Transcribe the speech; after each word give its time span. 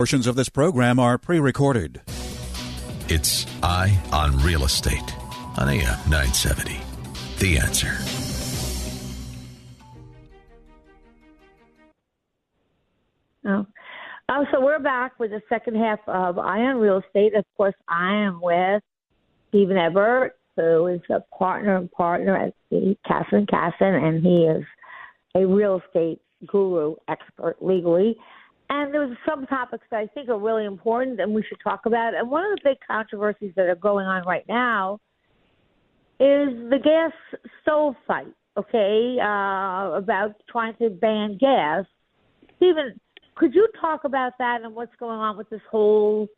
Portions 0.00 0.26
of 0.26 0.34
this 0.34 0.48
program 0.48 0.98
are 0.98 1.18
pre 1.18 1.40
recorded. 1.40 2.00
It's 3.08 3.44
Eye 3.62 4.02
on 4.10 4.34
Real 4.38 4.64
Estate 4.64 5.14
on 5.58 5.68
AM 5.68 5.98
970. 6.08 6.80
The 7.38 7.58
answer. 7.58 7.98
Oh. 13.44 13.66
Oh, 14.30 14.46
so 14.50 14.64
we're 14.64 14.78
back 14.78 15.18
with 15.18 15.32
the 15.32 15.42
second 15.50 15.76
half 15.76 15.98
of 16.06 16.38
Eye 16.38 16.60
on 16.60 16.76
Real 16.76 17.02
Estate. 17.06 17.34
Of 17.34 17.44
course, 17.58 17.74
I 17.86 18.14
am 18.14 18.40
with 18.40 18.82
Stephen 19.50 19.76
Ebert, 19.76 20.34
who 20.56 20.86
is 20.86 21.02
a 21.10 21.20
partner 21.36 21.76
and 21.76 21.92
partner 21.92 22.38
at 22.38 22.54
the 22.70 22.96
Casson 23.06 23.44
Casson, 23.44 23.94
and 23.96 24.22
he 24.22 24.46
is 24.46 24.64
a 25.34 25.46
real 25.46 25.82
estate 25.86 26.22
guru 26.46 26.94
expert 27.06 27.56
legally. 27.60 28.16
And 28.72 28.94
there's 28.94 29.16
some 29.28 29.46
topics 29.46 29.84
that 29.90 29.98
I 29.98 30.06
think 30.06 30.28
are 30.28 30.38
really 30.38 30.64
important 30.64 31.20
and 31.20 31.34
we 31.34 31.42
should 31.42 31.58
talk 31.62 31.86
about. 31.86 32.14
And 32.14 32.30
one 32.30 32.44
of 32.44 32.52
the 32.52 32.70
big 32.70 32.78
controversies 32.86 33.52
that 33.56 33.66
are 33.66 33.74
going 33.74 34.06
on 34.06 34.24
right 34.24 34.44
now 34.48 35.00
is 36.20 36.48
the 36.70 36.78
gas 36.82 37.12
stove 37.62 37.96
fight, 38.06 38.32
okay, 38.56 39.16
uh, 39.20 39.96
about 39.96 40.34
trying 40.48 40.76
to 40.76 40.88
ban 40.88 41.36
gas. 41.40 41.84
Stephen, 42.58 43.00
could 43.34 43.54
you 43.54 43.66
talk 43.80 44.04
about 44.04 44.34
that 44.38 44.60
and 44.62 44.72
what's 44.72 44.94
going 45.00 45.18
on 45.18 45.36
with 45.36 45.50
this 45.50 45.62
whole 45.68 46.28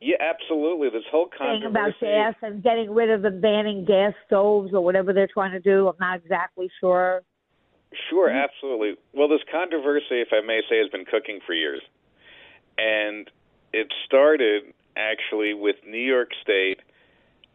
yeah, 0.00 0.16
absolutely. 0.20 0.90
This 0.90 1.02
whole 1.10 1.28
controversy 1.36 1.96
thing 2.00 2.10
about 2.10 2.32
gas 2.32 2.34
and 2.42 2.62
getting 2.62 2.94
rid 2.94 3.10
of 3.10 3.22
the 3.22 3.30
banning 3.30 3.84
gas 3.84 4.12
stoves 4.26 4.72
or 4.72 4.80
whatever 4.80 5.12
they're 5.12 5.28
trying 5.32 5.50
to 5.52 5.60
do. 5.60 5.88
I'm 5.88 5.96
not 5.98 6.20
exactly 6.20 6.70
sure. 6.78 7.22
Sure, 8.10 8.28
mm-hmm. 8.28 8.36
absolutely. 8.36 8.96
Well, 9.12 9.28
this 9.28 9.40
controversy, 9.50 10.20
if 10.20 10.28
I 10.32 10.44
may 10.44 10.60
say, 10.68 10.78
has 10.78 10.88
been 10.88 11.04
cooking 11.04 11.40
for 11.46 11.54
years. 11.54 11.82
And 12.76 13.30
it 13.72 13.92
started 14.04 14.74
actually 14.96 15.54
with 15.54 15.76
New 15.86 15.98
York 15.98 16.30
State 16.42 16.80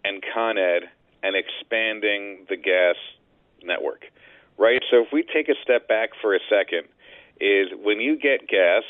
and 0.04 0.24
Con 0.34 0.58
Ed 0.58 0.84
and 1.22 1.36
expanding 1.36 2.46
the 2.50 2.58
gas 2.58 2.96
network. 3.64 4.06
Right? 4.58 4.82
So 4.92 5.02
if 5.02 5.08
we 5.12 5.24
take 5.24 5.50
a 5.50 5.56
step 5.64 5.88
back 5.88 6.10
for 6.22 6.36
a 6.36 6.40
second, 6.50 6.88
is 7.40 7.70
when 7.82 8.00
you 8.00 8.18
get 8.18 8.48
gas, 8.48 8.84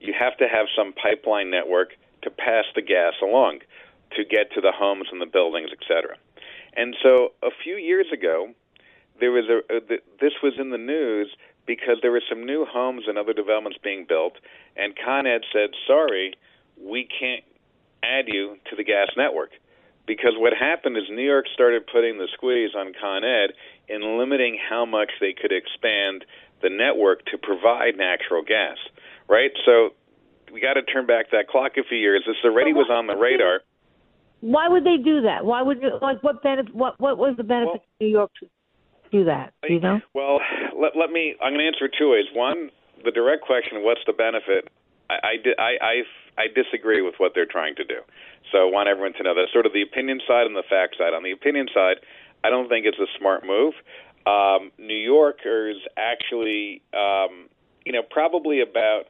you 0.00 0.12
have 0.18 0.36
to 0.38 0.48
have 0.48 0.66
some 0.76 0.92
pipeline 0.92 1.50
network 1.50 1.96
to 2.22 2.30
pass 2.30 2.64
the 2.74 2.82
gas 2.82 3.14
along 3.22 3.60
to 4.16 4.24
get 4.24 4.52
to 4.52 4.60
the 4.60 4.72
homes 4.72 5.06
and 5.12 5.20
the 5.20 5.26
buildings, 5.26 5.70
et 5.72 5.78
cetera. 5.86 6.16
And 6.76 6.96
so 7.02 7.32
a 7.42 7.50
few 7.62 7.76
years 7.76 8.06
ago, 8.12 8.50
there 9.20 9.32
was 9.32 9.44
a, 9.48 9.58
uh, 9.74 9.78
a 9.78 9.98
this 10.20 10.32
was 10.42 10.54
in 10.58 10.70
the 10.70 10.78
news 10.78 11.28
because 11.66 11.96
there 12.02 12.12
were 12.12 12.22
some 12.28 12.44
new 12.44 12.66
homes 12.68 13.04
and 13.06 13.16
other 13.18 13.32
developments 13.32 13.78
being 13.82 14.04
built, 14.08 14.34
and 14.76 14.94
Con 14.96 15.26
Ed 15.26 15.42
said, 15.52 15.70
"Sorry, 15.86 16.34
we 16.80 17.04
can't 17.04 17.44
add 18.02 18.26
you 18.28 18.58
to 18.70 18.76
the 18.76 18.84
gas 18.84 19.08
network." 19.16 19.50
Because 20.06 20.34
what 20.36 20.52
happened 20.52 20.98
is 20.98 21.04
New 21.08 21.24
York 21.24 21.46
started 21.54 21.86
putting 21.86 22.18
the 22.18 22.28
squeeze 22.34 22.74
on 22.76 22.92
Con 23.00 23.24
Ed 23.24 23.54
in 23.88 24.18
limiting 24.18 24.58
how 24.58 24.84
much 24.84 25.10
they 25.18 25.32
could 25.32 25.50
expand 25.50 26.26
the 26.60 26.68
network 26.68 27.24
to 27.26 27.38
provide 27.38 27.96
natural 27.96 28.42
gas, 28.42 28.76
right? 29.28 29.50
So 29.64 29.94
we 30.52 30.60
got 30.60 30.74
to 30.74 30.82
turn 30.82 31.06
back 31.06 31.30
that 31.32 31.48
clock 31.48 31.72
a 31.78 31.84
few 31.84 31.98
years. 31.98 32.22
This 32.26 32.36
already 32.44 32.72
was 32.72 32.88
on 32.90 33.06
the 33.06 33.16
radar. 33.16 33.60
Why 34.40 34.68
would 34.68 34.84
they 34.84 34.98
do 34.98 35.22
that? 35.22 35.44
Why 35.44 35.62
would 35.62 35.78
like 36.02 36.22
what 36.22 36.42
benefit? 36.42 36.74
What 36.74 37.00
what 37.00 37.16
was 37.16 37.34
the 37.36 37.44
benefit 37.44 37.66
well, 37.66 37.84
to 37.98 38.04
New 38.04 38.10
York 38.10 38.30
to 38.40 38.48
do 39.10 39.24
that? 39.24 39.52
You 39.68 39.80
know? 39.80 40.00
Well, 40.14 40.40
let 40.78 40.96
let 40.96 41.10
me. 41.10 41.34
I'm 41.42 41.52
going 41.52 41.60
to 41.60 41.66
answer 41.66 41.88
two 41.88 42.10
ways. 42.10 42.26
One, 42.34 42.70
the 43.04 43.10
direct 43.10 43.42
question: 43.42 43.82
What's 43.82 44.00
the 44.06 44.12
benefit? 44.12 44.68
I 45.10 45.14
I 45.14 45.34
I 45.58 45.72
I, 45.80 45.94
I 46.38 46.46
disagree 46.54 47.02
with 47.02 47.14
what 47.18 47.32
they're 47.34 47.46
trying 47.46 47.76
to 47.76 47.84
do. 47.84 48.00
So 48.52 48.68
I 48.68 48.70
want 48.70 48.88
everyone 48.88 49.14
to 49.14 49.22
know 49.22 49.34
that 49.34 49.48
sort 49.52 49.66
of 49.66 49.72
the 49.72 49.82
opinion 49.82 50.20
side 50.26 50.46
and 50.46 50.56
the 50.56 50.64
fact 50.68 50.96
side. 50.98 51.14
On 51.14 51.22
the 51.22 51.32
opinion 51.32 51.68
side, 51.72 51.96
I 52.42 52.50
don't 52.50 52.68
think 52.68 52.86
it's 52.86 52.98
a 52.98 53.10
smart 53.18 53.44
move. 53.46 53.74
Um, 54.26 54.70
New 54.78 54.96
Yorkers 54.96 55.76
actually, 55.96 56.82
um, 56.94 57.48
you 57.84 57.92
know, 57.92 58.02
probably 58.02 58.60
about 58.60 59.04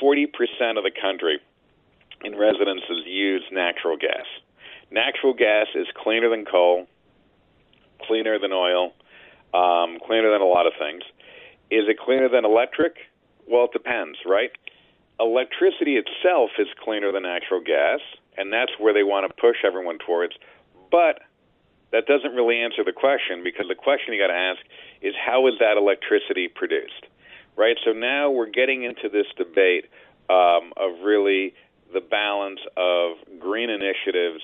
40% 0.00 0.26
of 0.78 0.84
the 0.84 0.90
country 0.90 1.38
in 2.24 2.36
residences 2.36 3.04
use 3.06 3.42
natural 3.50 3.96
gas. 3.96 4.26
Natural 4.90 5.34
gas 5.34 5.66
is 5.74 5.86
cleaner 5.96 6.30
than 6.30 6.44
coal, 6.44 6.86
cleaner 8.06 8.38
than 8.38 8.52
oil, 8.52 8.92
um, 9.54 9.98
cleaner 10.06 10.30
than 10.30 10.40
a 10.40 10.46
lot 10.46 10.66
of 10.66 10.72
things. 10.78 11.02
Is 11.70 11.84
it 11.88 11.98
cleaner 11.98 12.28
than 12.28 12.44
electric? 12.44 12.96
Well, 13.48 13.64
it 13.64 13.72
depends, 13.72 14.18
right? 14.26 14.50
Electricity 15.18 15.96
itself 15.96 16.50
is 16.58 16.68
cleaner 16.82 17.12
than 17.12 17.22
natural 17.22 17.60
gas, 17.60 18.00
and 18.36 18.52
that's 18.52 18.72
where 18.78 18.94
they 18.94 19.02
want 19.02 19.28
to 19.28 19.34
push 19.40 19.56
everyone 19.64 19.98
towards. 19.98 20.34
But 20.90 21.20
that 21.92 22.06
doesn't 22.06 22.32
really 22.32 22.60
answer 22.60 22.84
the 22.84 22.92
question 22.92 23.42
because 23.42 23.66
the 23.68 23.74
question 23.74 24.14
you 24.14 24.20
got 24.20 24.32
to 24.32 24.38
ask 24.38 24.60
is 25.02 25.14
how 25.14 25.46
is 25.48 25.54
that 25.60 25.76
electricity 25.76 26.48
produced? 26.48 27.06
Right? 27.56 27.76
So 27.84 27.92
now 27.92 28.30
we're 28.30 28.50
getting 28.50 28.84
into 28.84 29.08
this 29.08 29.26
debate 29.36 29.86
um, 30.30 30.72
of 30.76 31.02
really 31.02 31.54
the 31.92 32.00
balance 32.00 32.60
of 32.76 33.16
green 33.40 33.68
initiatives 33.68 34.42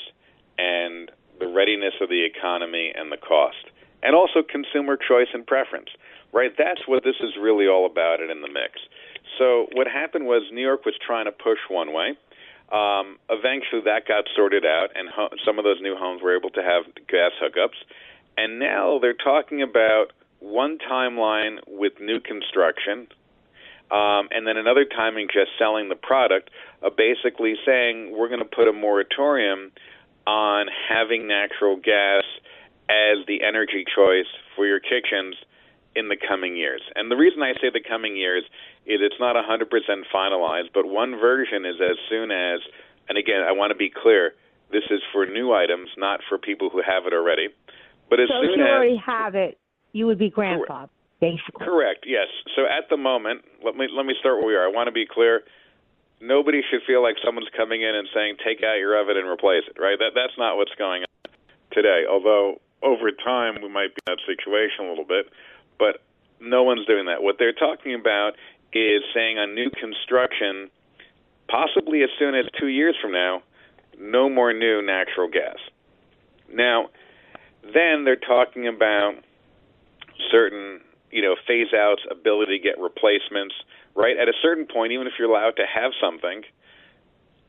and 0.59 1.11
the 1.39 1.47
readiness 1.47 1.95
of 2.01 2.09
the 2.09 2.25
economy 2.25 2.93
and 2.95 3.13
the 3.13 3.17
cost, 3.17 3.71
and 4.03 4.15
also 4.15 4.43
consumer 4.43 4.97
choice 4.97 5.29
and 5.33 5.47
preference. 5.47 5.89
Right? 6.33 6.53
That's 6.59 6.87
what 6.87 7.03
this 7.05 7.17
is 7.21 7.31
really 7.41 7.67
all 7.67 7.87
about 7.87 8.21
it 8.21 8.31
in 8.31 8.43
the 8.43 8.49
mix. 8.49 8.81
So 9.39 9.69
what 9.73 9.87
happened 9.87 10.27
was 10.27 10.43
New 10.53 10.61
York 10.61 10.85
was 10.85 10.95
trying 11.05 11.27
to 11.27 11.33
push 11.33 11.59
one 11.69 11.93
way. 11.93 12.17
Um, 12.73 13.19
eventually, 13.31 13.83
that 13.85 14.09
got 14.09 14.25
sorted 14.35 14.67
out, 14.67 14.89
and 14.95 15.09
ho- 15.09 15.31
some 15.45 15.59
of 15.59 15.65
those 15.65 15.81
new 15.81 15.97
homes 15.97 16.21
were 16.21 16.37
able 16.37 16.51
to 16.51 16.63
have 16.63 16.83
gas 17.07 17.31
hookups. 17.41 17.79
And 18.37 18.59
now 18.59 18.99
they're 18.99 19.15
talking 19.15 19.63
about 19.63 20.13
one 20.41 20.79
timeline 20.79 21.59
with 21.67 22.01
new 22.01 22.21
construction, 22.21 23.07
um, 23.91 24.29
and 24.33 24.47
then 24.47 24.57
another 24.57 24.85
timing 24.85 25.29
just 25.33 25.53
selling 25.59 25.89
the 25.89 25.95
product, 25.97 26.51
uh, 26.83 26.91
basically 26.91 27.55
saying 27.65 28.17
we're 28.17 28.29
going 28.29 28.41
to 28.41 28.45
put 28.45 28.67
a 28.67 28.73
moratorium 28.73 29.71
on 30.27 30.67
having 30.89 31.29
natural 31.29 31.77
gas 31.77 32.25
as 32.89 33.27
the 33.27 33.43
energy 33.43 33.85
choice 33.85 34.31
for 34.55 34.67
your 34.67 34.81
kitchens 34.81 35.35
in 35.97 36.09
the 36.09 36.17
coming 36.17 36.57
years. 36.57 36.83
And 36.95 37.11
the 37.11 37.17
reason 37.17 37.43
I 37.43 37.55
say 37.55 37.71
the 37.73 37.81
coming 37.81 38.17
years 38.17 38.45
is 38.85 39.01
it's 39.01 39.19
not 39.19 39.35
100% 39.35 39.67
finalized, 40.15 40.71
but 40.75 40.87
one 40.87 41.19
version 41.19 41.65
is 41.65 41.77
as 41.81 41.97
soon 42.09 42.31
as, 42.31 42.61
and 43.09 43.19
again, 43.19 43.43
I 43.43 43.53
want 43.53 43.71
to 43.71 43.77
be 43.77 43.91
clear, 43.91 44.35
this 44.71 44.85
is 44.91 45.01
for 45.13 45.27
new 45.27 45.53
items, 45.53 45.89
not 45.97 46.21
for 46.29 46.39
people 46.39 46.71
who 46.71 46.83
have 46.85 47.07
it 47.07 47.13
already. 47.13 47.49
But 48.11 48.21
as 48.21 48.29
so 48.29 48.43
soon 48.43 48.51
if 48.51 48.57
you 48.59 48.65
as 48.65 48.71
already 48.71 49.03
have 49.05 49.35
it, 49.35 49.59
you 49.93 50.07
would 50.07 50.19
be 50.19 50.31
grandfathered, 50.31 50.91
basically. 51.21 51.65
Correct. 51.65 52.05
Yes. 52.07 52.29
So 52.55 52.67
at 52.67 52.89
the 52.91 52.97
moment, 52.97 53.43
let 53.65 53.75
me 53.75 53.89
let 53.91 54.07
me 54.07 54.15
start 54.21 54.39
where 54.39 54.47
we 54.47 54.55
are. 54.55 54.65
I 54.65 54.71
want 54.71 54.87
to 54.87 54.93
be 54.93 55.07
clear. 55.07 55.43
Nobody 56.21 56.63
should 56.71 56.81
feel 56.87 57.03
like 57.03 57.17
someone's 57.25 57.49
coming 57.57 57.83
in 57.83 57.95
and 57.95 58.09
saying, 58.15 58.37
"Take 58.45 58.63
out 58.63 58.79
your 58.79 59.01
oven 59.01 59.17
and 59.17 59.29
replace 59.29 59.65
it." 59.67 59.81
Right? 59.81 59.99
That 59.99 60.13
that's 60.15 60.37
not 60.39 60.57
what's 60.57 60.75
going 60.77 61.03
on 61.03 61.33
today. 61.73 62.05
Although 62.09 62.61
over 62.83 63.11
time 63.11 63.63
we 63.63 63.69
might 63.69 63.95
be 63.95 64.01
in 64.07 64.17
that 64.17 64.19
situation 64.27 64.87
a 64.87 64.89
little 64.89 65.05
bit, 65.05 65.27
but 65.79 66.03
no 66.41 66.63
one's 66.63 66.87
doing 66.87 67.07
that. 67.07 67.23
What 67.23 67.37
they're 67.39 67.53
talking 67.53 67.95
about 67.95 68.33
is 68.73 69.03
saying 69.15 69.39
on 69.39 69.55
new 69.55 69.71
construction, 69.71 70.71
possibly 71.49 72.03
as 72.03 72.11
soon 72.19 72.35
as 72.35 72.45
two 72.59 72.69
years 72.69 72.97
from 73.01 73.13
now, 73.13 73.43
no 73.99 74.29
more 74.29 74.53
new 74.53 74.83
natural 74.83 75.29
gas. 75.29 75.57
Now, 76.53 76.91
then 77.63 78.05
they're 78.05 78.17
talking 78.17 78.69
about 78.69 79.15
certain, 80.31 80.81
you 81.11 81.23
know, 81.23 81.35
phase 81.47 81.73
outs, 81.75 82.03
ability 82.11 82.59
to 82.59 82.63
get 82.63 82.79
replacements, 82.79 83.55
right? 83.95 84.17
At 84.17 84.29
a 84.29 84.35
certain 84.43 84.67
point, 84.67 84.93
even 84.93 85.07
if 85.07 85.15
you're 85.19 85.31
allowed 85.31 85.57
to 85.57 85.65
have 85.67 85.93
something, 86.01 86.43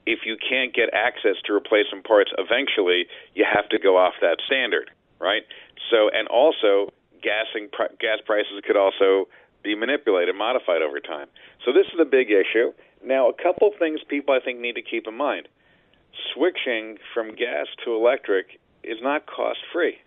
if 0.06 0.20
you 0.26 0.38
can't 0.38 0.74
get 0.74 0.90
access 0.94 1.36
to 1.46 1.54
replacement 1.54 2.06
parts 2.06 2.32
eventually, 2.38 3.08
you 3.36 3.46
have 3.46 3.68
to 3.70 3.80
go 3.80 3.98
off 3.98 4.14
that 4.22 4.38
standard, 4.46 4.90
right? 5.20 5.44
So, 5.90 6.10
and 6.14 6.28
also, 6.28 6.94
gassing 7.22 7.70
gas 8.00 8.20
prices 8.26 8.62
could 8.66 8.78
also 8.78 9.28
be 9.64 9.76
manipulated, 9.76 10.36
modified 10.36 10.82
over 10.82 11.00
time. 11.00 11.28
So 11.66 11.74
this 11.74 11.88
is 11.94 12.00
a 12.00 12.06
big 12.06 12.30
issue. 12.30 12.72
Now, 13.04 13.30
a 13.30 13.34
couple 13.34 13.72
things 13.78 14.00
people 14.08 14.34
I 14.34 14.44
think 14.44 14.60
need 14.60 14.76
to 14.76 14.82
keep 14.82 15.08
in 15.08 15.16
mind. 15.16 15.48
Switching 16.34 16.98
from 17.14 17.36
gas 17.36 17.68
to 17.86 17.94
electric 17.94 18.60
is 18.84 18.98
not 19.02 19.26
cost 19.26 19.60
free. 19.74 19.98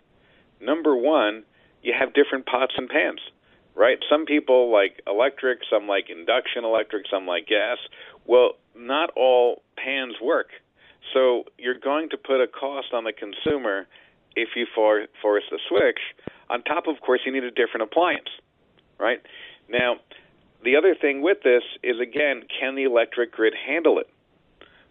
Number 0.59 0.95
one, 0.95 1.43
you 1.83 1.93
have 1.97 2.13
different 2.13 2.45
pots 2.45 2.73
and 2.77 2.89
pans, 2.89 3.19
right? 3.75 3.97
Some 4.09 4.25
people 4.25 4.71
like 4.71 5.01
electric, 5.07 5.59
some 5.69 5.87
like 5.87 6.09
induction 6.09 6.63
electric, 6.63 7.05
some 7.09 7.25
like 7.25 7.47
gas. 7.47 7.77
Well, 8.25 8.53
not 8.75 9.11
all 9.15 9.61
pans 9.77 10.15
work. 10.21 10.49
So 11.13 11.45
you're 11.57 11.79
going 11.79 12.09
to 12.09 12.17
put 12.17 12.41
a 12.41 12.47
cost 12.47 12.93
on 12.93 13.03
the 13.03 13.13
consumer 13.13 13.87
if 14.35 14.49
you 14.55 14.65
for, 14.73 15.05
force 15.21 15.43
a 15.51 15.57
switch. 15.67 15.99
On 16.49 16.63
top, 16.63 16.87
of 16.87 16.99
course, 17.01 17.21
you 17.25 17.31
need 17.31 17.43
a 17.43 17.51
different 17.51 17.83
appliance, 17.83 18.29
right? 18.99 19.21
Now, 19.69 19.97
the 20.63 20.75
other 20.75 20.95
thing 20.95 21.21
with 21.21 21.39
this 21.43 21.63
is 21.83 21.99
again, 21.99 22.43
can 22.59 22.75
the 22.75 22.83
electric 22.83 23.31
grid 23.31 23.53
handle 23.53 23.99
it? 23.99 24.09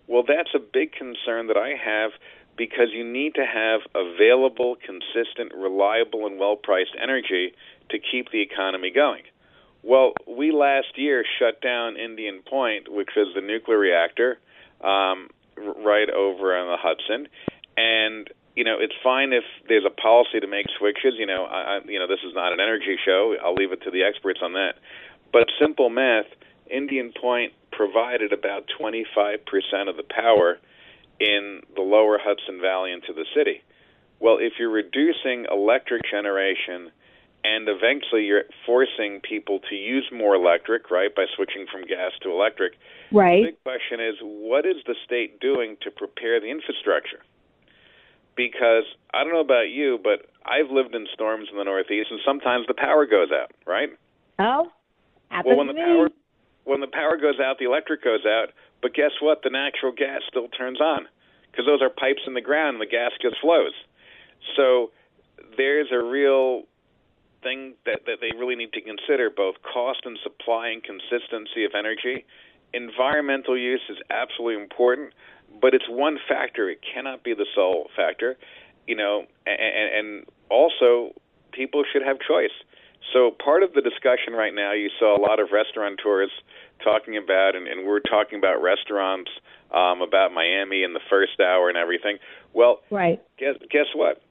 Well, 0.06 0.24
that's 0.26 0.50
a 0.54 0.58
big 0.58 0.92
concern 0.92 1.46
that 1.46 1.56
I 1.56 1.74
have 1.82 2.10
because 2.56 2.88
you 2.92 3.04
need 3.04 3.36
to 3.36 3.46
have 3.46 3.80
available, 3.94 4.76
consistent, 4.84 5.54
reliable, 5.54 6.26
and 6.26 6.38
well 6.38 6.56
priced 6.56 6.96
energy 7.00 7.54
to 7.90 7.98
keep 7.98 8.30
the 8.30 8.42
economy 8.42 8.90
going. 8.90 9.22
Well, 9.82 10.12
we 10.26 10.52
last 10.52 10.96
year 10.96 11.24
shut 11.38 11.62
down 11.62 11.96
Indian 11.96 12.42
Point, 12.42 12.92
which 12.92 13.10
was 13.16 13.28
the 13.34 13.40
nuclear 13.40 13.78
reactor 13.78 14.38
um, 14.82 15.30
right 15.56 16.10
over 16.10 16.56
on 16.56 16.66
the 16.66 16.76
Hudson, 16.76 17.28
and 17.76 18.28
you 18.60 18.64
know 18.64 18.76
it's 18.78 18.92
fine 19.02 19.32
if 19.32 19.44
there's 19.68 19.86
a 19.86 19.96
policy 20.02 20.38
to 20.38 20.46
make 20.46 20.66
switches. 20.78 21.14
You 21.16 21.24
know, 21.24 21.44
I, 21.46 21.80
you 21.88 21.98
know 21.98 22.06
this 22.06 22.20
is 22.28 22.34
not 22.34 22.52
an 22.52 22.60
energy 22.60 22.96
show. 23.02 23.34
I'll 23.42 23.54
leave 23.54 23.72
it 23.72 23.80
to 23.84 23.90
the 23.90 24.04
experts 24.04 24.40
on 24.42 24.52
that. 24.52 24.74
But 25.32 25.48
simple 25.58 25.88
math, 25.88 26.28
Indian 26.70 27.10
Point 27.18 27.54
provided 27.72 28.34
about 28.34 28.68
25% 28.78 29.40
of 29.88 29.96
the 29.96 30.04
power 30.04 30.58
in 31.18 31.62
the 31.74 31.80
lower 31.80 32.18
Hudson 32.22 32.60
Valley 32.60 32.92
into 32.92 33.14
the 33.14 33.24
city. 33.34 33.62
Well, 34.20 34.36
if 34.38 34.52
you're 34.58 34.68
reducing 34.68 35.46
electric 35.50 36.02
generation 36.10 36.92
and 37.42 37.66
eventually 37.66 38.24
you're 38.24 38.44
forcing 38.66 39.20
people 39.24 39.60
to 39.70 39.74
use 39.74 40.04
more 40.12 40.34
electric, 40.34 40.90
right, 40.90 41.14
by 41.14 41.24
switching 41.34 41.64
from 41.72 41.86
gas 41.86 42.12
to 42.24 42.30
electric. 42.30 42.74
Right. 43.10 43.40
The 43.40 43.50
big 43.52 43.62
question 43.62 44.00
is 44.00 44.16
what 44.20 44.66
is 44.66 44.76
the 44.86 44.96
state 45.06 45.40
doing 45.40 45.78
to 45.80 45.90
prepare 45.90 46.38
the 46.40 46.50
infrastructure? 46.50 47.24
Because 48.36 48.84
I 49.12 49.22
don't 49.24 49.32
know 49.32 49.40
about 49.40 49.68
you, 49.70 49.98
but 50.02 50.30
I've 50.44 50.70
lived 50.70 50.94
in 50.94 51.06
storms 51.12 51.48
in 51.50 51.58
the 51.58 51.64
Northeast, 51.64 52.08
and 52.10 52.20
sometimes 52.24 52.66
the 52.66 52.74
power 52.74 53.06
goes 53.06 53.28
out, 53.32 53.52
right? 53.66 53.90
Oh, 54.38 54.72
well, 55.44 55.56
when 55.56 55.66
the 55.66 55.74
power 55.74 56.08
when 56.64 56.80
the 56.80 56.86
power 56.86 57.16
goes 57.16 57.40
out, 57.40 57.58
the 57.58 57.64
electric 57.66 58.04
goes 58.04 58.24
out. 58.26 58.50
But 58.82 58.94
guess 58.94 59.12
what? 59.20 59.42
The 59.42 59.50
natural 59.50 59.92
gas 59.92 60.22
still 60.28 60.48
turns 60.48 60.80
on 60.80 61.08
because 61.50 61.66
those 61.66 61.82
are 61.82 61.90
pipes 61.90 62.22
in 62.26 62.34
the 62.34 62.40
ground, 62.40 62.76
and 62.76 62.80
the 62.80 62.90
gas 62.90 63.10
just 63.20 63.36
flows. 63.40 63.74
So 64.56 64.90
there's 65.56 65.88
a 65.92 66.02
real 66.02 66.64
thing 67.42 67.74
that, 67.86 68.00
that 68.06 68.18
they 68.20 68.36
really 68.36 68.56
need 68.56 68.72
to 68.72 68.80
consider 68.80 69.30
both 69.30 69.56
cost 69.62 70.00
and 70.04 70.18
supply 70.22 70.68
and 70.68 70.82
consistency 70.82 71.64
of 71.64 71.72
energy. 71.76 72.24
Environmental 72.72 73.58
use 73.58 73.82
is 73.88 73.96
absolutely 74.10 74.62
important, 74.62 75.12
but 75.60 75.74
it's 75.74 75.88
one 75.88 76.18
factor. 76.28 76.68
It 76.70 76.80
cannot 76.82 77.22
be 77.22 77.34
the 77.34 77.46
sole 77.54 77.88
factor. 77.96 78.36
You 78.86 78.96
know, 78.96 79.24
and, 79.46 80.06
and 80.08 80.26
also 80.48 81.14
people 81.52 81.84
should 81.92 82.02
have 82.02 82.18
choice. 82.18 82.54
So 83.12 83.30
part 83.30 83.62
of 83.62 83.72
the 83.72 83.80
discussion 83.80 84.34
right 84.34 84.54
now, 84.54 84.72
you 84.72 84.90
saw 84.98 85.16
a 85.16 85.20
lot 85.20 85.40
of 85.40 85.48
restaurateurs 85.52 86.30
talking 86.82 87.16
about, 87.16 87.56
and, 87.56 87.66
and 87.66 87.86
we're 87.86 88.00
talking 88.00 88.38
about 88.38 88.62
restaurants, 88.62 89.30
um, 89.72 90.02
about 90.02 90.32
Miami 90.32 90.82
in 90.82 90.92
the 90.92 91.00
first 91.08 91.40
hour 91.40 91.68
and 91.68 91.78
everything. 91.78 92.18
Well, 92.52 92.80
right. 92.90 93.20
Guess 93.38 93.56
guess 93.70 93.86
what? 93.94 94.22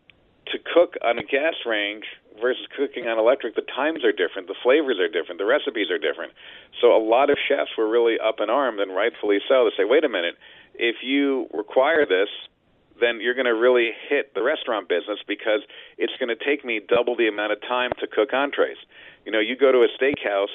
To 0.52 0.58
cook 0.74 0.96
on 1.04 1.20
a 1.20 1.24
gas 1.24 1.56
range 1.66 2.06
versus 2.42 2.66
cooking 2.76 3.08
on 3.08 3.20
electric, 3.20 3.56
the 3.56 3.68
times 3.76 4.04
are 4.04 4.12
different, 4.12 4.48
the 4.48 4.56
flavors 4.64 4.98
are 5.00 5.08
different, 5.08 5.40
the 5.40 5.46
recipes 5.46 5.92
are 5.92 6.00
different. 6.00 6.34
So 6.82 6.96
a 6.96 7.02
lot 7.02 7.30
of 7.30 7.38
chefs 7.48 7.72
were 7.78 7.88
really 7.88 8.18
up 8.20 8.40
in 8.40 8.50
arms, 8.50 8.80
and 8.82 8.96
rightfully 8.96 9.40
so, 9.48 9.70
to 9.70 9.72
say, 9.78 9.84
wait 9.84 10.04
a 10.04 10.10
minute, 10.10 10.36
if 10.80 10.98
you 11.04 11.48
require 11.54 12.06
this, 12.06 12.30
then 13.00 13.20
you're 13.22 13.36
going 13.36 13.46
to 13.46 13.56
really 13.56 13.92
hit 14.10 14.34
the 14.34 14.44
restaurant 14.44 14.90
business 14.90 15.20
because 15.28 15.62
it's 15.98 16.14
going 16.20 16.30
to 16.30 16.40
take 16.44 16.66
me 16.66 16.82
double 16.88 17.16
the 17.16 17.28
amount 17.28 17.52
of 17.52 17.62
time 17.62 17.92
to 18.00 18.08
cook 18.08 18.34
entrees. 18.34 18.78
You 19.26 19.32
know, 19.32 19.40
you 19.40 19.56
go 19.56 19.72
to 19.72 19.80
a 19.80 19.90
steakhouse, 20.02 20.52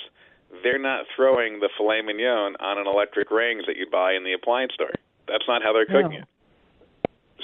they're 0.63 0.79
not 0.79 1.07
throwing 1.15 1.61
the 1.61 1.69
filet 1.77 2.03
mignon 2.03 2.57
on 2.61 2.79
an 2.79 2.87
electric 2.87 3.31
range 3.31 3.65
that 3.67 3.77
you 3.77 3.87
buy 3.91 4.15
in 4.15 4.25
the 4.25 4.33
appliance 4.33 4.73
store. 4.75 4.93
That's 5.29 5.45
not 5.49 5.63
how 5.63 5.73
they're 5.73 5.87
cooking 5.87 6.21
no. 6.21 6.25
it. 6.25 6.29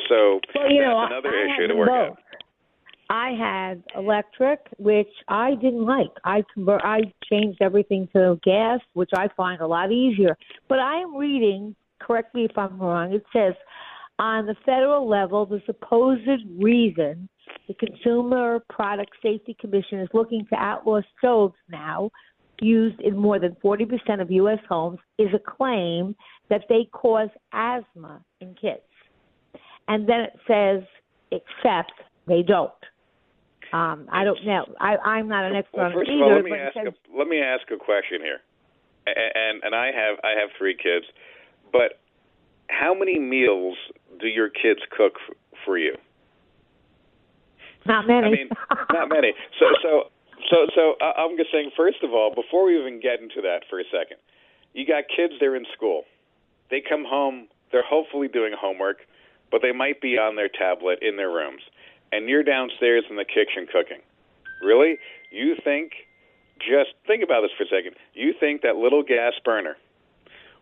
So 0.09 0.41
well, 0.55 0.71
you 0.71 0.83
that's 0.83 0.91
know, 0.91 1.07
another 1.07 1.29
I, 1.29 1.49
I 1.49 1.55
issue 1.55 1.69
to 1.69 1.75
work 1.75 1.89
both. 1.89 2.11
out. 2.13 2.19
I 3.11 3.33
had 3.33 3.83
electric, 3.97 4.61
which 4.79 5.11
I 5.27 5.57
didn't 5.57 5.85
like. 5.85 6.13
I 6.25 6.45
convert, 6.55 6.83
I 6.85 7.13
changed 7.29 7.61
everything 7.61 8.09
to 8.15 8.39
gas, 8.45 8.79
which 8.93 9.11
I 9.17 9.29
find 9.37 9.61
a 9.61 9.67
lot 9.67 9.91
easier. 9.91 10.37
But 10.69 10.79
I 10.79 11.01
am 11.01 11.17
reading, 11.17 11.75
correct 12.01 12.35
me 12.35 12.45
if 12.45 12.57
I'm 12.57 12.79
wrong, 12.79 13.13
it 13.13 13.25
says 13.33 13.55
on 14.19 14.47
the 14.47 14.57
federal 14.67 15.09
level, 15.09 15.47
the 15.47 15.63
supposed 15.67 16.29
reason 16.59 17.29
the 17.69 17.75
Consumer 17.75 18.61
Product 18.69 19.11
Safety 19.23 19.57
Commission 19.61 20.01
is 20.01 20.09
looking 20.13 20.47
to 20.51 20.57
outlaw 20.57 21.01
stoves 21.19 21.55
now, 21.71 22.11
used 22.61 23.01
in 23.01 23.17
more 23.17 23.39
than 23.39 23.57
40% 23.65 24.21
of 24.21 24.31
U.S. 24.31 24.59
homes, 24.69 24.99
is 25.19 25.29
a 25.35 25.39
claim 25.39 26.15
that 26.51 26.65
they 26.69 26.87
cause 26.93 27.31
asthma 27.53 28.23
in 28.41 28.55
kids. 28.55 28.83
And 29.89 30.09
then 30.09 30.21
it 30.21 30.39
says, 30.47 30.83
except 31.31 31.93
they 32.27 32.43
don't. 32.43 32.73
Um, 33.73 34.09
I 34.13 34.25
don't 34.25 34.45
know. 34.45 34.67
I, 34.81 34.97
I'm 34.97 35.29
not 35.29 35.45
an 35.45 35.57
expert 35.57 35.79
well, 35.79 35.87
on 35.87 35.93
it 35.93 36.09
of 36.09 36.23
all, 36.23 36.27
either. 36.27 36.35
let 36.35 36.45
me 36.45 36.59
ask 36.59 36.75
says, 36.75 36.87
a, 36.89 37.17
let 37.19 37.29
me 37.29 37.41
ask 37.41 37.71
a 37.71 37.77
question 37.77 38.19
here, 38.21 38.41
and 39.07 39.63
and 39.63 39.75
I 39.75 39.87
have 39.87 40.19
I 40.25 40.31
have 40.41 40.51
three 40.59 40.75
kids, 40.75 41.07
but 41.73 42.01
how 42.69 42.95
many 42.95 43.19
meals 43.19 43.77
do 44.21 44.29
your 44.29 44.49
kids 44.49 44.81
cook 44.97 45.15
f- 45.29 45.37
for 45.65 45.79
you? 45.79 45.97
not 47.87 48.07
many. 48.07 48.27
I 48.27 48.31
mean, 48.31 48.49
not 48.93 49.09
many. 49.09 49.33
So, 49.59 49.67
so, 49.83 49.91
so, 50.51 50.57
so 50.75 50.95
I'm 51.05 51.37
just 51.37 51.51
saying. 51.53 51.71
First 51.77 52.03
of 52.03 52.13
all, 52.13 52.35
before 52.35 52.67
we 52.67 52.79
even 52.79 53.01
get 53.01 53.21
into 53.21 53.41
that 53.43 53.61
for 53.69 53.81
a 53.81 53.85
second, 53.85 54.19
you 54.73 54.87
got 54.87 55.05
kids. 55.15 55.35
They're 55.41 55.57
in 55.57 55.67
school. 55.75 56.05
They 56.71 56.83
come 56.87 57.05
home. 57.05 57.49
They're 57.73 57.87
hopefully 57.87 58.29
doing 58.29 58.53
homework, 58.59 58.99
but 59.51 59.63
they 59.63 59.73
might 59.73 60.01
be 60.01 60.19
on 60.19 60.37
their 60.37 60.49
tablet 60.49 60.99
in 61.03 61.17
their 61.17 61.31
rooms, 61.31 61.63
and 62.13 62.29
you're 62.29 62.43
downstairs 62.43 63.05
in 63.09 63.17
the 63.17 63.25
kitchen 63.25 63.67
cooking. 63.71 64.03
Really? 64.63 64.99
You 65.31 65.55
think? 65.63 65.93
Just 66.59 66.93
think 67.07 67.23
about 67.25 67.41
this 67.43 67.51
for 67.57 67.65
a 67.65 67.69
second. 67.69 67.97
You 68.13 68.35
think 68.39 68.63
that 68.63 68.77
little 68.77 69.03
gas 69.03 69.33
burner 69.45 69.77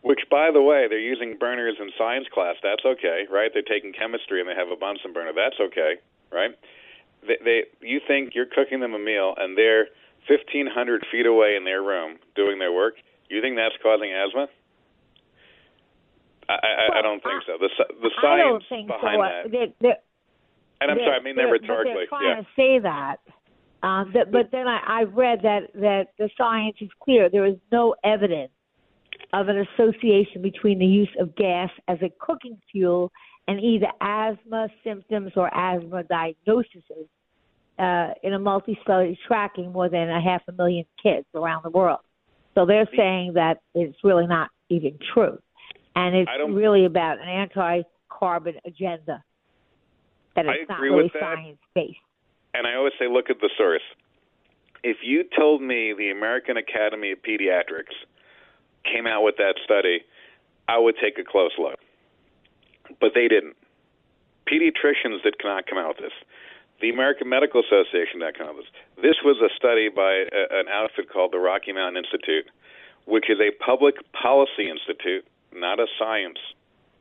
which, 0.03 0.21
by 0.31 0.51
the 0.53 0.63
way, 0.63 0.87
they're 0.89 0.99
using 1.01 1.37
burners 1.39 1.77
in 1.81 1.91
science 1.99 2.27
class. 2.33 2.57
That's 2.63 2.85
okay, 2.85 3.27
right? 3.31 3.51
They're 3.53 3.63
taking 3.67 3.93
chemistry 3.93 4.41
and 4.41 4.49
they 4.49 4.55
have 4.55 4.69
a 4.69 4.77
Bunsen 4.77 5.13
burner. 5.13 5.33
That's 5.35 5.59
okay, 5.61 5.95
right? 6.33 6.51
They, 7.27 7.37
they, 7.45 7.59
you 7.81 8.01
think 8.07 8.35
you're 8.35 8.47
cooking 8.47 8.81
them 8.81 8.95
a 8.95 8.99
meal 8.99 9.35
and 9.37 9.59
they're 9.59 9.89
1,500 10.29 11.07
feet 11.11 11.27
away 11.27 11.57
in 11.57 11.65
their 11.65 11.83
room 11.83 12.19
doing 12.37 12.59
their 12.59 12.73
work. 12.73 12.95
You 13.29 13.41
think 13.43 13.57
that's 13.57 13.75
causing 13.83 14.13
asthma? 14.13 14.47
I, 16.49 16.53
I, 16.55 16.57
Well, 16.89 16.99
I 16.99 17.03
don't 17.03 17.23
think 17.23 17.43
so. 17.47 17.59
The 17.61 17.69
the 18.01 18.11
I 18.19 18.23
science 18.23 18.43
don't 18.49 18.65
think 18.69 18.87
behind 18.89 19.19
so. 19.19 19.23
that, 19.23 19.51
They're, 19.53 19.67
they're, 19.81 19.97
and 20.81 20.91
I'm 20.91 20.97
they're- 20.97 21.07
sorry, 21.07 21.21
I 21.21 21.23
mean 21.23 21.37
that 21.37 21.43
rhetorically. 21.51 21.95
They're 21.95 22.07
trying 22.07 22.29
Yeah. 22.29 22.43
to 22.43 22.47
say 22.57 22.79
that. 22.81 23.17
Um, 23.83 24.11
that, 24.15 24.33
but 24.33 24.51
then 24.51 24.67
I, 24.67 24.81
I 24.87 25.03
read 25.05 25.43
that 25.43 25.71
that 25.75 26.07
the 26.19 26.29
science 26.37 26.77
is 26.81 26.89
clear. 27.01 27.29
There 27.31 27.47
is 27.47 27.57
no 27.71 27.95
evidence 28.03 28.51
of 29.33 29.49
an 29.49 29.59
association 29.59 30.43
between 30.43 30.79
the 30.79 30.87
use 30.87 31.11
of 31.19 31.35
gas 31.37 31.71
as 31.87 31.99
a 32.03 32.11
cooking 32.21 32.59
fuel 32.71 33.13
and 33.47 33.61
either 33.61 33.89
asthma 34.01 34.69
symptoms 34.85 35.33
or 35.37 35.53
asthma 35.55 36.05
diagnoses 36.05 36.83
uh, 37.79 38.09
in 38.23 38.35
a 38.35 38.39
multi-study 38.39 39.19
tracking 39.27 39.73
more 39.73 39.89
than 39.89 40.11
a 40.11 40.21
half 40.21 40.43
a 40.49 40.53
million 40.53 40.85
kids 41.03 41.27
around 41.35 41.63
the 41.63 41.71
world. 41.71 42.01
So 42.55 42.67
they're 42.67 42.89
saying 42.97 43.35
that 43.35 43.61
it's 43.75 43.97
really 44.03 44.27
not 44.27 44.51
even 44.69 44.99
true, 45.15 45.39
and 45.95 46.17
it's 46.17 46.31
really 46.49 46.85
about 46.85 47.19
an 47.21 47.29
anti-carbon 47.29 48.55
agenda. 48.67 49.23
that 50.35 50.47
is 50.47 50.69
not 50.69 50.81
really 50.81 51.05
with 51.05 51.13
science-based. 51.19 51.97
and 52.55 52.67
I 52.67 52.75
always 52.75 52.93
say, 52.99 53.07
look 53.09 53.31
at 53.31 53.41
the 53.41 53.51
source. 53.57 53.83
If 54.83 54.99
you 55.03 55.25
told 55.37 55.63
me 55.63 55.95
the 55.97 56.11
American 56.11 56.57
Academy 56.57 57.13
of 57.13 57.19
Pediatrics 57.23 57.95
came 58.85 59.07
out 59.07 59.23
with 59.23 59.37
that 59.39 59.55
study, 59.65 60.05
I 60.69 60.79
would 60.79 60.97
take 61.01 61.19
a 61.19 61.25
close 61.25 61.53
look. 61.59 61.79
But 63.01 63.13
they 63.15 63.29
didn't. 63.29 63.57
Pediatricians 64.47 65.23
did 65.23 65.35
not 65.45 65.67
come 65.67 65.79
out 65.79 65.97
with 65.97 65.99
this. 65.99 66.13
the 66.81 66.91
American 66.91 67.29
Medical 67.29 67.61
Association 67.61 68.21
that 68.21 68.39
kind 68.39 68.51
of 68.51 68.57
this. 68.57 68.71
This 69.03 69.17
was 69.25 69.37
a 69.43 69.51
study 69.57 69.89
by 69.89 70.25
a, 70.31 70.61
an 70.61 70.69
outfit 70.71 71.11
called 71.13 71.33
the 71.33 71.39
Rocky 71.39 71.73
Mountain 71.73 72.05
Institute, 72.05 72.47
which 73.05 73.29
is 73.29 73.39
a 73.41 73.51
public 73.63 73.97
policy 74.13 74.71
institute, 74.71 75.27
not 75.53 75.81
a 75.81 75.87
science 75.99 76.39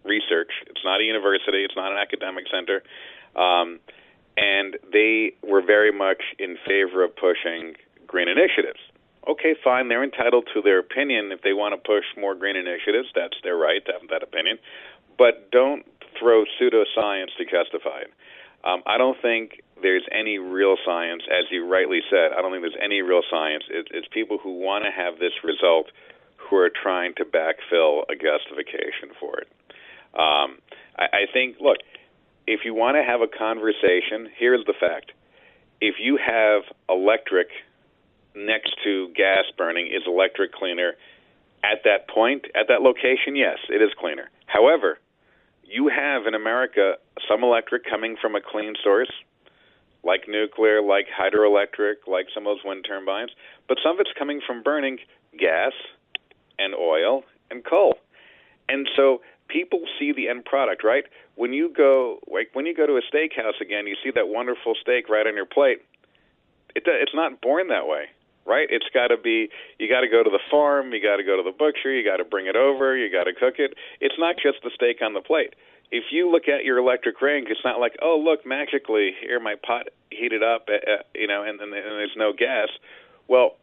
research. 0.04 0.52
It's 0.68 0.82
not 0.84 1.02
a 1.02 1.04
university. 1.04 1.64
It's 1.64 1.76
not 1.76 1.92
an 1.92 1.98
academic 1.98 2.46
center. 2.52 2.82
Um, 3.36 3.80
and 4.38 4.78
they 4.92 5.34
were 5.44 5.62
very 5.62 5.92
much 5.92 6.24
in 6.40 6.58
favor 6.66 7.04
of 7.04 7.16
pushing 7.16 7.74
green 8.06 8.30
initiatives. 8.30 8.80
Okay, 9.28 9.56
fine. 9.62 9.90
They're 9.90 10.04
entitled 10.04 10.48
to 10.54 10.62
their 10.62 10.80
opinion. 10.80 11.32
If 11.32 11.42
they 11.42 11.54
want 11.54 11.76
to 11.76 11.82
push 11.86 12.06
more 12.16 12.34
green 12.34 12.56
initiatives, 12.56 13.10
that's 13.14 13.36
their 13.44 13.58
right 13.58 13.86
to 13.86 13.92
have 13.92 14.10
that 14.10 14.24
opinion. 14.24 14.58
But 15.18 15.52
don't 15.52 15.86
throw 16.18 16.46
pseudoscience 16.56 17.36
to 17.38 17.44
justify 17.44 18.08
it. 18.08 18.14
Um, 18.64 18.82
I 18.86 18.98
don't 18.98 19.22
think 19.22 19.62
there's 19.82 20.06
any 20.12 20.38
real 20.38 20.78
science, 20.86 21.24
as 21.30 21.46
you 21.52 21.68
rightly 21.68 22.02
said. 22.10 22.32
I 22.32 22.42
don't 22.42 22.52
think 22.52 22.64
there's 22.64 22.82
any 22.82 23.02
real 23.02 23.22
science. 23.30 23.64
It, 23.70 23.88
it's 23.92 24.08
people 24.12 24.38
who 24.42 24.60
want 24.60 24.86
to 24.86 24.92
have 24.92 25.20
this 25.20 25.34
result 25.44 25.88
who 26.38 26.56
are 26.58 26.70
trying 26.70 27.14
to 27.16 27.26
backfill 27.26 28.04
a 28.10 28.16
justification 28.16 29.12
for 29.20 29.40
it. 29.40 29.48
Um, 30.14 30.60
I, 30.98 31.06
I 31.14 31.26
think, 31.32 31.58
look, 31.60 31.78
if 32.48 32.62
you 32.64 32.74
want 32.74 32.96
to 32.96 33.04
have 33.04 33.22
a 33.22 33.28
conversation, 33.28 34.30
here's 34.38 34.66
the 34.66 34.74
fact. 34.80 35.12
If 35.82 35.96
you 36.00 36.18
have 36.18 36.64
electric 36.90 37.50
next 38.38 38.75
to 38.84 39.10
gas 39.15 39.46
burning, 39.58 39.88
is 39.88 40.03
electric 40.06 40.53
cleaner? 40.53 40.94
At 41.63 41.79
that 41.86 42.08
point, 42.08 42.46
at 42.56 42.67
that 42.67 42.82
location, 42.82 43.36
yes, 43.36 43.58
it 43.70 43.82
is 43.82 43.89
cleaner. 44.00 44.29
However, 44.46 45.00
you 45.63 45.89
have 45.89 46.27
in 46.27 46.34
America 46.34 46.96
some 47.27 47.44
electric 47.44 47.84
coming 47.84 48.15
from 48.22 48.36
a 48.36 48.41
clean 48.41 48.75
source, 48.84 49.12
like 50.03 50.22
nuclear, 50.27 50.82
like 50.82 51.08
hydroelectric, 51.10 52.08
like 52.08 52.27
some 52.34 52.48
of 52.48 52.58
those 52.58 52.63
wind 52.63 52.86
turbines, 52.88 53.32
but 53.67 53.77
some 53.84 53.96
of 53.96 54.00
it's 54.00 54.12
coming 54.17 54.39
from 54.46 54.63
burning 54.63 55.00
gas 55.38 55.74
and 56.60 56.74
oil 56.74 57.24
and 57.51 57.65
coal. 57.65 57.96
And 58.70 58.88
so 58.96 59.22
people 59.48 59.82
see 60.00 60.13
the 60.13 60.29
end 60.29 60.46
product, 60.46 60.84
right? 60.84 61.06
When 61.36 61.53
you 61.53 61.72
go 61.75 62.20
like 62.32 62.50
when 62.53 62.65
you 62.65 62.75
go 62.75 62.88
to 62.88 62.94
a 62.94 63.01
steakhouse 63.01 63.60
again, 63.62 63.88
you 63.88 63.96
see 64.03 64.12
that 64.12 64.27
wonderful 64.27 64.75
steak 64.82 65.10
right 65.10 65.25
on 65.27 65.36
your 65.36 65.46
plate. 65.46 65.79
It 66.75 66.84
it's 66.86 67.13
not 67.13 67.41
born 67.41 67.67
that 67.70 67.88
way, 67.88 68.06
right? 68.48 68.68
It's 68.72 68.88
got 68.94 69.08
to 69.08 69.18
be 69.18 69.50
you 69.77 69.89
got 69.89 70.01
to 70.01 70.10
go 70.10 70.24
to 70.24 70.30
the 70.30 70.39
farm, 70.50 70.94
you 70.94 71.01
got 71.04 71.18
to 71.18 71.24
go 71.24 71.38
to 71.38 71.44
the 71.44 71.51
butcher, 71.51 71.94
you 71.94 72.04
got 72.04 72.18
to 72.18 72.25
bring 72.25 72.48
it 72.48 72.56
over, 72.56 72.96
you 72.96 73.12
got 73.12 73.25
to 73.25 73.34
cook 73.34 73.56
it. 73.60 73.75
It's 74.00 74.16
not 74.18 74.36
just 74.42 74.63
the 74.63 74.72
steak 74.74 75.01
on 75.01 75.13
the 75.13 75.22
plate. 75.22 75.54
If 75.92 76.06
you 76.12 76.30
look 76.30 76.50
at 76.50 76.66
your 76.66 76.80
electric 76.80 77.22
range, 77.22 77.48
it's 77.50 77.63
not 77.63 77.80
like, 77.80 77.96
oh, 78.01 78.20
look, 78.20 78.46
magically 78.46 79.12
here 79.22 79.39
my 79.39 79.56
pot 79.56 79.88
heated 80.12 80.44
up, 80.44 80.68
uh, 80.68 81.04
you 81.16 81.27
know, 81.27 81.44
and, 81.44 81.60
and, 81.62 81.74
and 81.74 81.96
there's 81.96 82.18
no 82.18 82.34
gas. 82.34 82.68
Well, 83.27 83.56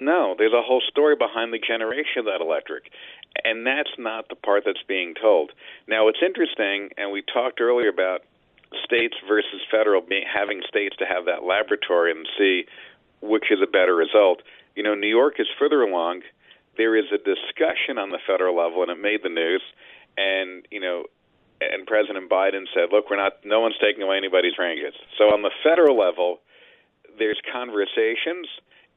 no, 0.00 0.34
there's 0.36 0.52
a 0.52 0.60
whole 0.60 0.82
story 0.88 1.16
behind 1.16 1.52
the 1.52 1.58
generation 1.58 2.18
of 2.18 2.24
that 2.26 2.40
electric. 2.40 2.90
And 3.44 3.66
that's 3.66 3.92
not 3.98 4.28
the 4.28 4.34
part 4.34 4.64
that's 4.66 4.82
being 4.86 5.14
told. 5.14 5.52
Now, 5.88 6.08
it's 6.08 6.18
interesting, 6.24 6.90
and 6.98 7.12
we 7.12 7.22
talked 7.22 7.60
earlier 7.60 7.88
about 7.88 8.22
states 8.84 9.14
versus 9.28 9.60
federal, 9.70 10.02
having 10.26 10.62
states 10.68 10.96
to 10.98 11.06
have 11.06 11.26
that 11.26 11.44
laboratory 11.44 12.10
and 12.10 12.26
see 12.38 12.64
which 13.22 13.50
is 13.50 13.58
a 13.62 13.70
better 13.70 13.94
result. 13.94 14.42
You 14.74 14.82
know, 14.82 14.94
New 14.94 15.08
York 15.08 15.34
is 15.38 15.46
further 15.58 15.82
along. 15.82 16.22
There 16.76 16.96
is 16.96 17.06
a 17.12 17.18
discussion 17.18 17.98
on 17.98 18.10
the 18.10 18.18
federal 18.26 18.56
level, 18.56 18.82
and 18.82 18.90
it 18.90 19.00
made 19.00 19.20
the 19.22 19.28
news. 19.28 19.62
And 20.16 20.66
you 20.70 20.80
know, 20.80 21.04
and 21.60 21.86
President 21.86 22.28
Biden 22.28 22.64
said, 22.74 22.92
"Look, 22.92 23.08
we're 23.10 23.16
not. 23.16 23.44
No 23.44 23.60
one's 23.60 23.78
taking 23.80 24.02
away 24.02 24.16
anybody's 24.16 24.58
ranges." 24.58 24.94
So 25.16 25.32
on 25.32 25.42
the 25.42 25.52
federal 25.62 25.96
level, 25.96 26.40
there's 27.18 27.40
conversations 27.52 28.48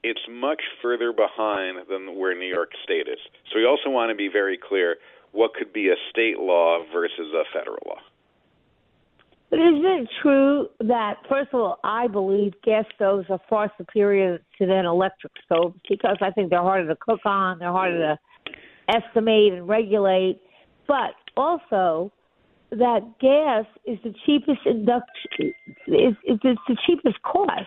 it's 0.05 0.22
much 0.29 0.62
further 0.84 1.12
behind 1.12 1.79
than 1.89 2.15
where 2.15 2.38
New 2.38 2.46
York 2.46 2.70
State 2.84 3.08
is. 3.08 3.17
So 3.51 3.58
we 3.58 3.65
also 3.65 3.89
want 3.89 4.12
to 4.12 4.15
be 4.15 4.29
very 4.29 4.55
clear 4.55 4.98
what 5.32 5.55
could 5.55 5.74
be 5.74 5.89
a 5.89 5.96
state 6.12 6.38
law 6.38 6.86
versus 6.94 7.34
a 7.34 7.44
federal 7.51 7.82
law. 7.88 8.01
But 9.50 9.60
isn't 9.60 9.86
it 9.86 10.10
true 10.22 10.68
that, 10.80 11.18
first 11.30 11.50
of 11.54 11.60
all, 11.60 11.80
I 11.84 12.08
believe 12.08 12.54
gas 12.64 12.86
stoves 12.96 13.28
are 13.30 13.40
far 13.48 13.72
superior 13.78 14.40
to 14.58 14.66
than 14.66 14.86
electric 14.86 15.34
stoves 15.46 15.75
because 15.88 16.18
I 16.22 16.32
think 16.32 16.50
they're 16.50 16.62
harder 16.62 16.88
to 16.88 16.96
cook 17.00 17.22
on, 17.25 17.60
they're 17.60 17.72
harder 17.72 18.18
to 18.18 18.54
estimate 18.90 19.54
and 19.54 19.68
regulate, 19.68 20.40
but 20.88 21.14
also 21.38 22.12
that 22.72 23.02
gas 23.22 23.66
is 23.86 24.00
the 24.04 24.14
cheapest 24.25 24.66
induction, 24.66 25.54
is, 25.88 26.16
is 26.25 26.40
the 26.44 26.78
cheapest 26.88 27.22
cost. 27.22 27.62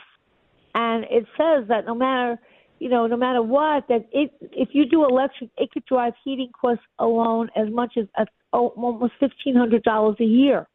And 0.74 1.04
it 1.04 1.26
says 1.36 1.68
that 1.68 1.86
no 1.86 1.94
matter 1.94 2.38
you 2.78 2.88
know 2.88 3.06
no 3.06 3.16
matter 3.16 3.42
what 3.42 3.88
that 3.88 4.06
it 4.12 4.30
if 4.52 4.68
you 4.72 4.86
do 4.86 5.04
electric 5.04 5.50
it 5.56 5.70
could 5.72 5.84
drive 5.86 6.12
heating 6.24 6.50
costs 6.60 6.84
alone 7.00 7.48
as 7.56 7.68
much 7.70 7.94
as 7.96 8.04
a, 8.16 8.26
oh, 8.52 8.68
almost 8.76 9.14
fifteen 9.18 9.56
hundred 9.56 9.82
dollars 9.82 10.16
a 10.20 10.24
year 10.24 10.68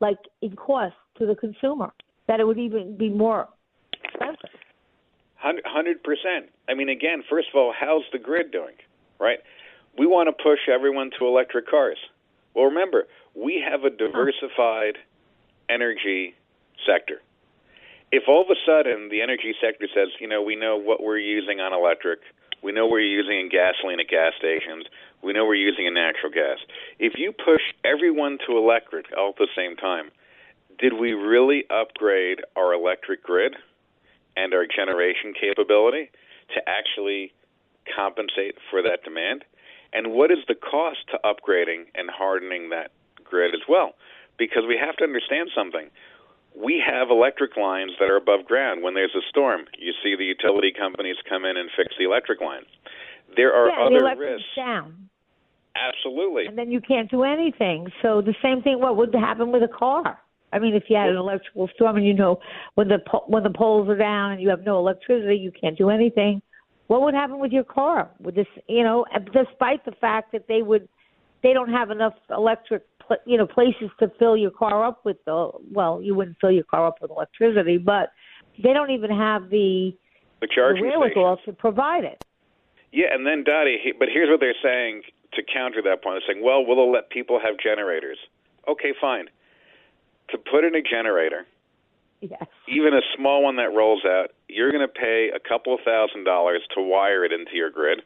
like 0.00 0.18
in 0.42 0.56
cost 0.56 0.94
to 1.18 1.26
the 1.26 1.34
consumer 1.34 1.92
that 2.26 2.40
it 2.40 2.46
would 2.46 2.58
even 2.58 2.96
be 2.96 3.08
more 3.08 3.48
expensive. 4.02 4.50
Hundred 5.36 6.02
percent. 6.02 6.50
I 6.68 6.74
mean 6.74 6.88
again 6.88 7.22
first 7.28 7.48
of 7.52 7.58
all 7.58 7.72
how's 7.78 8.04
the 8.12 8.18
grid 8.18 8.50
doing 8.50 8.74
right? 9.18 9.38
We 9.96 10.06
want 10.06 10.28
to 10.28 10.42
push 10.42 10.68
everyone 10.72 11.10
to 11.18 11.26
electric 11.26 11.68
cars. 11.68 11.98
Well 12.54 12.66
remember 12.66 13.04
we 13.34 13.64
have 13.68 13.84
a 13.84 13.90
diversified 13.90 14.98
energy 15.68 16.34
sector. 16.86 17.20
If 18.12 18.24
all 18.28 18.42
of 18.42 18.48
a 18.48 18.58
sudden 18.66 19.08
the 19.10 19.22
energy 19.22 19.54
sector 19.60 19.86
says, 19.94 20.08
you 20.20 20.28
know, 20.28 20.42
we 20.42 20.56
know 20.56 20.76
what 20.76 21.02
we're 21.02 21.18
using 21.18 21.60
on 21.60 21.72
electric, 21.72 22.20
we 22.64 22.72
know 22.72 22.86
we're 22.86 23.00
using 23.00 23.38
in 23.38 23.50
gasoline 23.50 24.00
at 24.00 24.08
gas 24.08 24.32
stations, 24.38 24.86
we 25.22 25.34
know 25.34 25.44
we're 25.44 25.54
using 25.54 25.84
in 25.84 25.92
natural 25.92 26.32
gas. 26.32 26.56
If 26.98 27.12
you 27.18 27.30
push 27.30 27.60
everyone 27.84 28.38
to 28.46 28.56
electric 28.56 29.06
all 29.16 29.30
at 29.30 29.36
the 29.36 29.48
same 29.54 29.76
time, 29.76 30.10
did 30.78 30.94
we 30.94 31.12
really 31.12 31.64
upgrade 31.68 32.40
our 32.56 32.72
electric 32.72 33.22
grid 33.22 33.54
and 34.34 34.54
our 34.54 34.66
generation 34.66 35.34
capability 35.38 36.10
to 36.54 36.62
actually 36.66 37.34
compensate 37.94 38.56
for 38.70 38.80
that 38.80 39.04
demand? 39.04 39.44
And 39.92 40.12
what 40.12 40.30
is 40.30 40.38
the 40.48 40.54
cost 40.54 41.00
to 41.12 41.18
upgrading 41.22 41.92
and 41.94 42.08
hardening 42.10 42.70
that 42.70 42.92
grid 43.22 43.54
as 43.54 43.60
well? 43.68 43.92
Because 44.38 44.64
we 44.66 44.76
have 44.78 44.96
to 44.96 45.04
understand 45.04 45.50
something 45.54 45.90
we 46.54 46.82
have 46.86 47.10
electric 47.10 47.56
lines 47.56 47.92
that 47.98 48.08
are 48.10 48.16
above 48.16 48.44
ground. 48.46 48.82
When 48.82 48.94
there's 48.94 49.14
a 49.14 49.24
storm, 49.28 49.62
you 49.78 49.92
see 50.02 50.14
the 50.16 50.24
utility 50.24 50.72
companies 50.76 51.16
come 51.28 51.44
in 51.44 51.56
and 51.56 51.68
fix 51.76 51.94
the 51.98 52.04
electric 52.04 52.40
line. 52.40 52.62
There 53.36 53.52
are 53.52 53.68
yeah, 53.68 53.86
other 53.86 54.14
the 54.14 54.20
risks. 54.20 54.46
Down. 54.56 55.08
Absolutely. 55.74 56.46
And 56.46 56.56
then 56.56 56.70
you 56.70 56.80
can't 56.80 57.10
do 57.10 57.24
anything. 57.24 57.88
So 58.00 58.22
the 58.22 58.34
same 58.42 58.62
thing. 58.62 58.80
What 58.80 58.96
would 58.96 59.12
happen 59.14 59.50
with 59.50 59.62
a 59.62 59.68
car? 59.68 60.18
I 60.52 60.60
mean, 60.60 60.74
if 60.74 60.84
you 60.88 60.96
had 60.96 61.08
an 61.08 61.16
electrical 61.16 61.68
storm 61.74 61.96
and 61.96 62.06
you 62.06 62.14
know 62.14 62.38
when 62.76 62.86
the 62.86 62.98
po- 63.04 63.24
when 63.26 63.42
the 63.42 63.50
poles 63.50 63.88
are 63.88 63.96
down 63.96 64.32
and 64.32 64.40
you 64.40 64.48
have 64.50 64.64
no 64.64 64.78
electricity, 64.78 65.36
you 65.36 65.50
can't 65.50 65.76
do 65.76 65.90
anything. 65.90 66.40
What 66.86 67.02
would 67.02 67.14
happen 67.14 67.40
with 67.40 67.50
your 67.50 67.64
car? 67.64 68.10
With 68.20 68.36
this, 68.36 68.46
you 68.68 68.84
know, 68.84 69.04
despite 69.32 69.84
the 69.84 69.92
fact 70.00 70.30
that 70.32 70.46
they 70.46 70.62
would, 70.62 70.88
they 71.44 71.52
don't 71.52 71.70
have 71.70 71.90
enough 71.90 72.14
electric 72.30 72.82
you 73.26 73.36
know 73.36 73.46
places 73.46 73.90
to 74.00 74.10
fill 74.18 74.36
your 74.36 74.50
car 74.50 74.84
up 74.84 75.04
with 75.04 75.18
the 75.26 75.50
well 75.70 76.02
you 76.02 76.14
wouldn't 76.14 76.36
fill 76.40 76.50
your 76.50 76.64
car 76.64 76.86
up 76.86 76.96
with 77.00 77.10
electricity 77.10 77.76
but 77.76 78.10
they 78.60 78.72
don't 78.72 78.90
even 78.90 79.10
have 79.10 79.50
the 79.50 79.92
the 80.40 80.48
charging 80.52 80.82
the 80.84 80.98
wherewithal 80.98 81.38
to 81.44 81.52
provide 81.52 82.02
it. 82.02 82.24
Yeah 82.90 83.12
and 83.12 83.24
then 83.26 83.44
Dottie 83.44 83.92
but 83.98 84.08
here's 84.12 84.30
what 84.30 84.40
they're 84.40 84.58
saying 84.62 85.02
to 85.34 85.42
counter 85.42 85.82
that 85.82 86.02
point. 86.02 86.22
They're 86.26 86.34
saying 86.34 86.44
well 86.44 86.66
we'll 86.66 86.90
let 86.90 87.10
people 87.10 87.38
have 87.38 87.58
generators. 87.62 88.18
Okay 88.66 88.94
fine. 88.98 89.26
To 90.30 90.38
put 90.38 90.64
in 90.64 90.74
a 90.74 90.82
generator 90.82 91.46
yes. 92.22 92.42
even 92.66 92.94
a 92.94 93.02
small 93.14 93.42
one 93.42 93.56
that 93.56 93.74
rolls 93.76 94.02
out 94.06 94.28
you're 94.48 94.72
going 94.72 94.86
to 94.86 94.92
pay 94.92 95.28
a 95.28 95.46
couple 95.46 95.74
of 95.74 95.80
thousand 95.84 96.24
dollars 96.24 96.62
to 96.74 96.80
wire 96.80 97.22
it 97.26 97.32
into 97.32 97.54
your 97.54 97.68
grid 97.70 98.00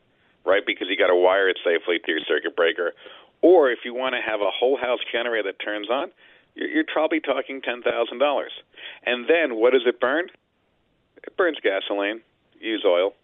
right? 0.49 0.63
Because 0.67 0.89
you 0.89 0.97
got 0.97 1.09
to 1.09 1.17
wire 1.17 1.49
it 1.49 1.59
safely 1.63 1.99
to 2.01 2.11
your 2.11 2.21
circuit 2.27 2.57
breaker 2.57 2.95
or 3.43 3.71
if 3.71 3.81
you 3.85 3.95
want 3.95 4.15
to 4.15 4.21
have 4.21 4.41
a 4.41 4.51
whole 4.51 4.77
house 4.77 5.01
generator 5.13 5.53
that 5.53 5.65
turns 5.65 5.89
on, 5.91 6.11
you're, 6.55 6.69
you're 6.69 6.85
probably 6.85 7.21
talking 7.21 7.61
ten 7.63 7.83
thousand 7.83 8.19
dollars. 8.19 8.53
And 9.05 9.29
then 9.29 9.57
what 9.57 9.73
does 9.73 9.83
it 9.87 10.01
burn? 10.01 10.27
It 11.23 11.37
burns 11.37 11.59
gasoline, 11.63 12.21
use 12.61 12.85
oil. 12.87 13.15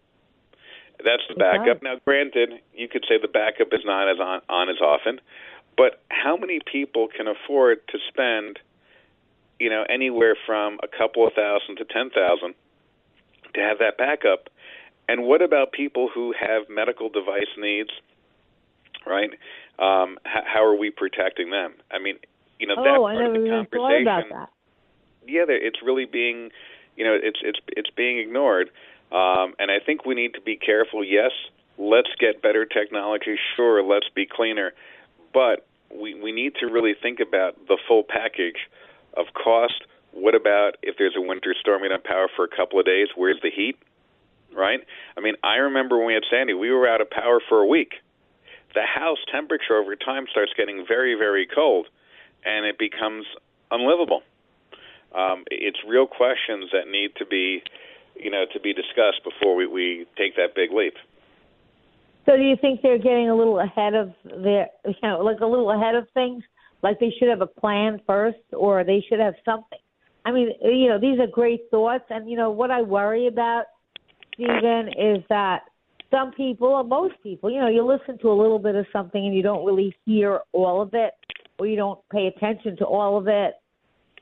That's 1.05 1.23
the 1.29 1.35
backup. 1.35 1.83
Now, 1.83 1.97
granted, 2.05 2.61
you 2.73 2.89
could 2.89 3.05
say 3.09 3.19
the 3.21 3.29
backup 3.29 3.69
is 3.73 3.81
not 3.85 4.09
as 4.09 4.21
on, 4.21 4.41
on 4.49 4.69
as 4.69 4.81
often, 4.81 5.21
but 5.77 6.01
how 6.09 6.37
many 6.37 6.61
people 6.61 7.09
can 7.09 7.27
afford 7.27 7.87
to 7.89 7.99
spend, 8.09 8.61
you 9.59 9.71
know, 9.71 9.85
anywhere 9.89 10.37
from 10.47 10.79
a 10.83 10.89
couple 10.89 11.27
of 11.27 11.33
thousand 11.33 11.77
to 11.77 11.85
ten 11.85 12.11
thousand 12.11 12.55
to 13.55 13.61
have 13.61 13.79
that 13.79 13.99
backup? 13.99 14.49
And 15.09 15.25
what 15.25 15.43
about 15.43 15.73
people 15.73 16.09
who 16.15 16.33
have 16.39 16.69
medical 16.69 17.09
device 17.09 17.51
needs? 17.59 17.91
Right? 19.05 19.31
Um, 19.79 20.19
how, 20.25 20.43
how 20.45 20.65
are 20.65 20.77
we 20.77 20.91
protecting 20.91 21.51
them? 21.51 21.75
I 21.91 21.99
mean, 21.99 22.17
you 22.59 22.67
know, 22.67 22.75
oh, 22.79 22.85
that 22.85 22.91
I 22.91 23.15
never 23.15 23.27
of 23.27 23.33
the 23.35 23.47
even 23.47 23.67
conversation. 23.67 24.05
thought 24.05 24.27
about 24.27 24.49
that. 24.49 24.51
yeah, 25.27 25.45
it's 25.49 25.83
really 25.83 26.05
being, 26.05 26.51
you 26.97 27.05
know, 27.05 27.17
it's 27.21 27.41
it's 27.43 27.59
it's 27.69 27.91
being 27.91 28.19
ignored. 28.19 28.71
Um, 29.13 29.55
and 29.59 29.71
I 29.71 29.79
think 29.85 30.05
we 30.05 30.15
need 30.15 30.35
to 30.35 30.41
be 30.41 30.57
careful. 30.57 31.05
Yes, 31.05 31.31
let's 31.79 32.09
get 32.19 32.43
better 32.43 32.65
technology. 32.65 33.37
Sure, 33.57 33.83
let's 33.83 34.09
be 34.15 34.27
cleaner, 34.27 34.73
but 35.33 35.67
we 35.95 36.15
we 36.15 36.33
need 36.33 36.55
to 36.61 36.67
really 36.67 36.95
think 37.01 37.21
about 37.21 37.67
the 37.67 37.79
full 37.87 38.03
package 38.03 38.69
of 39.17 39.27
cost. 39.35 39.85
What 40.13 40.35
about 40.35 40.77
if 40.83 40.97
there's 40.97 41.17
a 41.17 41.21
winter 41.21 41.55
storm, 41.59 41.83
we 41.83 41.89
don't 41.89 42.05
power 42.05 42.29
for 42.35 42.45
a 42.45 42.49
couple 42.49 42.79
of 42.79 42.87
days? 42.87 43.09
Where's 43.17 43.41
the 43.43 43.51
heat? 43.51 43.77
Right? 44.55 44.81
I 45.17 45.21
mean, 45.21 45.35
I 45.43 45.57
remember 45.57 45.99
when 45.99 46.07
we 46.07 46.15
had 46.15 46.23
Sandy, 46.31 46.55
we 46.55 46.71
were 46.71 46.87
out 46.87 47.01
of 47.01 47.11
power 47.11 47.41
for 47.49 47.59
a 47.59 47.67
week. 47.67 47.95
The 48.75 48.83
house 48.83 49.19
temperature 49.31 49.77
over 49.77 49.95
time 49.97 50.27
starts 50.31 50.53
getting 50.57 50.85
very, 50.87 51.15
very 51.15 51.47
cold, 51.47 51.87
and 52.45 52.67
it 52.67 52.79
becomes 52.79 53.25
unlivable. 53.71 54.23
Um, 55.15 55.45
it's 55.51 55.79
real 55.87 56.07
questions 56.07 56.71
that 56.73 56.91
need 56.91 57.11
to 57.19 57.27
be, 57.27 57.63
you 58.17 58.31
know, 58.31 58.45
to 58.53 58.61
be 58.61 58.73
discussed 58.73 59.23
before 59.23 59.55
we, 59.55 59.67
we 59.67 60.07
take 60.19 60.35
that 60.37 60.55
big 60.57 60.73
leap. 60.73 60.95
So, 62.27 62.37
do 62.37 62.43
you 62.43 62.57
think 62.61 62.81
they're 62.83 62.99
getting 62.99 63.29
a 63.29 63.37
little 63.37 63.61
ahead 63.61 63.95
of 63.95 64.13
their, 64.25 64.69
you 64.85 64.95
know, 65.03 65.21
like 65.21 65.41
a 65.41 65.47
little 65.47 65.71
ahead 65.71 65.95
of 65.95 66.09
things? 66.15 66.43
Like 66.83 66.99
they 66.99 67.13
should 67.19 67.29
have 67.29 67.43
a 67.43 67.47
plan 67.47 68.01
first, 68.07 68.39
or 68.53 68.83
they 68.83 69.05
should 69.09 69.21
have 69.21 69.35
something. 69.45 69.79
I 70.25 70.33
mean, 70.33 70.51
you 70.63 70.89
know, 70.89 70.99
these 70.99 71.21
are 71.21 71.27
great 71.27 71.71
thoughts, 71.71 72.05
and 72.11 72.29
you 72.29 72.37
know 72.37 72.51
what 72.51 72.71
I 72.71 72.83
worry 72.83 73.27
about, 73.27 73.67
Stephen, 74.35 74.89
is 74.89 75.23
that 75.29 75.65
some 76.15 76.33
people, 76.33 76.69
or 76.69 76.85
most 76.85 77.15
people, 77.23 77.51
you 77.51 77.61
know, 77.61 77.69
you 77.69 77.85
listen 77.85 78.19
to 78.19 78.31
a 78.31 78.41
little 78.41 78.59
bit 78.59 78.77
of 78.77 78.87
something 78.93 79.25
and 79.25 79.35
you 79.35 79.43
don't 79.43 79.67
really 79.67 79.95
hear 80.05 80.41
all 80.53 80.81
of 80.81 80.91
it, 80.93 81.13
or 81.59 81.67
you 81.67 81.77
don't 81.77 81.99
pay 82.13 82.27
attention 82.27 82.77
to 82.77 82.85
all 82.85 83.19
of 83.19 83.27
it, 83.27 83.55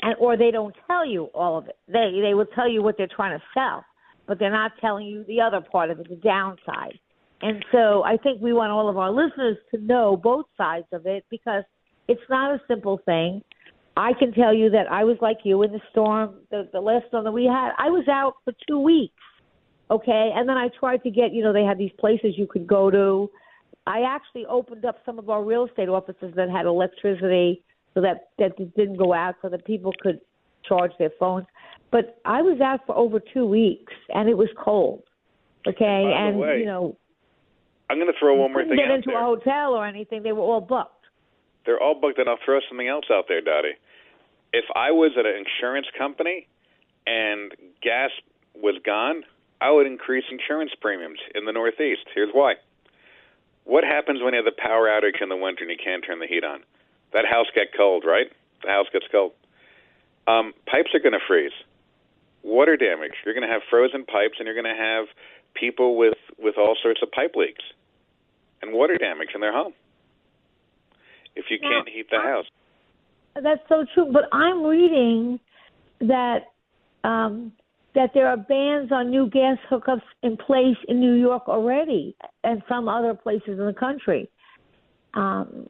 and 0.00 0.14
or 0.18 0.36
they 0.36 0.50
don't 0.50 0.74
tell 0.86 1.06
you 1.06 1.24
all 1.34 1.58
of 1.58 1.66
it. 1.66 1.76
They 1.88 2.20
they 2.22 2.34
will 2.34 2.46
tell 2.54 2.68
you 2.68 2.82
what 2.82 2.96
they're 2.96 3.08
trying 3.14 3.38
to 3.38 3.44
sell, 3.54 3.84
but 4.26 4.38
they're 4.38 4.50
not 4.50 4.72
telling 4.80 5.06
you 5.06 5.24
the 5.24 5.40
other 5.40 5.60
part 5.60 5.90
of 5.90 6.00
it, 6.00 6.08
the 6.08 6.16
downside. 6.16 6.98
And 7.42 7.64
so 7.72 8.04
I 8.04 8.16
think 8.16 8.40
we 8.40 8.52
want 8.52 8.70
all 8.70 8.88
of 8.88 8.96
our 8.96 9.10
listeners 9.10 9.56
to 9.74 9.80
know 9.80 10.16
both 10.16 10.46
sides 10.56 10.86
of 10.92 11.06
it 11.06 11.24
because 11.28 11.64
it's 12.08 12.22
not 12.30 12.54
a 12.54 12.60
simple 12.68 13.00
thing. 13.04 13.42
I 13.96 14.12
can 14.18 14.32
tell 14.32 14.54
you 14.54 14.70
that 14.70 14.90
I 14.90 15.04
was 15.04 15.16
like 15.20 15.38
you 15.44 15.62
in 15.62 15.72
the 15.72 15.80
storm, 15.90 16.36
the, 16.50 16.68
the 16.72 16.80
last 16.80 17.06
storm 17.08 17.24
that 17.24 17.32
we 17.32 17.44
had. 17.44 17.72
I 17.78 17.90
was 17.90 18.06
out 18.08 18.34
for 18.44 18.54
two 18.66 18.78
weeks, 18.78 19.21
okay, 19.92 20.30
and 20.34 20.48
then 20.48 20.56
I 20.56 20.68
tried 20.78 21.02
to 21.02 21.10
get, 21.10 21.32
you 21.32 21.42
know, 21.42 21.52
they 21.52 21.64
had 21.64 21.78
these 21.78 21.92
places 21.98 22.34
you 22.36 22.46
could 22.46 22.66
go 22.66 22.90
to. 22.90 23.30
I 23.86 24.02
actually 24.02 24.46
opened 24.46 24.84
up 24.84 24.96
some 25.04 25.18
of 25.18 25.28
our 25.28 25.44
real 25.44 25.66
estate 25.66 25.88
offices 25.88 26.32
that 26.36 26.48
had 26.48 26.66
electricity 26.66 27.62
so 27.94 28.00
that 28.00 28.30
that 28.38 28.56
didn't 28.76 28.96
go 28.96 29.12
out 29.12 29.34
so 29.42 29.48
that 29.48 29.64
people 29.66 29.92
could 30.00 30.20
charge 30.66 30.92
their 30.98 31.10
phones. 31.18 31.46
But 31.90 32.18
I 32.24 32.40
was 32.42 32.60
out 32.60 32.80
for 32.86 32.96
over 32.96 33.20
two 33.20 33.44
weeks 33.44 33.92
and 34.08 34.28
it 34.28 34.36
was 34.36 34.48
cold. 34.56 35.02
Okay, 35.66 35.84
and, 35.84 36.30
and 36.30 36.38
way, 36.38 36.58
you 36.60 36.64
know, 36.64 36.96
I'm 37.90 37.98
going 37.98 38.10
to 38.10 38.18
throw 38.18 38.34
one 38.34 38.52
more 38.52 38.64
thing 38.64 38.76
get 38.76 38.88
out 38.88 38.96
into 38.96 39.10
there. 39.10 39.20
a 39.20 39.24
hotel 39.24 39.74
or 39.74 39.86
anything. 39.86 40.22
They 40.22 40.32
were 40.32 40.42
all 40.42 40.60
booked. 40.60 41.06
They're 41.66 41.80
all 41.80 42.00
booked, 42.00 42.18
and 42.18 42.28
I'll 42.28 42.38
throw 42.44 42.58
something 42.68 42.88
else 42.88 43.04
out 43.12 43.26
there, 43.28 43.40
Dottie. 43.40 43.76
If 44.52 44.64
I 44.74 44.90
was 44.90 45.12
at 45.18 45.26
an 45.26 45.34
insurance 45.36 45.86
company 45.96 46.48
and 47.06 47.52
gas 47.82 48.10
was 48.56 48.80
gone, 48.84 49.22
I 49.62 49.70
would 49.70 49.86
increase 49.86 50.24
insurance 50.28 50.72
premiums 50.80 51.20
in 51.36 51.44
the 51.44 51.52
Northeast. 51.52 52.02
Here's 52.12 52.30
why. 52.32 52.54
What 53.62 53.84
happens 53.84 54.20
when 54.20 54.34
you 54.34 54.42
have 54.42 54.44
the 54.44 54.60
power 54.60 54.88
outage 54.88 55.22
in 55.22 55.28
the 55.28 55.36
winter 55.36 55.62
and 55.62 55.70
you 55.70 55.76
can't 55.82 56.04
turn 56.04 56.18
the 56.18 56.26
heat 56.26 56.42
on? 56.42 56.60
That 57.12 57.26
house 57.26 57.46
get 57.54 57.68
cold, 57.76 58.02
right? 58.04 58.26
The 58.64 58.70
house 58.70 58.86
gets 58.92 59.06
cold. 59.12 59.32
Um, 60.26 60.52
pipes 60.66 60.90
are 60.94 60.98
going 60.98 61.12
to 61.12 61.22
freeze. 61.28 61.52
Water 62.42 62.76
damage. 62.76 63.12
You're 63.24 63.34
going 63.34 63.46
to 63.46 63.52
have 63.52 63.62
frozen 63.70 64.04
pipes, 64.04 64.34
and 64.40 64.46
you're 64.46 64.60
going 64.60 64.74
to 64.74 64.82
have 64.82 65.06
people 65.54 65.96
with 65.96 66.18
with 66.38 66.56
all 66.58 66.76
sorts 66.82 67.00
of 67.02 67.12
pipe 67.12 67.36
leaks 67.36 67.62
and 68.62 68.72
water 68.72 68.96
damage 68.96 69.28
in 69.32 69.40
their 69.40 69.52
home 69.52 69.74
if 71.36 71.46
you 71.50 71.58
can't 71.60 71.88
heat 71.88 72.06
the 72.10 72.18
house. 72.18 72.46
That's 73.40 73.62
so 73.68 73.86
true. 73.94 74.10
But 74.12 74.24
I'm 74.32 74.64
reading 74.64 75.38
that 76.00 76.50
um, 77.04 77.52
that 77.94 78.10
there 78.14 78.26
are 78.26 78.36
bans 78.36 78.90
on 78.90 79.10
new 79.10 79.28
gas 79.28 79.58
hookups 79.70 80.02
in 80.22 80.36
place 80.36 80.76
in 80.88 81.00
New 81.00 81.14
York 81.14 81.48
already, 81.48 82.16
and 82.42 82.62
some 82.68 82.88
other 82.88 83.14
places 83.14 83.58
in 83.58 83.66
the 83.66 83.74
country. 83.78 84.30
Um, 85.14 85.66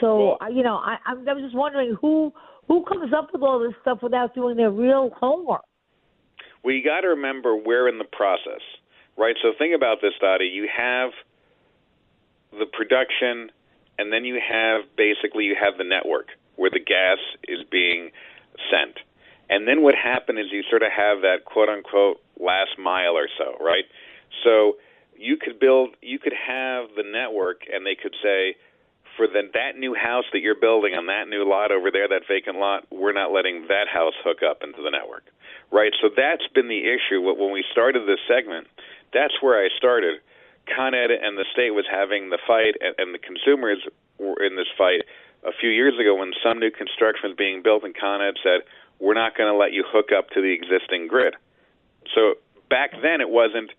so 0.00 0.36
you 0.50 0.62
know, 0.62 0.76
I, 0.76 0.96
I'm, 1.06 1.28
I'm 1.28 1.40
just 1.40 1.54
wondering 1.54 1.96
who 2.00 2.32
who 2.66 2.84
comes 2.84 3.12
up 3.16 3.28
with 3.32 3.42
all 3.42 3.60
this 3.60 3.74
stuff 3.80 3.98
without 4.02 4.34
doing 4.34 4.56
their 4.56 4.70
real 4.70 5.10
homework. 5.18 5.62
Well, 6.62 6.74
you 6.74 6.84
got 6.84 7.00
to 7.02 7.08
remember 7.08 7.56
we're 7.56 7.88
in 7.88 7.98
the 7.98 8.04
process, 8.04 8.60
right? 9.16 9.36
So 9.42 9.52
think 9.58 9.74
about 9.74 9.98
this, 10.02 10.12
Dottie. 10.20 10.46
You 10.46 10.68
have 10.74 11.10
the 12.52 12.66
production, 12.66 13.50
and 13.98 14.12
then 14.12 14.24
you 14.24 14.40
have 14.40 14.82
basically 14.96 15.44
you 15.44 15.56
have 15.60 15.78
the 15.78 15.84
network 15.84 16.28
where 16.56 16.70
the 16.70 16.80
gas 16.80 17.18
is. 17.46 17.57
And 19.58 19.66
then 19.66 19.82
what 19.82 19.96
happened 19.98 20.38
is 20.38 20.46
you 20.52 20.62
sort 20.70 20.86
of 20.86 20.94
have 20.94 21.22
that 21.22 21.44
quote 21.44 21.68
unquote 21.68 22.22
last 22.38 22.78
mile 22.78 23.18
or 23.18 23.26
so, 23.36 23.58
right? 23.58 23.82
So 24.44 24.78
you 25.18 25.36
could 25.36 25.58
build, 25.58 25.98
you 26.00 26.20
could 26.20 26.32
have 26.32 26.94
the 26.94 27.02
network, 27.02 27.66
and 27.66 27.84
they 27.84 27.96
could 27.96 28.14
say, 28.22 28.54
for 29.16 29.26
the, 29.26 29.50
that 29.54 29.74
new 29.76 29.98
house 29.98 30.30
that 30.32 30.38
you're 30.38 30.54
building 30.54 30.94
on 30.94 31.06
that 31.06 31.26
new 31.26 31.42
lot 31.42 31.72
over 31.72 31.90
there, 31.90 32.06
that 32.06 32.22
vacant 32.30 32.56
lot, 32.56 32.86
we're 32.92 33.12
not 33.12 33.32
letting 33.32 33.66
that 33.66 33.90
house 33.90 34.14
hook 34.22 34.46
up 34.48 34.62
into 34.62 34.78
the 34.78 34.94
network, 34.94 35.26
right? 35.72 35.90
So 36.00 36.06
that's 36.06 36.46
been 36.54 36.68
the 36.68 36.86
issue. 36.86 37.18
When 37.18 37.50
we 37.50 37.64
started 37.72 38.06
this 38.06 38.22
segment, 38.30 38.68
that's 39.12 39.42
where 39.42 39.58
I 39.58 39.74
started. 39.76 40.22
Con 40.70 40.94
Ed 40.94 41.10
and 41.10 41.36
the 41.36 41.50
state 41.50 41.74
was 41.74 41.84
having 41.90 42.30
the 42.30 42.38
fight, 42.46 42.78
and, 42.78 42.94
and 42.96 43.10
the 43.10 43.18
consumers 43.18 43.82
were 44.22 44.38
in 44.38 44.54
this 44.54 44.70
fight 44.78 45.02
a 45.42 45.50
few 45.50 45.70
years 45.70 45.98
ago 45.98 46.14
when 46.14 46.30
some 46.46 46.60
new 46.60 46.70
construction 46.70 47.30
was 47.30 47.36
being 47.36 47.60
built, 47.60 47.82
and 47.82 47.98
Con 47.98 48.22
Ed 48.22 48.38
said, 48.38 48.62
"We're 48.98 49.14
not 49.14 49.36
going 49.36 49.52
to 49.52 49.56
let 49.56 49.72
you 49.72 49.84
hook 49.86 50.10
up 50.16 50.30
to 50.30 50.40
the 50.40 50.52
existing 50.52 51.08
grid." 51.08 51.34
So 52.14 52.34
back 52.70 52.92
then, 53.02 53.20
it 53.20 53.30
wasn't, 53.30 53.70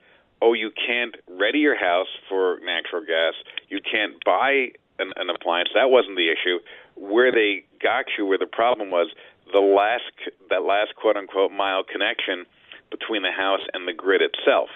"Oh, 0.42 0.54
you 0.54 0.72
can't 0.72 1.16
ready 1.28 1.60
your 1.60 1.78
house 1.78 2.10
for 2.28 2.60
natural 2.64 3.04
gas. 3.06 3.34
You 3.70 3.80
can't 3.82 4.24
buy 4.24 4.72
an, 5.00 5.14
an 5.16 5.30
appliance." 5.30 5.70
That 5.74 5.90
wasn't 5.90 6.16
the 6.16 6.30
issue. 6.30 6.60
Where 6.96 7.32
they 7.32 7.64
got 7.82 8.06
you, 8.18 8.26
where 8.26 8.38
the 8.38 8.48
problem 8.48 8.92
was, 8.92 9.08
the 9.52 9.60
last 9.60 10.12
that 10.50 10.64
last 10.64 10.96
quote 10.96 11.18
unquote 11.18 11.52
mile 11.52 11.84
connection 11.84 12.46
between 12.92 13.22
the 13.22 13.32
house 13.32 13.62
and 13.74 13.88
the 13.88 13.94
grid 13.94 14.22
itself 14.22 14.70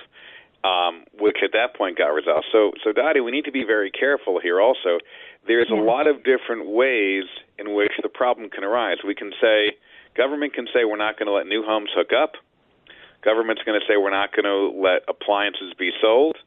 um, 0.63 1.03
which 1.19 1.37
at 1.43 1.51
that 1.53 1.75
point 1.75 1.97
got 1.97 2.09
resolved. 2.09 2.47
So, 2.51 2.71
so 2.83 2.91
Dottie, 2.91 3.19
we 3.19 3.31
need 3.31 3.45
to 3.45 3.51
be 3.51 3.63
very 3.63 3.91
careful 3.91 4.39
here. 4.39 4.61
Also, 4.61 4.99
there's 5.45 5.69
a 5.69 5.75
lot 5.75 6.07
of 6.07 6.23
different 6.23 6.69
ways 6.69 7.25
in 7.59 7.75
which 7.75 7.91
the 8.01 8.09
problem 8.09 8.49
can 8.49 8.63
arise. 8.63 8.97
We 9.05 9.13
can 9.13 9.31
say, 9.41 9.75
government 10.15 10.53
can 10.53 10.67
say 10.73 10.85
we're 10.85 10.97
not 10.97 11.17
going 11.17 11.27
to 11.27 11.33
let 11.33 11.47
new 11.47 11.63
homes 11.63 11.89
hook 11.95 12.11
up. 12.11 12.33
Government's 13.23 13.63
going 13.63 13.79
to 13.79 13.85
say 13.87 13.95
we're 13.97 14.11
not 14.11 14.35
going 14.35 14.45
to 14.45 14.77
let 14.77 15.03
appliances 15.07 15.73
be 15.77 15.91
sold. 16.01 16.37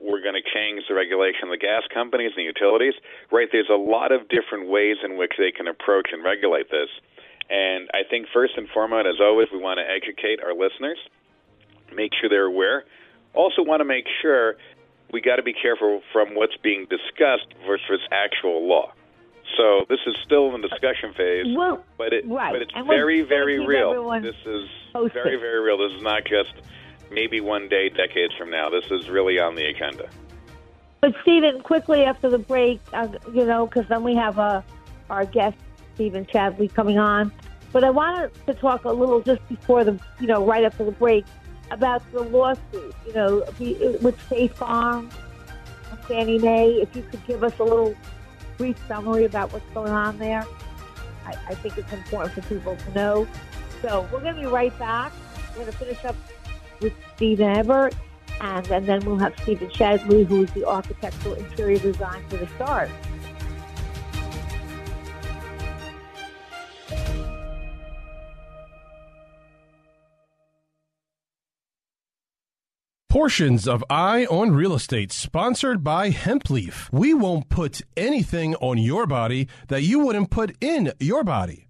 We're 0.00 0.22
going 0.22 0.36
to 0.36 0.44
change 0.44 0.84
the 0.88 0.94
regulation 0.94 1.44
of 1.44 1.50
the 1.50 1.60
gas 1.60 1.82
companies 1.92 2.32
and 2.36 2.40
the 2.40 2.48
utilities. 2.48 2.94
Right? 3.32 3.48
There's 3.50 3.70
a 3.72 3.78
lot 3.78 4.12
of 4.12 4.28
different 4.28 4.68
ways 4.68 4.96
in 5.04 5.16
which 5.16 5.32
they 5.38 5.50
can 5.50 5.68
approach 5.68 6.10
and 6.12 6.24
regulate 6.24 6.70
this. 6.70 6.88
And 7.50 7.90
I 7.92 8.08
think 8.08 8.26
first 8.32 8.54
and 8.56 8.68
foremost, 8.68 9.06
as 9.06 9.20
always, 9.20 9.48
we 9.52 9.58
want 9.58 9.80
to 9.80 9.86
educate 9.88 10.40
our 10.40 10.54
listeners, 10.54 10.98
make 11.92 12.12
sure 12.14 12.30
they're 12.30 12.46
aware 12.46 12.84
also 13.34 13.62
want 13.62 13.80
to 13.80 13.84
make 13.84 14.06
sure 14.22 14.56
we 15.12 15.20
got 15.20 15.36
to 15.36 15.42
be 15.42 15.52
careful 15.52 16.02
from 16.12 16.34
what's 16.34 16.56
being 16.62 16.86
discussed 16.88 17.52
versus 17.66 18.00
actual 18.10 18.66
law. 18.66 18.92
So 19.56 19.84
this 19.88 19.98
is 20.06 20.16
still 20.24 20.54
in 20.54 20.60
the 20.62 20.68
discussion 20.68 21.12
phase, 21.14 21.46
Well, 21.56 21.84
but 21.98 22.12
it 22.12 22.26
right. 22.28 22.52
but 22.52 22.62
it's 22.62 22.72
And 22.74 22.86
very 22.86 23.22
very 23.22 23.58
real. 23.64 24.08
This 24.20 24.36
is 24.46 24.68
posted. 24.92 25.12
very 25.12 25.36
very 25.36 25.60
real. 25.60 25.76
This 25.78 25.92
is 25.96 26.02
not 26.02 26.24
just 26.24 26.54
maybe 27.10 27.40
one 27.40 27.68
day, 27.68 27.88
decades 27.88 28.32
from 28.38 28.50
now. 28.50 28.70
This 28.70 28.84
is 28.90 29.08
really 29.10 29.38
on 29.38 29.54
the 29.56 29.66
agenda. 29.66 30.08
But 31.00 31.14
Stephen, 31.22 31.60
quickly 31.62 32.04
after 32.04 32.28
the 32.28 32.38
break, 32.38 32.80
uh, 32.92 33.08
you 33.32 33.44
know, 33.46 33.66
because 33.66 33.88
then 33.88 34.02
we 34.04 34.14
have 34.14 34.38
uh, 34.38 34.62
our 35.08 35.24
guest 35.24 35.56
Stephen 35.94 36.24
Shadley 36.26 36.72
coming 36.72 36.98
on. 36.98 37.32
But 37.72 37.84
I 37.84 37.90
wanted 37.90 38.32
to 38.46 38.54
talk 38.54 38.84
a 38.84 38.90
little 38.92 39.20
just 39.20 39.46
before 39.48 39.82
the, 39.84 39.98
you 40.20 40.26
know, 40.26 40.44
right 40.44 40.64
after 40.64 40.84
the 40.84 40.92
break 40.92 41.24
about 41.70 42.02
the 42.12 42.20
lawsuit. 42.22 42.94
You 43.06 43.12
know, 43.14 43.44
with 44.02 44.20
State 44.26 44.54
Farm 44.54 45.08
and 45.90 45.98
Fannie 46.00 46.38
Mae. 46.38 46.70
If 46.82 46.94
you 46.94 47.02
could 47.02 47.26
give 47.26 47.42
us 47.44 47.58
a 47.58 47.64
little 47.64 47.94
brief 48.60 48.76
summary 48.86 49.24
about 49.24 49.50
what's 49.54 49.64
going 49.72 49.90
on 49.90 50.18
there, 50.18 50.44
I, 51.24 51.34
I 51.48 51.54
think 51.54 51.78
it's 51.78 51.90
important 51.94 52.34
for 52.34 52.42
people 52.42 52.76
to 52.76 52.92
know. 52.92 53.26
So 53.80 54.06
we're 54.12 54.20
going 54.20 54.34
to 54.34 54.40
be 54.42 54.46
right 54.46 54.78
back. 54.78 55.12
We're 55.48 55.62
going 55.62 55.72
to 55.72 55.78
finish 55.78 56.04
up 56.04 56.14
with 56.82 56.92
Stephen 57.16 57.48
Everett, 57.48 57.94
and, 58.42 58.70
and 58.70 58.86
then 58.86 59.02
we'll 59.06 59.16
have 59.16 59.32
Stephen 59.40 59.70
Shadley, 59.70 60.26
who 60.26 60.42
is 60.42 60.50
the 60.50 60.68
architectural 60.68 61.36
interior 61.36 61.78
design 61.78 62.22
for 62.28 62.36
the 62.36 62.46
stars. 62.56 62.90
Portions 73.10 73.66
of 73.66 73.82
Eye 73.90 74.24
on 74.26 74.52
Real 74.52 74.72
Estate, 74.72 75.10
sponsored 75.10 75.82
by 75.82 76.12
Hempleaf. 76.12 76.88
We 76.92 77.12
won't 77.12 77.48
put 77.48 77.82
anything 77.96 78.54
on 78.60 78.78
your 78.78 79.04
body 79.04 79.48
that 79.66 79.82
you 79.82 79.98
wouldn't 79.98 80.30
put 80.30 80.54
in 80.60 80.92
your 81.00 81.24
body. 81.24 81.66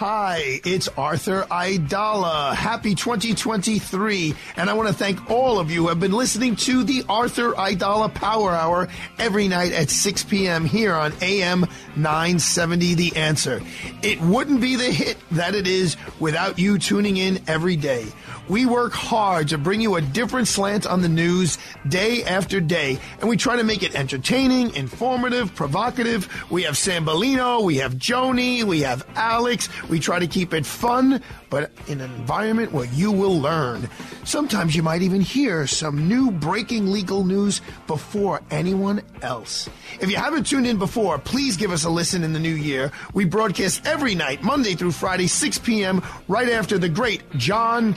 Hi, 0.00 0.60
it's 0.64 0.88
Arthur 0.88 1.42
Aidala. 1.50 2.54
Happy 2.54 2.94
2023. 2.94 4.34
And 4.56 4.70
I 4.70 4.72
want 4.72 4.88
to 4.88 4.94
thank 4.94 5.30
all 5.30 5.58
of 5.58 5.70
you 5.70 5.82
who 5.82 5.88
have 5.88 6.00
been 6.00 6.12
listening 6.12 6.56
to 6.56 6.84
the 6.84 7.04
Arthur 7.06 7.52
Aidala 7.52 8.14
Power 8.14 8.52
Hour 8.52 8.88
every 9.18 9.46
night 9.46 9.72
at 9.72 9.90
6 9.90 10.24
p.m. 10.24 10.64
here 10.64 10.94
on 10.94 11.12
AM 11.20 11.66
970 11.96 12.94
The 12.94 13.16
Answer. 13.16 13.60
It 14.02 14.22
wouldn't 14.22 14.62
be 14.62 14.76
the 14.76 14.90
hit 14.90 15.18
that 15.32 15.54
it 15.54 15.66
is 15.66 15.98
without 16.18 16.58
you 16.58 16.78
tuning 16.78 17.18
in 17.18 17.42
every 17.46 17.76
day. 17.76 18.06
We 18.50 18.66
work 18.66 18.92
hard 18.92 19.46
to 19.50 19.58
bring 19.58 19.80
you 19.80 19.94
a 19.94 20.00
different 20.00 20.48
slant 20.48 20.84
on 20.84 21.02
the 21.02 21.08
news 21.08 21.56
day 21.86 22.24
after 22.24 22.58
day, 22.58 22.98
and 23.20 23.28
we 23.28 23.36
try 23.36 23.54
to 23.54 23.62
make 23.62 23.84
it 23.84 23.94
entertaining, 23.94 24.74
informative, 24.74 25.54
provocative. 25.54 26.28
We 26.50 26.64
have 26.64 26.74
Sambolino, 26.74 27.62
we 27.62 27.76
have 27.76 27.94
Joni, 27.94 28.64
we 28.64 28.80
have 28.80 29.06
Alex. 29.14 29.68
We 29.88 30.00
try 30.00 30.18
to 30.18 30.26
keep 30.26 30.52
it 30.52 30.66
fun, 30.66 31.22
but 31.48 31.70
in 31.86 32.00
an 32.00 32.12
environment 32.16 32.72
where 32.72 32.86
you 32.86 33.12
will 33.12 33.38
learn. 33.38 33.88
Sometimes 34.24 34.74
you 34.74 34.82
might 34.82 35.02
even 35.02 35.20
hear 35.20 35.68
some 35.68 36.08
new 36.08 36.32
breaking 36.32 36.90
legal 36.90 37.22
news 37.22 37.60
before 37.86 38.40
anyone 38.50 39.02
else. 39.22 39.68
If 40.00 40.10
you 40.10 40.16
haven't 40.16 40.48
tuned 40.48 40.66
in 40.66 40.76
before, 40.76 41.18
please 41.18 41.56
give 41.56 41.70
us 41.70 41.84
a 41.84 41.90
listen 41.90 42.24
in 42.24 42.32
the 42.32 42.40
new 42.40 42.54
year. 42.54 42.90
We 43.14 43.26
broadcast 43.26 43.86
every 43.86 44.16
night, 44.16 44.42
Monday 44.42 44.74
through 44.74 44.92
Friday, 44.92 45.28
6 45.28 45.58
p.m., 45.58 46.02
right 46.26 46.48
after 46.48 46.78
the 46.78 46.88
great 46.88 47.22
John 47.36 47.94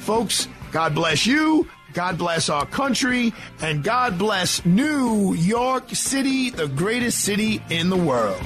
Folks, 0.00 0.48
God 0.72 0.94
bless 0.94 1.26
you. 1.26 1.68
God 1.92 2.18
bless 2.18 2.50
our 2.50 2.66
country, 2.66 3.32
and 3.62 3.82
God 3.82 4.18
bless 4.18 4.66
New 4.66 5.32
York 5.32 5.88
City, 5.90 6.50
the 6.50 6.68
greatest 6.68 7.22
city 7.22 7.62
in 7.70 7.88
the 7.88 7.96
world. 7.96 8.44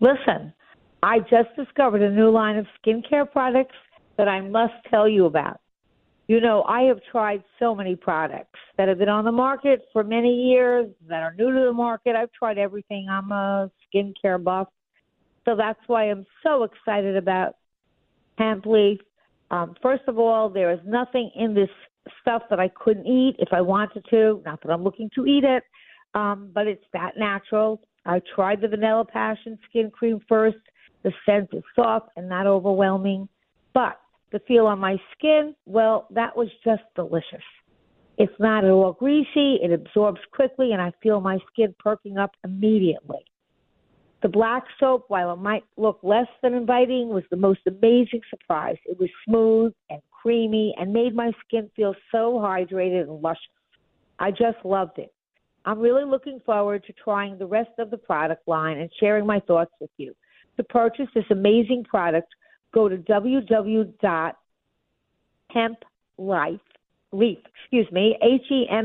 Listen, 0.00 0.54
I 1.02 1.18
just 1.18 1.54
discovered 1.56 2.00
a 2.00 2.10
new 2.10 2.30
line 2.30 2.56
of 2.56 2.66
skincare 2.80 3.30
products 3.30 3.74
that 4.16 4.28
I 4.28 4.40
must 4.40 4.72
tell 4.88 5.06
you 5.06 5.26
about. 5.26 5.60
You 6.26 6.40
know, 6.40 6.62
I 6.66 6.84
have 6.84 7.00
tried 7.12 7.44
so 7.58 7.74
many 7.74 7.96
products 7.96 8.58
that 8.78 8.88
have 8.88 8.96
been 8.96 9.10
on 9.10 9.26
the 9.26 9.32
market 9.32 9.82
for 9.92 10.02
many 10.02 10.48
years, 10.48 10.88
that 11.08 11.22
are 11.22 11.34
new 11.34 11.52
to 11.52 11.64
the 11.66 11.72
market. 11.74 12.16
I've 12.16 12.32
tried 12.32 12.56
everything. 12.56 13.08
I'm 13.10 13.30
a 13.30 13.70
skincare 13.94 14.42
buff. 14.42 14.68
So 15.44 15.54
that's 15.54 15.80
why 15.86 16.04
I'm 16.04 16.24
so 16.42 16.62
excited 16.62 17.18
about 17.18 17.56
hemp 18.38 18.66
leaf. 18.66 19.00
Um, 19.50 19.74
first 19.82 20.02
of 20.08 20.18
all, 20.18 20.48
there 20.48 20.72
is 20.72 20.80
nothing 20.84 21.30
in 21.36 21.54
this 21.54 21.68
stuff 22.20 22.42
that 22.50 22.60
I 22.60 22.68
couldn't 22.68 23.06
eat 23.06 23.36
if 23.38 23.48
I 23.52 23.60
wanted 23.60 24.04
to. 24.10 24.42
Not 24.44 24.62
that 24.62 24.70
I'm 24.70 24.82
looking 24.82 25.10
to 25.14 25.26
eat 25.26 25.44
it, 25.44 25.62
um, 26.14 26.50
but 26.54 26.66
it's 26.66 26.84
that 26.92 27.12
natural. 27.16 27.80
I 28.06 28.20
tried 28.34 28.60
the 28.60 28.68
vanilla 28.68 29.04
passion 29.04 29.58
skin 29.68 29.90
cream 29.90 30.20
first. 30.28 30.58
The 31.02 31.12
scent 31.26 31.50
is 31.52 31.62
soft 31.74 32.10
and 32.16 32.28
not 32.28 32.46
overwhelming. 32.46 33.28
But 33.72 34.00
the 34.32 34.40
feel 34.40 34.66
on 34.66 34.78
my 34.78 34.96
skin, 35.16 35.54
well, 35.66 36.06
that 36.10 36.36
was 36.36 36.48
just 36.64 36.82
delicious. 36.94 37.44
It's 38.16 38.32
not 38.38 38.64
at 38.64 38.70
all 38.70 38.92
greasy, 38.92 39.58
it 39.62 39.72
absorbs 39.72 40.20
quickly, 40.32 40.72
and 40.72 40.80
I 40.80 40.92
feel 41.02 41.20
my 41.20 41.38
skin 41.52 41.74
perking 41.78 42.16
up 42.16 42.30
immediately. 42.44 43.24
The 44.24 44.30
black 44.30 44.64
soap, 44.80 45.04
while 45.08 45.32
it 45.34 45.36
might 45.36 45.64
look 45.76 45.98
less 46.02 46.28
than 46.42 46.54
inviting, 46.54 47.10
was 47.10 47.24
the 47.30 47.36
most 47.36 47.60
amazing 47.66 48.22
surprise. 48.30 48.78
It 48.86 48.98
was 48.98 49.10
smooth 49.28 49.74
and 49.90 50.00
creamy 50.10 50.74
and 50.78 50.94
made 50.94 51.14
my 51.14 51.30
skin 51.46 51.68
feel 51.76 51.94
so 52.10 52.40
hydrated 52.42 53.02
and 53.02 53.20
luscious. 53.20 53.42
I 54.18 54.30
just 54.30 54.64
loved 54.64 54.98
it. 54.98 55.12
I'm 55.66 55.78
really 55.78 56.06
looking 56.06 56.40
forward 56.46 56.84
to 56.86 56.94
trying 56.94 57.36
the 57.36 57.44
rest 57.44 57.72
of 57.78 57.90
the 57.90 57.98
product 57.98 58.48
line 58.48 58.78
and 58.78 58.90
sharing 58.98 59.26
my 59.26 59.40
thoughts 59.40 59.72
with 59.78 59.90
you. 59.98 60.14
To 60.56 60.64
purchase 60.64 61.08
this 61.14 61.26
amazing 61.30 61.84
product, 61.84 62.34
go 62.72 62.88
to 62.88 62.96
www.hemplife, 62.96 64.00
leaf, 67.12 67.38
excuse 67.60 67.92
me, 67.92 68.16
H-E-M-P-L-I-E-F 68.22 68.84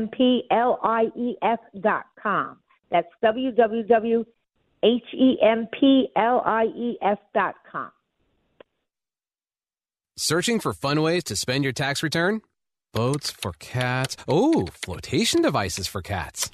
dot 1.80 2.04
com. 2.22 2.58
That's 2.90 3.08
www.hemplief 4.84 6.16
dot 7.34 7.54
com. 7.70 7.90
Searching 10.16 10.60
for 10.60 10.72
fun 10.72 11.00
ways 11.02 11.24
to 11.24 11.36
spend 11.36 11.64
your 11.64 11.72
tax 11.72 12.02
return? 12.02 12.42
Boats 12.92 13.30
for 13.30 13.52
cats. 13.58 14.16
Oh, 14.28 14.66
flotation 14.72 15.42
devices 15.42 15.86
for 15.86 16.02
cats. 16.02 16.50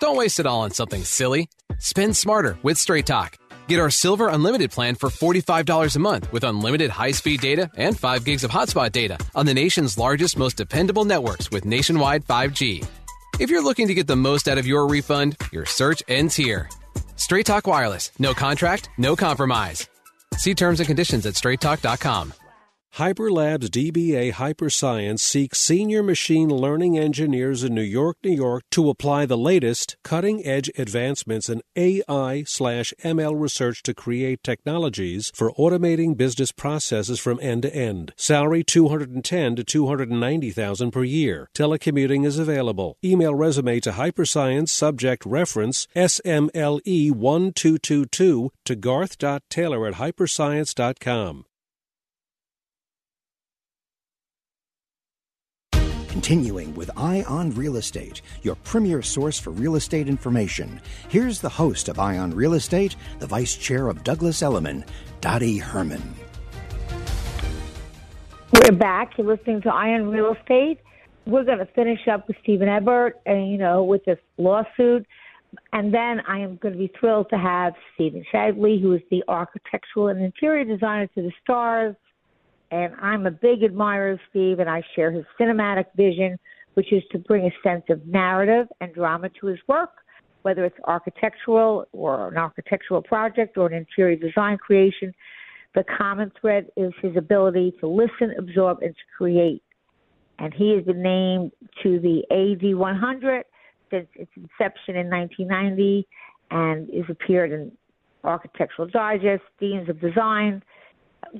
Don't 0.00 0.16
waste 0.16 0.40
it 0.40 0.46
all 0.46 0.62
on 0.62 0.70
something 0.70 1.04
silly. 1.04 1.48
Spend 1.78 2.16
smarter 2.16 2.58
with 2.62 2.78
Straight 2.78 3.06
Talk. 3.06 3.36
Get 3.68 3.78
our 3.78 3.90
Silver 3.90 4.28
Unlimited 4.28 4.70
plan 4.70 4.94
for 4.94 5.10
$45 5.10 5.94
a 5.94 5.98
month 5.98 6.32
with 6.32 6.42
unlimited 6.44 6.90
high 6.90 7.10
speed 7.10 7.40
data 7.40 7.70
and 7.76 7.98
5 7.98 8.24
gigs 8.24 8.44
of 8.44 8.50
hotspot 8.50 8.92
data 8.92 9.18
on 9.34 9.44
the 9.46 9.54
nation's 9.54 9.98
largest, 9.98 10.38
most 10.38 10.56
dependable 10.56 11.04
networks 11.04 11.50
with 11.50 11.64
nationwide 11.66 12.24
5G. 12.24 12.86
If 13.38 13.50
you're 13.50 13.62
looking 13.62 13.88
to 13.88 13.94
get 13.94 14.06
the 14.06 14.16
most 14.16 14.48
out 14.48 14.58
of 14.58 14.66
your 14.66 14.88
refund, 14.88 15.36
your 15.52 15.66
search 15.66 16.02
ends 16.08 16.34
here. 16.34 16.68
Straight 17.18 17.46
Talk 17.46 17.66
Wireless. 17.66 18.12
No 18.18 18.32
contract, 18.32 18.90
no 18.96 19.16
compromise. 19.16 19.88
See 20.36 20.54
terms 20.54 20.80
and 20.80 20.86
conditions 20.86 21.26
at 21.26 21.34
straighttalk.com. 21.34 22.32
Hyperlabs 22.98 23.68
DBA 23.68 24.32
Hyperscience 24.32 25.20
seeks 25.20 25.60
senior 25.60 26.02
machine 26.02 26.48
learning 26.48 26.98
engineers 26.98 27.62
in 27.62 27.72
New 27.72 27.80
York, 27.80 28.16
New 28.24 28.32
York 28.32 28.64
to 28.72 28.90
apply 28.90 29.24
the 29.24 29.38
latest 29.38 29.96
cutting 30.02 30.44
edge 30.44 30.68
advancements 30.76 31.48
in 31.48 31.62
AI 31.76 32.42
slash 32.42 32.92
ML 33.04 33.40
research 33.40 33.84
to 33.84 33.94
create 33.94 34.42
technologies 34.42 35.30
for 35.32 35.52
automating 35.52 36.16
business 36.16 36.50
processes 36.50 37.20
from 37.20 37.38
end 37.40 37.62
to 37.62 37.72
end. 37.72 38.14
Salary 38.16 38.64
210 38.64 39.54
to 39.54 39.62
290,000 39.62 40.90
per 40.90 41.04
year. 41.04 41.48
Telecommuting 41.54 42.26
is 42.26 42.36
available. 42.36 42.96
Email 43.04 43.32
resume 43.32 43.78
to 43.78 43.92
Hyperscience 43.92 44.70
subject 44.70 45.24
reference 45.24 45.86
SMLE 45.94 47.12
1222 47.12 48.50
to 48.64 48.74
garth.taylor 48.74 49.86
at 49.86 49.94
hyperscience.com. 49.94 51.44
Continuing 56.18 56.74
with 56.74 56.90
Eye 56.96 57.24
on 57.28 57.54
Real 57.54 57.76
Estate, 57.76 58.22
your 58.42 58.56
premier 58.56 59.02
source 59.02 59.38
for 59.38 59.50
real 59.50 59.76
estate 59.76 60.08
information. 60.08 60.80
Here's 61.08 61.40
the 61.40 61.48
host 61.48 61.88
of 61.88 62.00
Eye 62.00 62.18
on 62.18 62.34
Real 62.34 62.54
Estate, 62.54 62.96
the 63.20 63.26
vice 63.28 63.54
chair 63.54 63.86
of 63.86 64.02
Douglas 64.02 64.42
Elliman, 64.42 64.84
Dottie 65.20 65.58
Herman. 65.58 66.02
We're 68.52 68.72
back. 68.72 69.16
You're 69.16 69.28
listening 69.28 69.62
to 69.62 69.68
Eye 69.72 69.90
on 69.90 70.08
Real 70.08 70.34
Estate. 70.34 70.80
We're 71.24 71.44
going 71.44 71.58
to 71.58 71.66
finish 71.66 72.08
up 72.08 72.26
with 72.26 72.36
Stephen 72.42 72.68
Ebert, 72.68 73.20
and 73.24 73.52
you 73.52 73.56
know, 73.56 73.84
with 73.84 74.04
this 74.04 74.18
lawsuit. 74.38 75.06
And 75.72 75.94
then 75.94 76.20
I 76.26 76.40
am 76.40 76.56
going 76.56 76.72
to 76.74 76.78
be 76.78 76.92
thrilled 76.98 77.30
to 77.30 77.38
have 77.38 77.74
Stephen 77.94 78.24
Shadley, 78.34 78.82
who 78.82 78.92
is 78.92 79.02
the 79.12 79.22
architectural 79.28 80.08
and 80.08 80.20
interior 80.20 80.64
designer 80.64 81.06
to 81.14 81.22
the 81.22 81.32
stars 81.44 81.94
and 82.70 82.94
I'm 83.00 83.26
a 83.26 83.30
big 83.30 83.62
admirer 83.62 84.12
of 84.12 84.20
Steve, 84.30 84.58
and 84.58 84.68
I 84.68 84.82
share 84.94 85.10
his 85.10 85.24
cinematic 85.40 85.86
vision, 85.96 86.38
which 86.74 86.92
is 86.92 87.02
to 87.12 87.18
bring 87.18 87.46
a 87.46 87.52
sense 87.62 87.84
of 87.88 88.06
narrative 88.06 88.68
and 88.80 88.92
drama 88.94 89.30
to 89.40 89.46
his 89.46 89.58
work, 89.66 89.90
whether 90.42 90.64
it's 90.64 90.76
architectural 90.84 91.86
or 91.92 92.28
an 92.28 92.36
architectural 92.36 93.02
project 93.02 93.56
or 93.56 93.66
an 93.66 93.74
interior 93.74 94.16
design 94.16 94.58
creation. 94.58 95.12
The 95.74 95.84
common 95.96 96.30
thread 96.40 96.68
is 96.76 96.92
his 97.02 97.16
ability 97.16 97.74
to 97.80 97.86
listen, 97.86 98.34
absorb, 98.38 98.82
and 98.82 98.94
to 98.94 99.02
create. 99.16 99.62
And 100.38 100.52
he 100.54 100.74
has 100.74 100.84
been 100.84 101.02
named 101.02 101.52
to 101.82 101.98
the 102.00 102.22
AD 102.30 102.76
100 102.76 103.44
since 103.90 104.06
its 104.14 104.30
inception 104.36 104.96
in 104.96 105.10
1990 105.10 106.06
and 106.50 106.88
has 106.94 107.04
appeared 107.08 107.52
in 107.52 107.72
Architectural 108.24 108.88
Digest, 108.88 109.42
Deans 109.58 109.88
of 109.88 110.00
Design, 110.00 110.62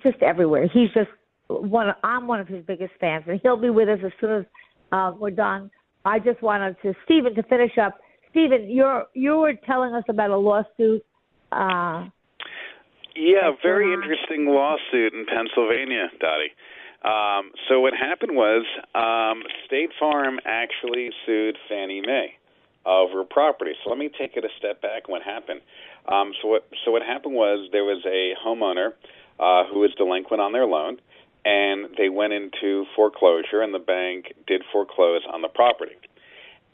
just 0.02 0.22
everywhere. 0.22 0.68
He's 0.72 0.90
just 0.92 1.10
one. 1.48 1.88
I'm 2.02 2.26
one 2.26 2.40
of 2.40 2.48
his 2.48 2.64
biggest 2.64 2.92
fans, 3.00 3.24
and 3.26 3.40
he'll 3.42 3.56
be 3.56 3.70
with 3.70 3.88
us 3.88 3.98
as 4.04 4.12
soon 4.20 4.40
as 4.40 4.44
uh, 4.92 5.12
we're 5.18 5.30
done. 5.30 5.70
I 6.04 6.18
just 6.18 6.42
wanted 6.42 6.76
to 6.82 6.94
Stephen 7.04 7.34
to 7.34 7.42
finish 7.44 7.76
up. 7.78 7.98
Stephen, 8.30 8.70
you're 8.70 9.06
you 9.14 9.36
were 9.36 9.54
telling 9.66 9.94
us 9.94 10.04
about 10.08 10.30
a 10.30 10.36
lawsuit. 10.36 11.04
Uh, 11.50 12.08
yeah, 13.16 13.50
very 13.62 13.92
interesting 13.92 14.46
lawsuit 14.46 15.12
in 15.12 15.26
Pennsylvania, 15.26 16.06
Dottie. 16.20 16.52
Um, 17.04 17.52
so 17.68 17.80
what 17.80 17.94
happened 17.94 18.34
was 18.34 18.64
um, 18.94 19.42
State 19.66 19.90
Farm 19.98 20.38
actually 20.44 21.10
sued 21.24 21.56
Fannie 21.68 22.00
Mae 22.00 22.34
over 22.86 23.24
property. 23.24 23.72
So 23.82 23.90
let 23.90 23.98
me 23.98 24.08
take 24.18 24.36
it 24.36 24.44
a 24.44 24.48
step 24.58 24.82
back. 24.82 25.08
What 25.08 25.22
happened? 25.22 25.60
Um, 26.10 26.32
so 26.40 26.48
what 26.48 26.68
so 26.84 26.90
what 26.90 27.02
happened 27.02 27.34
was 27.34 27.68
there 27.72 27.84
was 27.84 28.02
a 28.06 28.34
homeowner 28.44 28.92
uh, 29.38 29.70
who 29.72 29.80
was 29.80 29.90
delinquent 29.96 30.40
on 30.40 30.52
their 30.52 30.66
loan, 30.66 30.98
and 31.48 31.88
they 31.96 32.10
went 32.10 32.34
into 32.34 32.84
foreclosure, 32.94 33.62
and 33.62 33.72
the 33.72 33.78
bank 33.78 34.34
did 34.46 34.62
foreclose 34.70 35.22
on 35.32 35.40
the 35.40 35.48
property. 35.48 35.96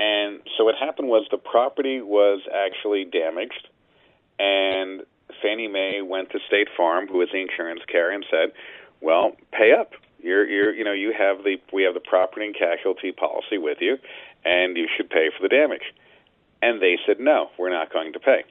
And 0.00 0.40
so 0.58 0.64
what 0.64 0.74
happened 0.74 1.08
was 1.08 1.28
the 1.30 1.38
property 1.38 2.00
was 2.00 2.40
actually 2.52 3.04
damaged, 3.04 3.68
and 4.40 5.02
Fannie 5.40 5.68
Mae 5.68 6.02
went 6.02 6.30
to 6.30 6.40
State 6.48 6.66
Farm, 6.76 7.06
who 7.06 7.22
is 7.22 7.28
the 7.32 7.40
insurance 7.40 7.82
carrier, 7.86 8.16
and 8.16 8.26
said, 8.28 8.50
"Well, 9.00 9.36
pay 9.52 9.70
up. 9.72 9.92
You're, 10.18 10.44
you're, 10.44 10.74
you 10.74 10.82
know, 10.82 10.92
you 10.92 11.14
have 11.16 11.44
the 11.44 11.58
we 11.72 11.84
have 11.84 11.94
the 11.94 12.00
property 12.00 12.46
and 12.46 12.56
casualty 12.56 13.12
policy 13.12 13.58
with 13.58 13.78
you, 13.80 13.96
and 14.44 14.76
you 14.76 14.88
should 14.96 15.08
pay 15.08 15.30
for 15.36 15.42
the 15.42 15.48
damage." 15.48 15.94
And 16.62 16.82
they 16.82 16.98
said, 17.06 17.20
"No, 17.20 17.50
we're 17.60 17.70
not 17.70 17.92
going 17.92 18.12
to 18.14 18.18
pay." 18.18 18.42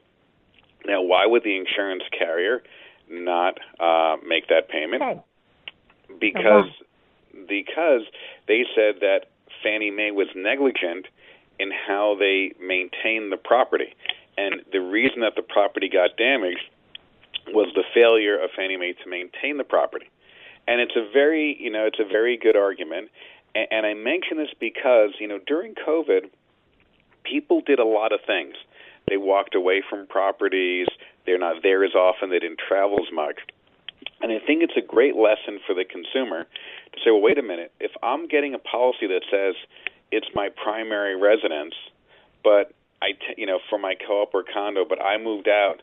Now, 0.86 1.02
why 1.02 1.26
would 1.26 1.44
the 1.44 1.58
insurance 1.58 2.04
carrier 2.18 2.64
not 3.10 3.58
uh, 3.78 4.16
make 4.26 4.48
that 4.48 4.70
payment? 4.70 5.04
Okay. 5.04 5.22
Because 6.20 6.66
uh-huh. 6.66 7.46
because 7.48 8.02
they 8.48 8.66
said 8.76 8.96
that 9.02 9.26
Fannie 9.64 9.92
Mae 9.92 10.12
was 10.12 10.28
negligent 10.36 11.08
in 11.60 11.72
how 11.72 12.16
they 12.20 12.54
maintained 12.60 13.32
the 13.32 13.38
property. 13.38 13.96
And 14.38 14.62
the 14.72 14.82
reason 14.82 15.22
that 15.22 15.36
the 15.36 15.44
property 15.44 15.90
got 15.90 16.18
damaged 16.18 16.70
was 17.50 17.72
the 17.76 17.84
failure 17.94 18.38
of 18.42 18.50
Fannie 18.56 18.78
Mae 18.78 18.94
to 19.04 19.10
maintain 19.10 19.58
the 19.58 19.64
property. 19.64 20.10
And 20.68 20.82
it's 20.82 20.96
a 20.96 21.10
very, 21.12 21.58
you 21.60 21.70
know, 21.70 21.86
it's 21.86 22.00
a 22.00 22.08
very 22.08 22.38
good 22.38 22.56
argument. 22.56 23.10
And, 23.54 23.68
and 23.72 23.86
I 23.86 23.94
mention 23.94 24.38
this 24.38 24.54
because, 24.60 25.12
you 25.20 25.28
know, 25.28 25.40
during 25.46 25.76
COVID, 25.76 26.30
people 27.24 27.62
did 27.62 27.80
a 27.80 27.86
lot 27.86 28.12
of 28.12 28.22
things. 28.26 28.56
They 29.08 29.18
walked 29.18 29.56
away 29.56 29.84
from 29.88 30.08
properties. 30.08 30.88
They're 31.26 31.38
not 31.38 31.62
there 31.62 31.84
as 31.84 31.94
often. 31.94 32.30
They 32.30 32.40
didn't 32.40 32.60
travel 32.66 33.00
as 33.06 33.14
much. 33.14 33.40
And 34.24 34.32
I 34.32 34.40
think 34.40 34.64
it's 34.64 34.78
a 34.78 34.82
great 34.82 35.16
lesson 35.18 35.60
for 35.68 35.76
the 35.76 35.84
consumer 35.84 36.46
to 36.94 37.00
say, 37.04 37.12
well, 37.12 37.22
wait 37.22 37.38
a 37.38 37.44
minute. 37.44 37.74
If 37.82 37.92
I'm 38.02 38.28
getting 38.28 38.54
a 38.56 38.58
policy 38.58 39.06
that 39.08 39.22
says 39.30 39.56
it's 40.12 40.28
my 40.34 40.48
primary 40.48 41.20
residence, 41.20 41.76
but 42.42 42.72
I, 43.02 43.12
t- 43.12 43.36
you 43.38 43.46
know, 43.46 43.60
for 43.70 43.78
my 43.78 43.96
co-op 43.96 44.34
or 44.34 44.44
condo, 44.44 44.86
but 44.88 45.04
I 45.04 45.18
moved 45.18 45.50
out 45.50 45.82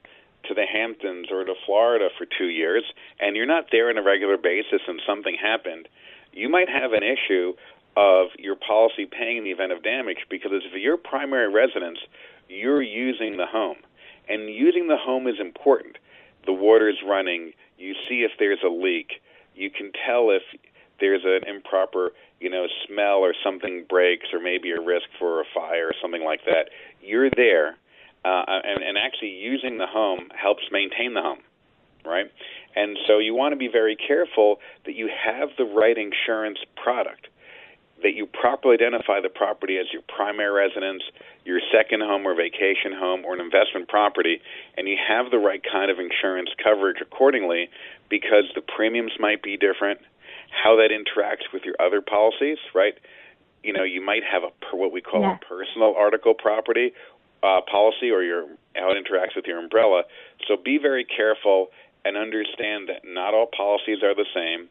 to 0.48 0.54
the 0.54 0.64
Hamptons 0.64 1.28
or 1.30 1.44
to 1.44 1.52
Florida 1.66 2.08
for 2.16 2.26
two 2.26 2.48
years, 2.48 2.82
and 3.20 3.36
you're 3.36 3.44
not 3.44 3.66
there 3.70 3.90
on 3.90 3.98
a 3.98 4.02
regular 4.02 4.38
basis, 4.38 4.80
and 4.88 5.02
something 5.06 5.36
happened, 5.36 5.86
you 6.32 6.48
might 6.48 6.70
have 6.70 6.92
an 6.94 7.02
issue 7.02 7.52
of 7.96 8.28
your 8.38 8.56
policy 8.56 9.04
paying 9.04 9.38
in 9.38 9.44
the 9.44 9.50
event 9.50 9.72
of 9.72 9.82
damage 9.82 10.24
because 10.30 10.52
if 10.54 10.80
your 10.80 10.96
primary 10.96 11.52
residence, 11.52 11.98
you're 12.48 12.82
using 12.82 13.36
the 13.36 13.46
home, 13.46 13.76
and 14.28 14.48
using 14.48 14.88
the 14.88 14.96
home 14.96 15.26
is 15.26 15.38
important. 15.38 15.96
The 16.46 16.52
water's 16.52 16.98
running. 17.06 17.52
You 17.80 17.94
see 18.08 18.22
if 18.22 18.32
there's 18.38 18.62
a 18.64 18.68
leak. 18.68 19.22
You 19.54 19.70
can 19.70 19.90
tell 20.06 20.30
if 20.30 20.42
there's 21.00 21.22
an 21.24 21.48
improper, 21.48 22.12
you 22.40 22.50
know, 22.50 22.66
smell 22.86 23.18
or 23.18 23.34
something 23.42 23.86
breaks 23.88 24.26
or 24.32 24.40
maybe 24.40 24.70
a 24.70 24.80
risk 24.80 25.06
for 25.18 25.40
a 25.40 25.44
fire 25.54 25.88
or 25.88 25.94
something 26.00 26.22
like 26.22 26.44
that. 26.44 26.68
You're 27.02 27.30
there, 27.30 27.76
uh, 28.24 28.44
and, 28.46 28.82
and 28.82 28.98
actually 28.98 29.30
using 29.30 29.78
the 29.78 29.86
home 29.86 30.28
helps 30.38 30.64
maintain 30.70 31.14
the 31.14 31.22
home, 31.22 31.40
right? 32.04 32.30
And 32.76 32.98
so 33.06 33.18
you 33.18 33.34
want 33.34 33.52
to 33.52 33.56
be 33.56 33.68
very 33.68 33.96
careful 33.96 34.60
that 34.84 34.94
you 34.94 35.08
have 35.08 35.48
the 35.56 35.64
right 35.64 35.96
insurance 35.96 36.58
product, 36.76 37.28
that 38.02 38.14
you 38.14 38.26
properly 38.26 38.74
identify 38.74 39.20
the 39.20 39.28
property 39.28 39.76
as 39.78 39.86
your 39.92 40.02
primary 40.08 40.50
residence, 40.50 41.02
your 41.44 41.60
second 41.72 42.00
home 42.00 42.26
or 42.26 42.34
vacation 42.34 42.92
home 42.92 43.24
or 43.24 43.34
an 43.34 43.40
investment 43.40 43.88
property, 43.88 44.40
and 44.76 44.88
you 44.88 44.96
have 44.96 45.30
the 45.30 45.38
right 45.38 45.62
kind 45.70 45.90
of 45.90 45.98
insurance 45.98 46.50
coverage 46.62 46.98
accordingly 47.00 47.68
because 48.08 48.44
the 48.54 48.60
premiums 48.62 49.12
might 49.18 49.42
be 49.42 49.56
different, 49.56 50.00
how 50.50 50.76
that 50.76 50.90
interacts 50.90 51.52
with 51.52 51.62
your 51.64 51.74
other 51.80 52.00
policies, 52.00 52.58
right? 52.74 52.94
You 53.62 53.72
know, 53.72 53.84
you 53.84 54.00
might 54.00 54.22
have 54.24 54.42
a 54.42 54.76
what 54.76 54.92
we 54.92 55.00
call 55.00 55.20
Yeah. 55.22 55.36
a 55.36 55.44
personal 55.44 55.94
article 55.96 56.34
property 56.34 56.92
uh, 57.42 57.60
policy, 57.70 58.10
or 58.10 58.22
your 58.22 58.46
how 58.76 58.90
it 58.92 58.96
interacts 59.02 59.34
with 59.34 59.46
your 59.46 59.58
umbrella. 59.58 60.04
So 60.46 60.56
be 60.56 60.78
very 60.78 61.04
careful 61.04 61.68
and 62.04 62.16
understand 62.16 62.88
that 62.88 63.02
not 63.04 63.34
all 63.34 63.46
policies 63.46 64.02
are 64.02 64.14
the 64.14 64.26
same. 64.34 64.68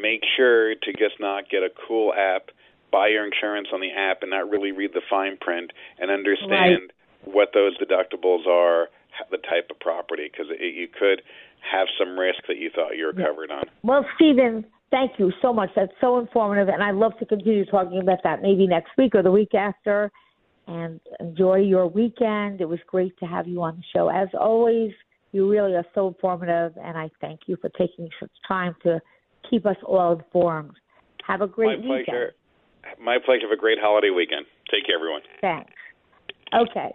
Make 0.00 0.22
sure 0.36 0.74
to 0.74 0.92
just 0.92 1.18
not 1.20 1.48
get 1.50 1.62
a 1.62 1.70
cool 1.86 2.12
app, 2.14 2.50
buy 2.92 3.08
your 3.08 3.24
insurance 3.26 3.68
on 3.72 3.80
the 3.80 3.90
app, 3.90 4.22
and 4.22 4.30
not 4.30 4.48
really 4.48 4.72
read 4.72 4.92
the 4.94 5.02
fine 5.08 5.36
print 5.40 5.72
and 5.98 6.10
understand 6.10 6.92
what 7.24 7.48
those 7.52 7.76
deductibles 7.78 8.46
are, 8.46 8.88
the 9.30 9.38
type 9.38 9.68
of 9.70 9.78
property, 9.80 10.30
because 10.30 10.46
you 10.60 10.88
could 10.88 11.22
have 11.60 11.88
some 11.98 12.18
risk 12.18 12.38
that 12.46 12.56
you 12.58 12.70
thought 12.74 12.96
you 12.96 13.06
were 13.06 13.12
covered 13.12 13.50
on. 13.50 13.64
Well, 13.82 14.06
Stephen, 14.14 14.64
thank 14.90 15.18
you 15.18 15.32
so 15.42 15.52
much. 15.52 15.70
That's 15.74 15.92
so 16.00 16.18
informative, 16.18 16.68
and 16.68 16.82
I'd 16.82 16.94
love 16.94 17.18
to 17.18 17.26
continue 17.26 17.64
talking 17.66 18.00
about 18.00 18.22
that 18.22 18.42
maybe 18.42 18.66
next 18.66 18.90
week 18.96 19.14
or 19.14 19.22
the 19.22 19.32
week 19.32 19.54
after. 19.54 20.12
And 20.68 21.00
enjoy 21.18 21.60
your 21.60 21.86
weekend. 21.86 22.60
It 22.60 22.68
was 22.68 22.78
great 22.86 23.18
to 23.20 23.24
have 23.24 23.48
you 23.48 23.62
on 23.62 23.76
the 23.76 23.82
show. 23.94 24.10
As 24.10 24.28
always, 24.38 24.92
you 25.32 25.50
really 25.50 25.74
are 25.74 25.86
so 25.94 26.08
informative, 26.08 26.72
and 26.76 26.98
I 26.98 27.10
thank 27.22 27.40
you 27.46 27.56
for 27.56 27.70
taking 27.70 28.10
such 28.20 28.30
time 28.46 28.76
to 28.82 29.00
keep 29.48 29.66
us 29.66 29.76
all 29.84 30.12
informed. 30.12 30.72
Have 31.26 31.40
a 31.42 31.46
great 31.46 31.80
My 31.80 31.98
weekend. 31.98 32.06
pleasure. 32.06 32.32
My 33.00 33.18
pleasure. 33.24 33.42
Have 33.42 33.52
a 33.52 33.60
great 33.60 33.78
holiday 33.80 34.10
weekend. 34.10 34.46
Take 34.70 34.86
care, 34.86 34.96
everyone. 34.96 35.20
Thanks. 35.40 35.72
Okay. 36.54 36.94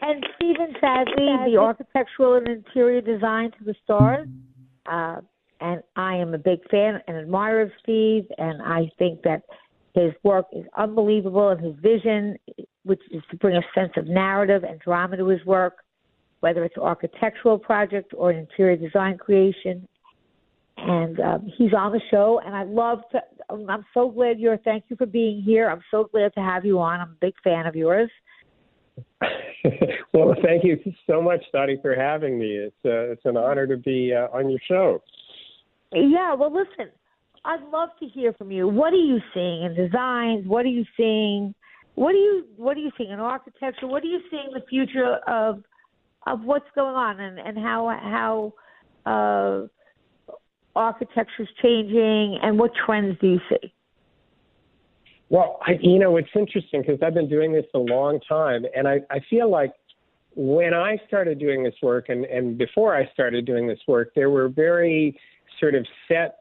And 0.00 0.24
Stephen 0.36 0.74
Shadley, 0.82 1.52
the 1.52 1.58
architectural 1.58 2.34
and 2.34 2.48
interior 2.48 3.00
design 3.00 3.50
to 3.58 3.64
the 3.64 3.74
stars. 3.84 4.28
Uh, 4.86 5.20
and 5.60 5.82
I 5.94 6.16
am 6.16 6.34
a 6.34 6.38
big 6.38 6.58
fan 6.70 7.00
and 7.06 7.16
admirer 7.16 7.62
of 7.62 7.70
Steve, 7.82 8.24
and 8.38 8.60
I 8.62 8.90
think 8.98 9.22
that 9.22 9.42
his 9.94 10.12
work 10.24 10.46
is 10.52 10.64
unbelievable, 10.76 11.50
and 11.50 11.64
his 11.64 11.76
vision, 11.80 12.36
which 12.84 13.00
is 13.10 13.22
to 13.30 13.36
bring 13.36 13.56
a 13.56 13.62
sense 13.74 13.92
of 13.96 14.06
narrative 14.06 14.64
and 14.64 14.80
drama 14.80 15.16
to 15.18 15.26
his 15.28 15.44
work, 15.44 15.84
whether 16.40 16.64
it's 16.64 16.76
an 16.76 16.82
architectural 16.82 17.58
project 17.58 18.12
or 18.16 18.30
an 18.30 18.38
interior 18.38 18.76
design 18.76 19.18
creation. 19.18 19.86
And 20.78 21.20
um, 21.20 21.52
he's 21.56 21.72
on 21.74 21.92
the 21.92 22.00
show, 22.10 22.40
and 22.44 22.56
I 22.56 22.64
love 22.64 23.00
to. 23.12 23.20
I'm 23.50 23.84
so 23.92 24.10
glad 24.10 24.40
you're. 24.40 24.56
Thank 24.58 24.84
you 24.88 24.96
for 24.96 25.06
being 25.06 25.42
here. 25.42 25.68
I'm 25.70 25.82
so 25.90 26.08
glad 26.10 26.32
to 26.34 26.40
have 26.40 26.64
you 26.64 26.80
on. 26.80 27.00
I'm 27.00 27.10
a 27.10 27.16
big 27.20 27.34
fan 27.44 27.66
of 27.66 27.76
yours. 27.76 28.10
well, 30.14 30.34
thank 30.42 30.64
you 30.64 30.78
so 31.06 31.22
much, 31.22 31.40
Dottie, 31.52 31.78
for 31.82 31.94
having 31.94 32.38
me. 32.38 32.56
It's 32.56 32.76
uh, 32.84 33.12
it's 33.12 33.24
an 33.24 33.36
honor 33.36 33.66
to 33.66 33.76
be 33.76 34.12
uh, 34.14 34.36
on 34.36 34.50
your 34.50 34.60
show. 34.66 35.02
Yeah, 35.92 36.34
well, 36.34 36.52
listen, 36.52 36.90
I'd 37.44 37.62
love 37.70 37.90
to 38.00 38.06
hear 38.06 38.32
from 38.32 38.50
you. 38.50 38.68
What 38.68 38.92
are 38.92 38.96
you 38.96 39.18
seeing 39.34 39.64
in 39.64 39.74
designs? 39.74 40.46
What 40.46 40.64
are 40.64 40.70
you 40.70 40.84
seeing? 40.96 41.54
What 41.94 42.14
are 42.14 42.18
you 42.18 42.46
What 42.56 42.76
are 42.76 42.80
you 42.80 42.90
seeing 42.96 43.10
in 43.10 43.20
architecture? 43.20 43.86
What 43.86 44.02
are 44.02 44.06
you 44.06 44.20
seeing 44.30 44.46
in 44.48 44.54
the 44.54 44.66
future 44.68 45.16
of 45.26 45.62
of 46.26 46.42
what's 46.42 46.68
going 46.74 46.94
on 46.94 47.20
and 47.20 47.38
and 47.38 47.58
how 47.58 48.52
how 49.04 49.10
uh, 49.10 49.66
architecture's 50.74 51.48
changing 51.60 52.38
and 52.42 52.58
what 52.58 52.72
trends 52.86 53.18
do 53.20 53.28
you 53.28 53.40
see? 53.48 53.72
Well, 55.28 55.60
I, 55.66 55.78
you 55.80 55.98
know, 55.98 56.16
it's 56.16 56.28
interesting 56.34 56.82
because 56.82 56.98
I've 57.02 57.14
been 57.14 57.28
doing 57.28 57.52
this 57.52 57.64
a 57.74 57.78
long 57.78 58.20
time, 58.28 58.66
and 58.76 58.86
I, 58.86 59.00
I 59.10 59.20
feel 59.30 59.50
like 59.50 59.72
when 60.34 60.74
I 60.74 60.98
started 61.06 61.38
doing 61.38 61.64
this 61.64 61.74
work, 61.82 62.10
and, 62.10 62.26
and 62.26 62.58
before 62.58 62.94
I 62.94 63.10
started 63.14 63.46
doing 63.46 63.66
this 63.66 63.78
work, 63.88 64.12
there 64.14 64.28
were 64.28 64.48
very 64.48 65.18
sort 65.58 65.74
of 65.74 65.86
set 66.06 66.40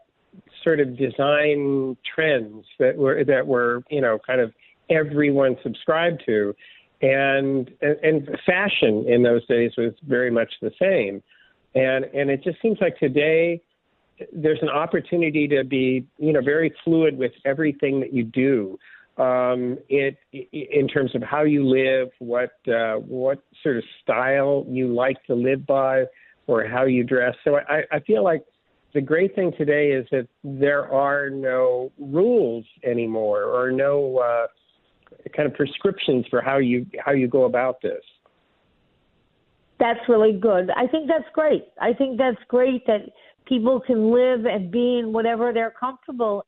sort 0.63 0.79
of 0.79 0.97
design 0.97 1.95
trends 2.15 2.65
that 2.79 2.95
were 2.95 3.23
that 3.23 3.45
were 3.45 3.83
you 3.89 4.01
know 4.01 4.17
kind 4.25 4.41
of 4.41 4.51
everyone 4.89 5.55
subscribed 5.63 6.23
to, 6.25 6.53
and 7.01 7.71
and, 7.81 7.95
and 8.03 8.39
fashion 8.45 9.05
in 9.07 9.23
those 9.23 9.45
days 9.47 9.71
was 9.77 9.93
very 10.07 10.31
much 10.31 10.51
the 10.61 10.71
same, 10.81 11.21
and 11.75 12.05
and 12.13 12.29
it 12.29 12.43
just 12.43 12.61
seems 12.61 12.77
like 12.81 12.97
today 12.99 13.61
there's 14.33 14.59
an 14.61 14.69
opportunity 14.69 15.47
to 15.47 15.63
be 15.63 16.05
you 16.17 16.33
know 16.33 16.41
very 16.41 16.73
fluid 16.83 17.17
with 17.17 17.31
everything 17.45 17.99
that 17.99 18.13
you 18.13 18.23
do 18.23 18.77
um 19.17 19.77
it 19.89 20.17
in 20.51 20.87
terms 20.87 21.13
of 21.15 21.21
how 21.21 21.43
you 21.43 21.67
live 21.67 22.09
what 22.19 22.51
uh 22.67 22.95
what 22.95 23.39
sort 23.61 23.77
of 23.77 23.83
style 24.01 24.65
you 24.69 24.93
like 24.93 25.21
to 25.25 25.33
live 25.35 25.65
by 25.65 26.03
or 26.47 26.65
how 26.65 26.85
you 26.85 27.03
dress 27.03 27.35
so 27.43 27.57
i 27.57 27.83
i 27.91 27.99
feel 28.01 28.23
like 28.23 28.43
the 28.93 29.01
great 29.01 29.33
thing 29.35 29.53
today 29.57 29.91
is 29.91 30.05
that 30.11 30.27
there 30.43 30.91
are 30.91 31.29
no 31.29 31.91
rules 31.99 32.65
anymore 32.83 33.43
or 33.43 33.71
no 33.71 34.17
uh 34.17 34.47
kind 35.35 35.47
of 35.47 35.53
prescriptions 35.53 36.25
for 36.29 36.41
how 36.41 36.57
you 36.57 36.85
how 37.03 37.11
you 37.11 37.27
go 37.27 37.43
about 37.43 37.81
this 37.81 38.03
That's 39.79 40.07
really 40.07 40.33
good. 40.33 40.69
I 40.77 40.85
think 40.85 41.07
that's 41.07 41.27
great. 41.33 41.65
I 41.81 41.91
think 41.93 42.19
that's 42.19 42.37
great 42.47 42.85
that 42.85 43.01
people 43.51 43.81
can 43.81 44.13
live 44.13 44.45
and 44.45 44.71
be 44.71 44.99
in 44.99 45.11
whatever 45.11 45.51
they're 45.51 45.75
comfortable 45.77 46.45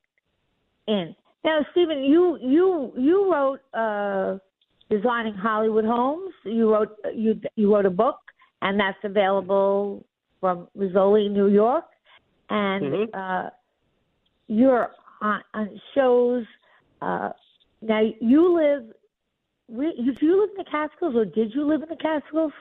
in. 0.87 1.13
Now, 1.43 1.59
Stephen, 1.71 2.01
you 2.01 2.39
you 2.41 2.93
you 2.95 3.29
wrote 3.31 3.59
uh, 3.73 4.37
designing 4.89 5.33
Hollywood 5.33 5.83
homes. 5.83 6.33
You 6.45 6.71
wrote 6.71 6.95
you 7.13 7.39
you 7.57 7.73
wrote 7.73 7.85
a 7.85 7.95
book, 8.03 8.19
and 8.61 8.79
that's 8.79 9.03
available 9.03 10.05
from 10.39 10.69
Rizzoli, 10.77 11.29
New 11.29 11.47
York. 11.47 11.85
And 12.49 12.83
Mhm. 12.85 13.05
uh, 13.13 13.49
you're 14.47 14.91
on, 15.21 15.41
on 15.53 15.81
shows. 15.93 16.45
Uh, 17.01 17.31
now 17.81 18.01
you 18.21 18.41
live. 18.55 18.83
Did 19.69 20.21
you 20.21 20.33
live 20.41 20.51
in 20.51 20.57
the 20.63 20.69
Catskills, 20.71 21.15
or 21.15 21.25
did 21.25 21.53
you 21.53 21.65
live 21.65 21.81
in 21.83 21.89
the 21.89 22.01
Catskills? 22.07 22.53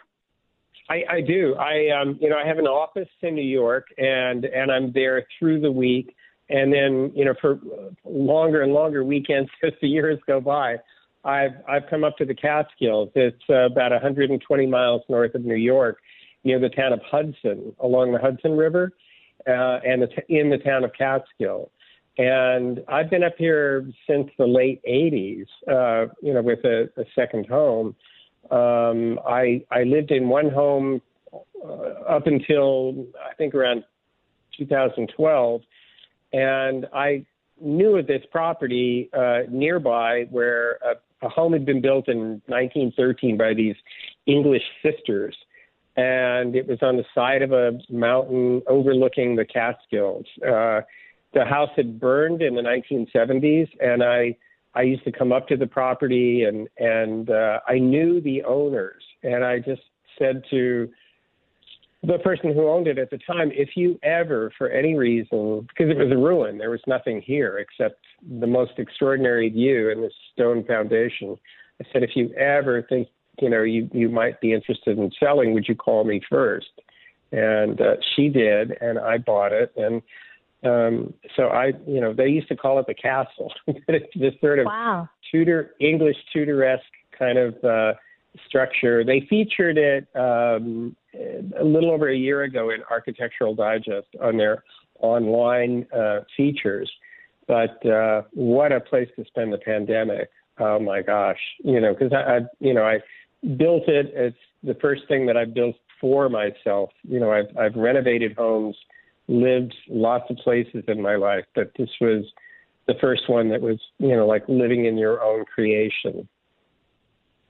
I, 0.88 1.04
I 1.08 1.20
do. 1.20 1.54
I 1.54 1.88
um, 2.00 2.18
you 2.20 2.28
know, 2.28 2.36
I 2.36 2.46
have 2.46 2.58
an 2.58 2.66
office 2.66 3.08
in 3.22 3.34
New 3.34 3.42
York, 3.42 3.86
and 3.98 4.44
and 4.44 4.70
I'm 4.70 4.92
there 4.92 5.26
through 5.38 5.60
the 5.60 5.72
week, 5.72 6.14
and 6.48 6.72
then 6.72 7.12
you 7.14 7.24
know, 7.24 7.34
for 7.40 7.60
longer 8.04 8.62
and 8.62 8.72
longer 8.72 9.04
weekends 9.04 9.50
as 9.62 9.72
the 9.80 9.88
years 9.88 10.18
go 10.26 10.40
by, 10.40 10.76
I've 11.24 11.52
I've 11.68 11.82
come 11.88 12.04
up 12.04 12.16
to 12.18 12.24
the 12.24 12.34
Catskills. 12.34 13.10
It's 13.14 13.42
uh, 13.48 13.66
about 13.66 13.92
120 13.92 14.66
miles 14.66 15.02
north 15.08 15.34
of 15.34 15.44
New 15.44 15.54
York, 15.54 15.98
near 16.44 16.58
the 16.58 16.68
town 16.68 16.92
of 16.92 17.00
Hudson, 17.02 17.74
along 17.80 18.12
the 18.12 18.18
Hudson 18.18 18.56
River, 18.56 18.92
uh, 19.46 19.78
and 19.86 20.02
the 20.02 20.08
t- 20.08 20.36
in 20.36 20.50
the 20.50 20.58
town 20.58 20.84
of 20.84 20.92
Catskill. 20.98 21.70
And 22.18 22.84
I've 22.88 23.08
been 23.08 23.24
up 23.24 23.34
here 23.38 23.88
since 24.06 24.28
the 24.36 24.46
late 24.46 24.82
80s, 24.86 25.46
uh, 25.66 26.12
you 26.20 26.34
know, 26.34 26.42
with 26.42 26.62
a, 26.64 26.90
a 26.98 27.04
second 27.14 27.46
home. 27.46 27.96
Um, 28.50 29.18
I 29.26 29.64
I 29.70 29.84
lived 29.84 30.10
in 30.10 30.28
one 30.28 30.50
home 30.50 31.00
uh, 31.32 31.68
up 32.08 32.26
until 32.26 33.06
I 33.24 33.34
think 33.34 33.54
around 33.54 33.84
2012, 34.58 35.60
and 36.32 36.86
I 36.92 37.24
knew 37.60 37.96
of 37.96 38.06
this 38.06 38.22
property 38.30 39.08
uh, 39.12 39.40
nearby 39.48 40.26
where 40.30 40.78
a, 40.84 41.26
a 41.26 41.28
home 41.28 41.52
had 41.52 41.64
been 41.64 41.80
built 41.80 42.08
in 42.08 42.42
1913 42.46 43.36
by 43.38 43.54
these 43.54 43.76
English 44.26 44.64
sisters, 44.82 45.36
and 45.96 46.56
it 46.56 46.66
was 46.66 46.78
on 46.82 46.96
the 46.96 47.04
side 47.14 47.42
of 47.42 47.52
a 47.52 47.78
mountain 47.90 48.62
overlooking 48.66 49.36
the 49.36 49.44
Catskills. 49.44 50.26
Uh, 50.46 50.80
the 51.34 51.44
house 51.44 51.70
had 51.76 51.98
burned 51.98 52.42
in 52.42 52.54
the 52.54 52.62
1970s, 52.62 53.68
and 53.80 54.02
I 54.02 54.36
I 54.74 54.82
used 54.82 55.04
to 55.04 55.12
come 55.12 55.32
up 55.32 55.48
to 55.48 55.56
the 55.56 55.66
property 55.66 56.44
and 56.44 56.68
and 56.78 57.30
uh, 57.30 57.60
I 57.68 57.78
knew 57.78 58.20
the 58.20 58.42
owners, 58.44 59.02
and 59.22 59.44
I 59.44 59.58
just 59.58 59.82
said 60.18 60.42
to 60.50 60.88
the 62.04 62.18
person 62.18 62.52
who 62.52 62.68
owned 62.68 62.88
it 62.88 62.98
at 62.98 63.10
the 63.10 63.18
time, 63.18 63.52
if 63.52 63.70
you 63.76 63.98
ever, 64.02 64.52
for 64.58 64.68
any 64.68 64.96
reason, 64.96 65.68
because 65.68 65.88
it 65.88 65.96
was 65.96 66.10
a 66.10 66.16
ruin, 66.16 66.58
there 66.58 66.70
was 66.70 66.80
nothing 66.86 67.22
here 67.22 67.58
except 67.58 68.00
the 68.40 68.46
most 68.46 68.72
extraordinary 68.78 69.48
view 69.48 69.90
and 69.90 70.02
this 70.02 70.12
stone 70.32 70.64
foundation. 70.64 71.36
I 71.80 71.84
said, 71.92 72.02
if 72.02 72.10
you 72.16 72.32
ever 72.34 72.82
think, 72.88 73.08
you 73.40 73.48
know, 73.48 73.62
you 73.62 73.88
you 73.92 74.08
might 74.08 74.40
be 74.40 74.52
interested 74.52 74.98
in 74.98 75.10
selling, 75.20 75.54
would 75.54 75.68
you 75.68 75.76
call 75.76 76.04
me 76.04 76.20
first? 76.28 76.70
And 77.30 77.80
uh, 77.80 77.94
she 78.14 78.28
did, 78.28 78.76
and 78.80 78.98
I 78.98 79.18
bought 79.18 79.52
it, 79.52 79.72
and 79.76 80.02
um, 80.64 81.12
so 81.36 81.48
I, 81.48 81.72
you 81.86 82.00
know, 82.00 82.12
they 82.12 82.28
used 82.28 82.48
to 82.48 82.56
call 82.56 82.78
it 82.78 82.86
the 82.86 82.94
castle. 82.94 83.52
it's 83.66 84.06
this 84.14 84.34
sort 84.40 84.58
of 84.58 84.66
wow. 84.66 85.08
Tudor 85.30 85.72
English 85.80 86.16
Tudoresque 86.34 86.80
kind 87.18 87.38
of 87.38 87.64
uh, 87.64 87.94
structure. 88.46 89.04
They 89.04 89.26
featured 89.28 89.76
it 89.76 90.06
um, 90.14 90.96
a 91.58 91.64
little 91.64 91.90
over 91.90 92.08
a 92.08 92.16
year 92.16 92.42
ago 92.42 92.70
in 92.70 92.82
Architectural 92.90 93.54
Digest 93.54 94.08
on 94.20 94.36
their 94.36 94.62
online 95.00 95.86
uh, 95.94 96.20
features. 96.36 96.90
But 97.48 97.84
uh, 97.84 98.22
what 98.32 98.70
a 98.72 98.80
place 98.80 99.08
to 99.16 99.24
spend 99.24 99.52
the 99.52 99.58
pandemic! 99.58 100.30
Oh 100.58 100.78
my 100.78 101.02
gosh, 101.02 101.40
you 101.64 101.80
know, 101.80 101.92
because 101.92 102.12
I, 102.12 102.36
I, 102.36 102.40
you 102.60 102.72
know, 102.72 102.84
I 102.84 103.00
built 103.56 103.88
it. 103.88 104.12
It's 104.14 104.36
the 104.62 104.74
first 104.80 105.02
thing 105.08 105.26
that 105.26 105.36
I 105.36 105.44
built 105.44 105.74
for 106.00 106.28
myself. 106.28 106.90
You 107.02 107.18
know, 107.18 107.32
I've 107.32 107.56
I've 107.58 107.74
renovated 107.74 108.36
homes 108.36 108.76
lived 109.28 109.74
lots 109.88 110.24
of 110.30 110.36
places 110.38 110.84
in 110.88 111.00
my 111.00 111.16
life, 111.16 111.44
but 111.54 111.70
this 111.78 111.90
was 112.00 112.24
the 112.86 112.94
first 113.00 113.28
one 113.28 113.48
that 113.50 113.60
was, 113.60 113.78
you 113.98 114.16
know, 114.16 114.26
like 114.26 114.42
living 114.48 114.86
in 114.86 114.98
your 114.98 115.22
own 115.22 115.44
creation. 115.44 116.28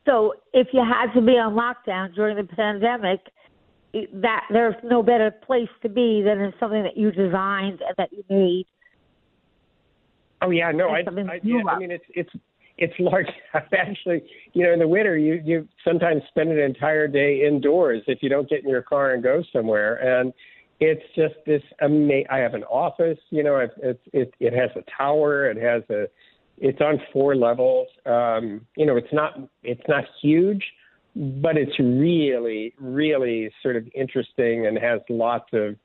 So, 0.05 0.35
if 0.53 0.69
you 0.73 0.81
had 0.81 1.13
to 1.15 1.21
be 1.21 1.33
on 1.33 1.55
lockdown 1.55 2.15
during 2.15 2.37
the 2.37 2.45
pandemic, 2.45 3.21
that 4.15 4.45
there's 4.51 4.75
no 4.83 5.03
better 5.03 5.31
place 5.31 5.69
to 5.83 5.89
be 5.89 6.23
than 6.23 6.41
in 6.41 6.53
something 6.59 6.83
that 6.83 6.97
you 6.97 7.13
designed 7.13 7.81
and 7.83 7.95
that 7.99 8.13
you 8.13 8.25
made. 8.29 8.67
Oh 10.41 10.51
yeah, 10.51 10.73
no, 10.73 10.89
I, 10.89 11.01
I, 11.01 11.41
yeah, 11.43 11.63
I 11.69 11.79
mean 11.79 11.93
it's 11.93 12.05
it's 12.15 12.31
it's 12.79 12.95
large. 12.99 13.27
Actually, 13.55 14.23
you 14.55 14.65
know, 14.65 14.73
in 14.73 14.79
the 14.79 14.89
winter, 14.89 15.17
you 15.17 15.41
you 15.45 15.69
sometimes 15.85 16.23
spend 16.29 16.51
an 16.51 16.59
entire 16.59 17.07
day 17.07 17.47
indoors 17.47 18.03
if 18.07 18.23
you 18.23 18.29
don't 18.29 18.49
get 18.49 18.65
in 18.65 18.71
your 18.71 18.83
car 18.83 19.13
and 19.13 19.23
go 19.23 19.43
somewhere. 19.53 19.97
And 19.97 20.33
it's 20.83 21.05
just 21.15 21.35
this 21.47 21.63
amazing. 21.81 22.27
I 22.29 22.39
have 22.39 22.55
an 22.55 22.65
office, 22.65 23.19
you 23.31 23.45
know, 23.45 23.57
it, 23.57 24.01
it, 24.13 24.53
has 24.53 24.71
a 24.75 24.83
tower, 24.97 25.49
it 25.49 25.57
has 25.57 25.83
a, 25.91 26.09
it's 26.59 26.81
on 26.81 27.01
four 27.13 27.37
levels. 27.37 27.87
Um, 28.05 28.67
you 28.77 28.85
know, 28.85 28.97
it's 28.97 29.13
not, 29.13 29.39
it's 29.63 29.83
not 29.87 30.03
huge, 30.21 30.65
but 31.15 31.57
it's 31.57 31.79
really, 31.79 32.75
really 32.81 33.53
sort 33.63 33.77
of 33.77 33.87
interesting 33.95 34.67
and 34.67 34.77
has 34.77 35.01
lots 35.09 35.49
of 35.53 35.77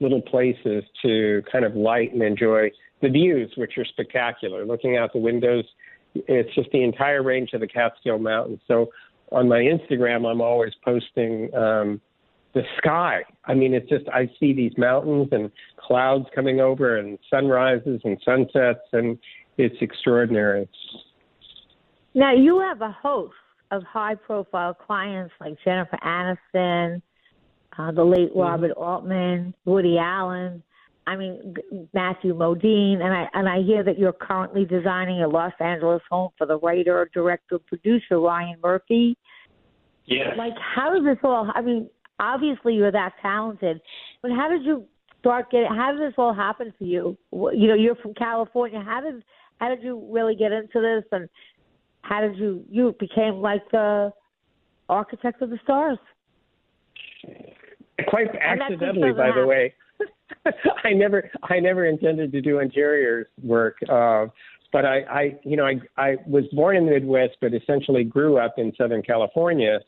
little 0.00 0.22
places 0.22 0.84
to 1.02 1.42
kind 1.52 1.66
of 1.66 1.76
light 1.76 2.14
and 2.14 2.22
enjoy 2.22 2.70
the 3.02 3.10
views, 3.10 3.52
which 3.56 3.76
are 3.76 3.84
spectacular. 3.84 4.64
Looking 4.64 4.96
out 4.96 5.12
the 5.12 5.18
windows, 5.18 5.64
it's 6.14 6.54
just 6.54 6.70
the 6.72 6.82
entire 6.82 7.22
range 7.22 7.50
of 7.52 7.60
the 7.60 7.68
Catskill 7.68 8.18
Mountains. 8.18 8.60
So 8.66 8.88
on 9.32 9.50
my 9.50 9.58
Instagram, 9.58 10.26
I'm 10.26 10.40
always 10.40 10.72
posting, 10.82 11.54
um, 11.54 12.00
the 12.56 12.62
sky. 12.78 13.20
I 13.44 13.52
mean, 13.52 13.74
it's 13.74 13.88
just 13.88 14.08
I 14.08 14.30
see 14.40 14.54
these 14.54 14.72
mountains 14.78 15.28
and 15.30 15.50
clouds 15.76 16.24
coming 16.34 16.58
over 16.58 16.96
and 16.96 17.18
sunrises 17.28 18.00
and 18.02 18.18
sunsets, 18.24 18.80
and 18.94 19.18
it's 19.58 19.76
extraordinary. 19.82 20.66
Now 22.14 22.32
you 22.34 22.58
have 22.60 22.80
a 22.80 22.90
host 22.90 23.34
of 23.70 23.82
high-profile 23.82 24.72
clients 24.74 25.34
like 25.38 25.58
Jennifer 25.64 25.98
Aniston, 26.02 27.02
uh, 27.78 27.92
the 27.92 28.04
late 28.04 28.30
mm-hmm. 28.30 28.40
Robert 28.40 28.72
Altman, 28.72 29.52
Woody 29.66 29.98
Allen. 29.98 30.62
I 31.06 31.14
mean 31.14 31.54
Matthew 31.92 32.34
Modine, 32.34 33.00
and 33.02 33.12
I 33.12 33.28
and 33.34 33.48
I 33.48 33.60
hear 33.62 33.84
that 33.84 33.98
you're 33.98 34.14
currently 34.14 34.64
designing 34.64 35.22
a 35.22 35.28
Los 35.28 35.52
Angeles 35.60 36.02
home 36.10 36.30
for 36.38 36.46
the 36.46 36.58
writer, 36.58 37.08
director, 37.12 37.58
producer 37.58 38.18
Ryan 38.18 38.56
Murphy. 38.62 39.16
Yeah. 40.06 40.34
Like, 40.36 40.54
how 40.58 40.94
does 40.94 41.04
this 41.04 41.18
all? 41.22 41.50
I 41.54 41.60
mean, 41.60 41.90
obviously 42.18 42.74
you're 42.74 42.92
that 42.92 43.12
talented, 43.22 43.80
but 44.22 44.30
how 44.30 44.48
did 44.48 44.64
you 44.64 44.84
start 45.20 45.50
getting? 45.50 45.68
How 45.68 45.92
did 45.92 46.00
this 46.00 46.14
all 46.18 46.34
happen 46.34 46.72
for 46.78 46.84
you? 46.84 47.16
You 47.32 47.68
know, 47.68 47.74
you're 47.74 47.96
from 47.96 48.14
California. 48.14 48.80
How 48.84 49.00
did 49.00 49.22
how 49.58 49.68
did 49.68 49.82
you 49.82 50.06
really 50.10 50.34
get 50.34 50.52
into 50.52 50.80
this, 50.80 51.04
and 51.12 51.28
how 52.02 52.20
did 52.20 52.36
you 52.36 52.64
you 52.70 52.94
became 52.98 53.36
like 53.36 53.68
the 53.70 54.12
architect 54.88 55.42
of 55.42 55.50
the 55.50 55.58
stars? 55.64 55.98
Quite 58.08 58.28
accidentally, 58.40 59.12
by 59.12 59.30
the 59.34 59.46
way. 59.46 59.74
I 60.84 60.92
never 60.92 61.30
I 61.42 61.60
never 61.60 61.86
intended 61.86 62.32
to 62.32 62.40
do 62.40 62.60
interiors 62.60 63.26
work. 63.42 63.78
Uh, 63.88 64.26
but 64.72 64.84
I, 64.84 64.98
I, 65.02 65.38
you 65.44 65.56
know, 65.56 65.64
I, 65.64 65.76
I 65.96 66.16
was 66.26 66.44
born 66.52 66.76
in 66.76 66.86
the 66.86 66.92
Midwest, 66.92 67.36
but 67.40 67.54
essentially 67.54 68.04
grew 68.04 68.36
up 68.36 68.56
in 68.58 68.72
Southern 68.76 69.00
California 69.00 69.78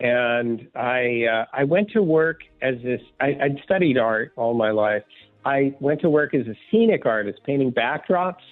and 0.00 0.68
I 0.74 1.24
uh, 1.24 1.44
I 1.52 1.64
went 1.64 1.90
to 1.92 2.02
work 2.02 2.40
as 2.62 2.76
this. 2.82 3.00
I, 3.20 3.36
I'd 3.40 3.60
studied 3.64 3.98
art 3.98 4.32
all 4.36 4.54
my 4.54 4.70
life. 4.70 5.02
I 5.44 5.74
went 5.80 6.00
to 6.00 6.10
work 6.10 6.34
as 6.34 6.46
a 6.46 6.54
scenic 6.70 7.06
artist, 7.06 7.40
painting 7.44 7.72
backdrops 7.72 8.42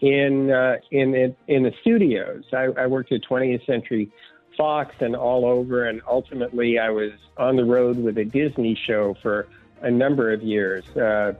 in 0.00 0.50
uh, 0.50 0.76
in 0.90 1.36
in 1.46 1.62
the 1.62 1.72
studios. 1.80 2.44
I, 2.52 2.64
I 2.76 2.86
worked 2.86 3.12
at 3.12 3.22
20th 3.22 3.64
Century 3.66 4.10
Fox 4.56 4.94
and 5.00 5.14
all 5.14 5.44
over, 5.46 5.86
and 5.86 6.02
ultimately 6.08 6.78
I 6.78 6.90
was 6.90 7.12
on 7.36 7.56
the 7.56 7.64
road 7.64 7.96
with 7.98 8.18
a 8.18 8.24
Disney 8.24 8.78
show 8.86 9.14
for 9.22 9.48
a 9.82 9.90
number 9.90 10.32
of 10.32 10.42
years 10.42 10.84
uh, 10.96 11.34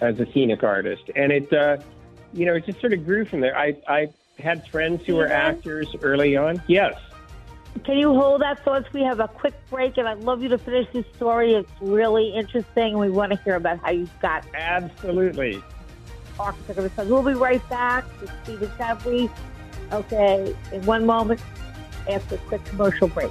as 0.00 0.20
a 0.20 0.30
scenic 0.32 0.62
artist, 0.62 1.04
and 1.16 1.32
it 1.32 1.52
uh, 1.52 1.78
you 2.32 2.44
know 2.44 2.54
it 2.54 2.66
just 2.66 2.80
sort 2.80 2.92
of 2.92 3.04
grew 3.04 3.24
from 3.24 3.40
there. 3.40 3.56
I 3.56 3.76
I 3.88 4.08
had 4.38 4.66
friends 4.68 5.04
who 5.06 5.16
were 5.16 5.28
actors 5.28 5.88
early 6.02 6.36
on. 6.36 6.62
Yes. 6.66 6.94
Can 7.84 7.96
you 7.96 8.14
hold 8.14 8.42
that 8.42 8.64
thought? 8.64 8.92
We 8.92 9.02
have 9.02 9.20
a 9.20 9.28
quick 9.28 9.54
break, 9.70 9.96
and 9.96 10.06
I'd 10.06 10.20
love 10.20 10.42
you 10.42 10.48
to 10.50 10.58
finish 10.58 10.86
this 10.92 11.06
story. 11.16 11.54
It's 11.54 11.70
really 11.80 12.28
interesting, 12.34 12.92
and 12.92 12.98
we 12.98 13.10
want 13.10 13.32
to 13.32 13.38
hear 13.42 13.54
about 13.54 13.78
how 13.78 13.90
you 13.90 14.08
got 14.20 14.44
absolutely 14.54 15.62
architect 16.38 16.78
of 16.78 16.84
the 16.84 16.90
sun. 16.90 17.08
We'll 17.08 17.22
be 17.22 17.34
right 17.34 17.66
back 17.68 18.04
with 18.20 18.30
Stephen 18.42 18.68
Templey. 18.70 19.30
Okay, 19.92 20.54
in 20.72 20.86
one 20.86 21.04
moment 21.04 21.40
after 22.08 22.36
a 22.36 22.38
quick 22.38 22.64
commercial 22.64 23.08
break. 23.08 23.30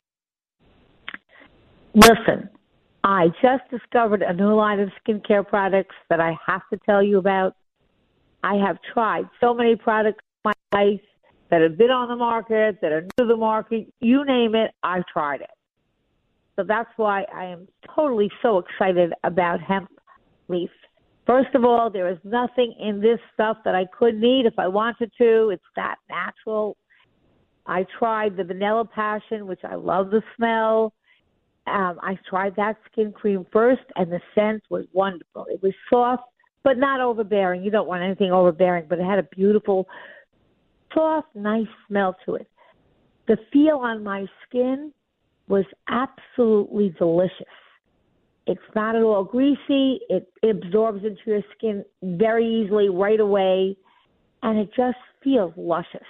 Listen, 1.93 2.49
I 3.03 3.27
just 3.41 3.63
discovered 3.69 4.21
a 4.21 4.33
new 4.33 4.53
line 4.53 4.79
of 4.79 4.89
skincare 5.05 5.45
products 5.45 5.95
that 6.09 6.21
I 6.21 6.37
have 6.47 6.61
to 6.71 6.79
tell 6.85 7.03
you 7.03 7.17
about. 7.17 7.55
I 8.43 8.55
have 8.55 8.77
tried 8.93 9.25
so 9.41 9.53
many 9.53 9.75
products 9.75 10.23
in 10.45 10.51
my 10.51 10.79
life 10.79 11.01
that 11.49 11.61
have 11.61 11.77
been 11.77 11.91
on 11.91 12.07
the 12.07 12.15
market, 12.15 12.79
that 12.81 12.91
are 12.93 13.01
new 13.01 13.09
to 13.17 13.25
the 13.25 13.35
market. 13.35 13.91
You 13.99 14.23
name 14.23 14.55
it, 14.55 14.71
I've 14.83 15.05
tried 15.05 15.41
it. 15.41 15.49
So 16.55 16.63
that's 16.65 16.89
why 16.95 17.25
I 17.33 17.45
am 17.45 17.67
totally 17.93 18.31
so 18.41 18.59
excited 18.59 19.13
about 19.23 19.59
hemp 19.61 19.89
leaf. 20.47 20.69
First 21.27 21.53
of 21.55 21.65
all, 21.65 21.89
there 21.89 22.09
is 22.09 22.17
nothing 22.23 22.73
in 22.79 23.01
this 23.01 23.19
stuff 23.33 23.57
that 23.65 23.75
I 23.75 23.85
couldn't 23.97 24.23
eat 24.23 24.45
if 24.45 24.57
I 24.57 24.67
wanted 24.67 25.11
to. 25.17 25.49
It's 25.49 25.63
that 25.75 25.95
natural. 26.09 26.77
I 27.65 27.85
tried 27.99 28.37
the 28.37 28.43
vanilla 28.43 28.85
passion, 28.85 29.45
which 29.45 29.61
I 29.63 29.75
love 29.75 30.09
the 30.09 30.21
smell. 30.35 30.93
Um, 31.67 31.99
I 32.01 32.17
tried 32.27 32.55
that 32.55 32.77
skin 32.91 33.11
cream 33.11 33.45
first, 33.51 33.83
and 33.95 34.11
the 34.11 34.19
scent 34.33 34.63
was 34.69 34.85
wonderful. 34.93 35.45
It 35.49 35.61
was 35.61 35.73
soft, 35.89 36.23
but 36.63 36.77
not 36.77 36.99
overbearing. 37.01 37.63
You 37.63 37.71
don't 37.71 37.87
want 37.87 38.03
anything 38.03 38.31
overbearing, 38.31 38.85
but 38.89 38.99
it 38.99 39.05
had 39.05 39.19
a 39.19 39.23
beautiful, 39.23 39.87
soft, 40.93 41.27
nice 41.35 41.67
smell 41.87 42.15
to 42.25 42.35
it. 42.35 42.47
The 43.27 43.37
feel 43.53 43.77
on 43.77 44.03
my 44.03 44.25
skin 44.47 44.91
was 45.47 45.65
absolutely 45.87 46.95
delicious. 46.97 47.45
It's 48.47 48.59
not 48.75 48.95
at 48.95 49.03
all 49.03 49.23
greasy. 49.23 49.99
It, 50.09 50.31
it 50.41 50.63
absorbs 50.63 51.03
into 51.03 51.21
your 51.25 51.41
skin 51.55 51.85
very 52.01 52.45
easily 52.45 52.89
right 52.89 53.19
away, 53.19 53.77
and 54.41 54.57
it 54.57 54.69
just 54.75 54.97
feels 55.23 55.53
luscious. 55.55 56.01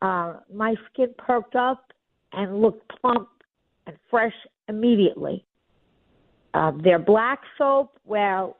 Uh, 0.00 0.36
my 0.52 0.74
skin 0.90 1.14
perked 1.18 1.54
up 1.54 1.92
and 2.32 2.62
looked 2.62 2.90
plump 3.00 3.28
and 3.86 3.96
fresh 4.10 4.34
immediately. 4.68 5.44
Uh, 6.54 6.72
their 6.82 6.98
black 6.98 7.40
soap, 7.56 7.98
well, 8.04 8.56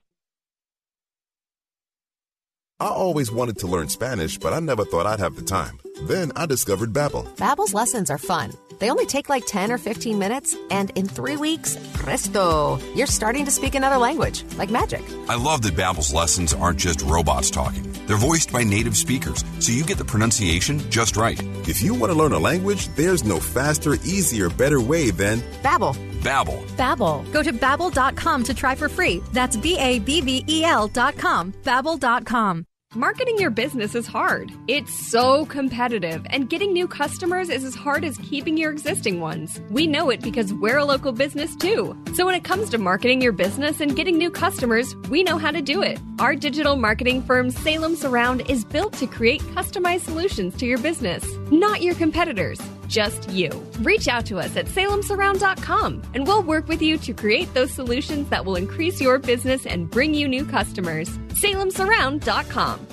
I 2.82 2.88
always 2.88 3.30
wanted 3.30 3.58
to 3.58 3.68
learn 3.68 3.88
Spanish, 3.88 4.38
but 4.38 4.52
I 4.52 4.58
never 4.58 4.84
thought 4.84 5.06
I'd 5.06 5.20
have 5.20 5.36
the 5.36 5.42
time. 5.42 5.78
Then 6.08 6.32
I 6.34 6.46
discovered 6.46 6.92
Babbel. 6.92 7.24
Babbel's 7.36 7.72
lessons 7.72 8.10
are 8.10 8.18
fun. 8.18 8.52
They 8.80 8.90
only 8.90 9.06
take 9.06 9.28
like 9.28 9.46
10 9.46 9.70
or 9.70 9.78
15 9.78 10.18
minutes, 10.18 10.56
and 10.68 10.90
in 10.96 11.06
three 11.06 11.36
weeks, 11.36 11.76
presto, 11.94 12.80
you're 12.96 13.06
starting 13.06 13.44
to 13.44 13.52
speak 13.52 13.76
another 13.76 13.98
language, 13.98 14.42
like 14.58 14.68
magic. 14.68 15.00
I 15.28 15.36
love 15.36 15.62
that 15.62 15.76
Babbel's 15.76 16.12
lessons 16.12 16.52
aren't 16.52 16.80
just 16.80 17.02
robots 17.02 17.52
talking. 17.52 17.84
They're 18.08 18.16
voiced 18.16 18.52
by 18.52 18.64
native 18.64 18.96
speakers, 18.96 19.44
so 19.60 19.70
you 19.70 19.84
get 19.84 19.98
the 19.98 20.04
pronunciation 20.04 20.80
just 20.90 21.16
right. 21.16 21.40
If 21.68 21.82
you 21.82 21.94
want 21.94 22.10
to 22.10 22.18
learn 22.18 22.32
a 22.32 22.38
language, 22.40 22.88
there's 22.96 23.22
no 23.22 23.38
faster, 23.38 23.94
easier, 24.02 24.50
better 24.50 24.80
way 24.80 25.12
than 25.12 25.38
Babbel. 25.62 25.94
Babbel. 26.20 26.66
Babbel. 26.76 27.32
Go 27.32 27.44
to 27.44 27.52
babbel.com 27.52 28.42
to 28.42 28.54
try 28.54 28.74
for 28.74 28.88
free. 28.88 29.22
That's 29.32 29.56
B 29.56 29.78
A 29.78 30.00
B 30.00 30.20
B 30.20 30.44
E 30.48 30.64
L 30.64 30.88
dot 30.88 31.16
com. 31.16 31.52
Babbel.com. 31.62 32.66
Marketing 32.94 33.38
your 33.38 33.48
business 33.48 33.94
is 33.94 34.06
hard. 34.06 34.52
It's 34.68 34.92
so 34.92 35.46
competitive, 35.46 36.26
and 36.28 36.50
getting 36.50 36.74
new 36.74 36.86
customers 36.86 37.48
is 37.48 37.64
as 37.64 37.74
hard 37.74 38.04
as 38.04 38.18
keeping 38.18 38.58
your 38.58 38.70
existing 38.70 39.18
ones. 39.18 39.58
We 39.70 39.86
know 39.86 40.10
it 40.10 40.20
because 40.20 40.52
we're 40.52 40.76
a 40.76 40.84
local 40.84 41.12
business 41.12 41.56
too. 41.56 41.96
So 42.14 42.26
when 42.26 42.34
it 42.34 42.44
comes 42.44 42.68
to 42.68 42.76
marketing 42.76 43.22
your 43.22 43.32
business 43.32 43.80
and 43.80 43.96
getting 43.96 44.18
new 44.18 44.30
customers, 44.30 44.94
we 45.08 45.22
know 45.22 45.38
how 45.38 45.50
to 45.50 45.62
do 45.62 45.80
it. 45.80 45.98
Our 46.18 46.36
digital 46.36 46.76
marketing 46.76 47.22
firm 47.22 47.50
Salem 47.50 47.96
Surround 47.96 48.42
is 48.50 48.62
built 48.62 48.92
to 48.94 49.06
create 49.06 49.40
customized 49.40 50.02
solutions 50.02 50.54
to 50.56 50.66
your 50.66 50.78
business, 50.78 51.24
not 51.50 51.80
your 51.80 51.94
competitors 51.94 52.60
just 52.92 53.30
you. 53.30 53.48
Reach 53.80 54.06
out 54.06 54.26
to 54.26 54.38
us 54.38 54.54
at 54.54 54.66
salemsurround.com 54.66 56.02
and 56.12 56.26
we'll 56.26 56.42
work 56.42 56.68
with 56.68 56.82
you 56.82 56.98
to 56.98 57.14
create 57.14 57.52
those 57.54 57.72
solutions 57.72 58.28
that 58.28 58.44
will 58.44 58.54
increase 58.54 59.00
your 59.00 59.18
business 59.18 59.64
and 59.64 59.90
bring 59.90 60.12
you 60.12 60.28
new 60.28 60.44
customers. 60.44 61.08
salemsurround.com. 61.42 62.86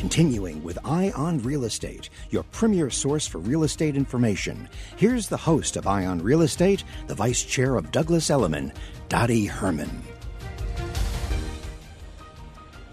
Continuing 0.00 0.64
with 0.64 0.78
Eye 0.82 1.12
on 1.14 1.38
Real 1.42 1.64
Estate, 1.64 2.08
your 2.30 2.42
premier 2.44 2.88
source 2.88 3.26
for 3.26 3.36
real 3.36 3.64
estate 3.64 3.96
information. 3.96 4.66
Here's 4.96 5.28
the 5.28 5.36
host 5.36 5.76
of 5.76 5.86
Eye 5.86 6.06
on 6.06 6.22
Real 6.22 6.40
Estate, 6.40 6.84
the 7.06 7.14
vice 7.14 7.44
chair 7.44 7.76
of 7.76 7.92
Douglas 7.92 8.30
Elliman, 8.30 8.72
Dottie 9.10 9.44
Herman. 9.44 10.02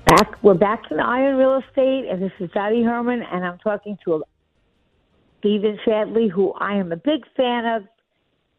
Back, 0.05 0.43
we're 0.43 0.53
back 0.53 0.83
in 0.91 0.99
Eye 0.99 1.27
on 1.27 1.35
Real 1.35 1.61
Estate, 1.67 2.09
and 2.11 2.21
this 2.21 2.33
is 2.41 2.51
Dottie 2.51 2.83
Herman, 2.83 3.23
and 3.23 3.45
I'm 3.45 3.57
talking 3.59 3.97
to 4.03 4.23
Stephen 5.39 5.79
Shadley, 5.87 6.29
who 6.29 6.51
I 6.53 6.75
am 6.75 6.91
a 6.91 6.97
big 6.97 7.23
fan 7.37 7.65
of. 7.65 7.83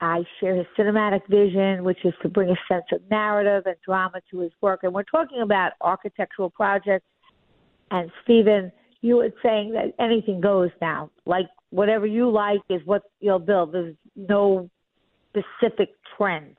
I 0.00 0.24
share 0.40 0.54
his 0.54 0.66
cinematic 0.78 1.26
vision, 1.28 1.82
which 1.84 1.98
is 2.04 2.14
to 2.22 2.28
bring 2.28 2.50
a 2.50 2.56
sense 2.72 2.84
of 2.92 3.00
narrative 3.10 3.64
and 3.66 3.76
drama 3.84 4.20
to 4.30 4.40
his 4.40 4.52
work. 4.60 4.80
And 4.84 4.92
we're 4.92 5.02
talking 5.02 5.42
about 5.42 5.72
architectural 5.80 6.50
projects. 6.50 7.06
And 7.90 8.10
Stephen, 8.22 8.70
you 9.00 9.16
were 9.16 9.30
saying 9.42 9.72
that 9.72 9.94
anything 9.98 10.40
goes 10.40 10.70
now. 10.80 11.10
Like 11.26 11.46
whatever 11.70 12.06
you 12.06 12.30
like 12.30 12.60
is 12.68 12.80
what 12.84 13.02
you'll 13.20 13.38
build. 13.38 13.72
There's 13.72 13.96
no 14.14 14.70
specific 15.30 15.90
trend 16.16 16.56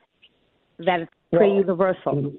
that 0.80 1.02
it's 1.02 1.12
pretty 1.32 1.52
Well, 1.52 1.62
universal. 1.62 2.34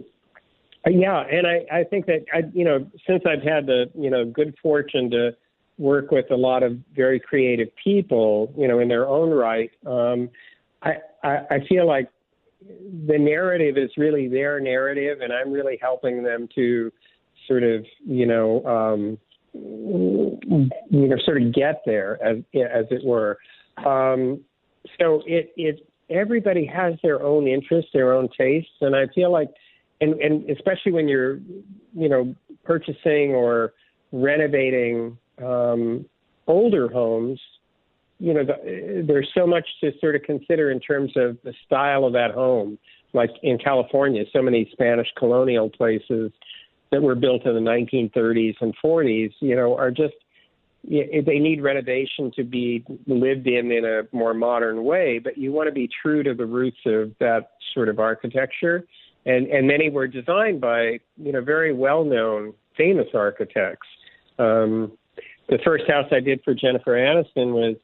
Uh, 0.87 0.91
Yeah, 0.91 1.21
and 1.31 1.47
I, 1.47 1.81
I 1.81 1.85
think 1.85 2.07
that 2.07 2.25
I, 2.33 2.43
you 2.53 2.65
know, 2.65 2.87
since 3.07 3.23
I've 3.27 3.43
had 3.43 3.67
the, 3.67 3.91
you 3.95 4.11
know, 4.11 4.25
good 4.25 4.55
fortune 4.63 5.11
to 5.11 5.37
work 5.79 6.11
with 6.11 6.31
a 6.31 6.37
lot 6.37 6.63
of 6.63 6.79
very 6.95 7.19
creative 7.19 7.69
people, 7.83 8.53
you 8.57 8.69
know, 8.69 8.79
in 8.81 8.89
their 8.89 9.09
own 9.09 9.31
right, 9.31 9.71
um, 9.87 10.29
I, 10.83 10.93
I, 11.23 11.37
I 11.51 11.59
feel 11.69 11.87
like 11.87 12.09
the 12.63 13.19
narrative 13.19 13.77
is 13.77 13.91
really 13.97 14.29
their 14.29 14.61
narrative, 14.61 15.21
and 15.21 15.33
I'm 15.33 15.51
really 15.51 15.79
helping 15.81 16.23
them 16.23 16.49
to 16.55 16.93
sort 17.49 17.63
of, 17.63 17.85
you 18.05 18.27
know, 18.27 18.65
um, 18.65 19.19
you 19.53 20.69
know 20.91 21.17
sort 21.25 21.43
of 21.43 21.53
get 21.53 21.83
there 21.85 22.19
as 22.25 22.37
as 22.55 22.87
it 22.91 23.05
were. 23.05 23.39
Um, 23.79 24.41
so 24.99 25.23
it 25.27 25.53
it 25.57 25.87
everybody 26.09 26.67
has 26.67 26.95
their 27.03 27.23
own 27.23 27.49
interests, 27.49 27.91
their 27.93 28.13
own 28.13 28.29
tastes, 28.37 28.71
and 28.81 28.95
I 28.95 29.07
feel 29.15 29.33
like, 29.33 29.49
and 30.01 30.15
and 30.21 30.49
especially 30.51 30.93
when 30.93 31.09
you're 31.09 31.37
you 31.95 32.09
know 32.09 32.35
purchasing 32.65 33.33
or 33.35 33.73
renovating 34.13 35.17
um, 35.45 36.05
older 36.47 36.89
homes, 36.89 37.41
you 38.21 38.35
know 38.35 38.45
the, 38.45 39.03
there's 39.07 39.29
so 39.35 39.47
much 39.47 39.67
to 39.83 39.93
sort 39.99 40.15
of 40.15 40.23
consider 40.23 40.71
in 40.71 40.79
terms 40.79 41.13
of 41.17 41.39
the 41.43 41.55
style 41.67 42.05
of 42.05 42.13
that 42.13 42.33
home. 42.33 42.79
Like 43.13 43.31
in 43.43 43.59
California, 43.59 44.23
so 44.33 44.41
many 44.41 44.69
Spanish 44.73 45.09
colonial 45.19 45.69
places 45.69 46.31
that 46.93 47.03
were 47.03 47.17
built 47.17 47.45
in 47.45 47.55
the 47.55 47.61
1930s 47.61 48.55
and 48.61 48.73
40s, 48.85 49.33
you 49.41 49.57
know, 49.57 49.77
are 49.77 49.91
just 49.91 50.15
they 50.85 51.39
need 51.39 51.63
renovation 51.63 52.31
to 52.37 52.45
be 52.45 52.85
lived 53.07 53.47
in 53.47 53.71
in 53.71 53.85
a 53.85 54.03
more 54.13 54.33
modern 54.33 54.85
way. 54.85 55.19
But 55.19 55.37
you 55.37 55.53
want 55.53 55.69
to 55.69 55.73
be 55.73 55.89
true 56.03 56.23
to 56.23 56.35
the 56.35 56.47
roots 56.47 56.79
of 56.87 57.13
that 57.21 57.53
sort 57.75 57.89
of 57.89 57.99
architecture, 57.99 58.85
and 59.27 59.47
and 59.49 59.67
many 59.67 59.91
were 59.91 60.07
designed 60.07 60.61
by 60.61 61.01
you 61.17 61.33
know 61.33 61.43
very 61.43 61.73
well 61.73 62.05
known 62.05 62.55
famous 62.77 63.09
architects. 63.15 63.87
Um, 64.39 64.93
the 65.49 65.59
first 65.65 65.85
house 65.89 66.07
I 66.13 66.21
did 66.21 66.41
for 66.45 66.55
Jennifer 66.55 66.93
Aniston 66.93 67.53
was 67.53 67.77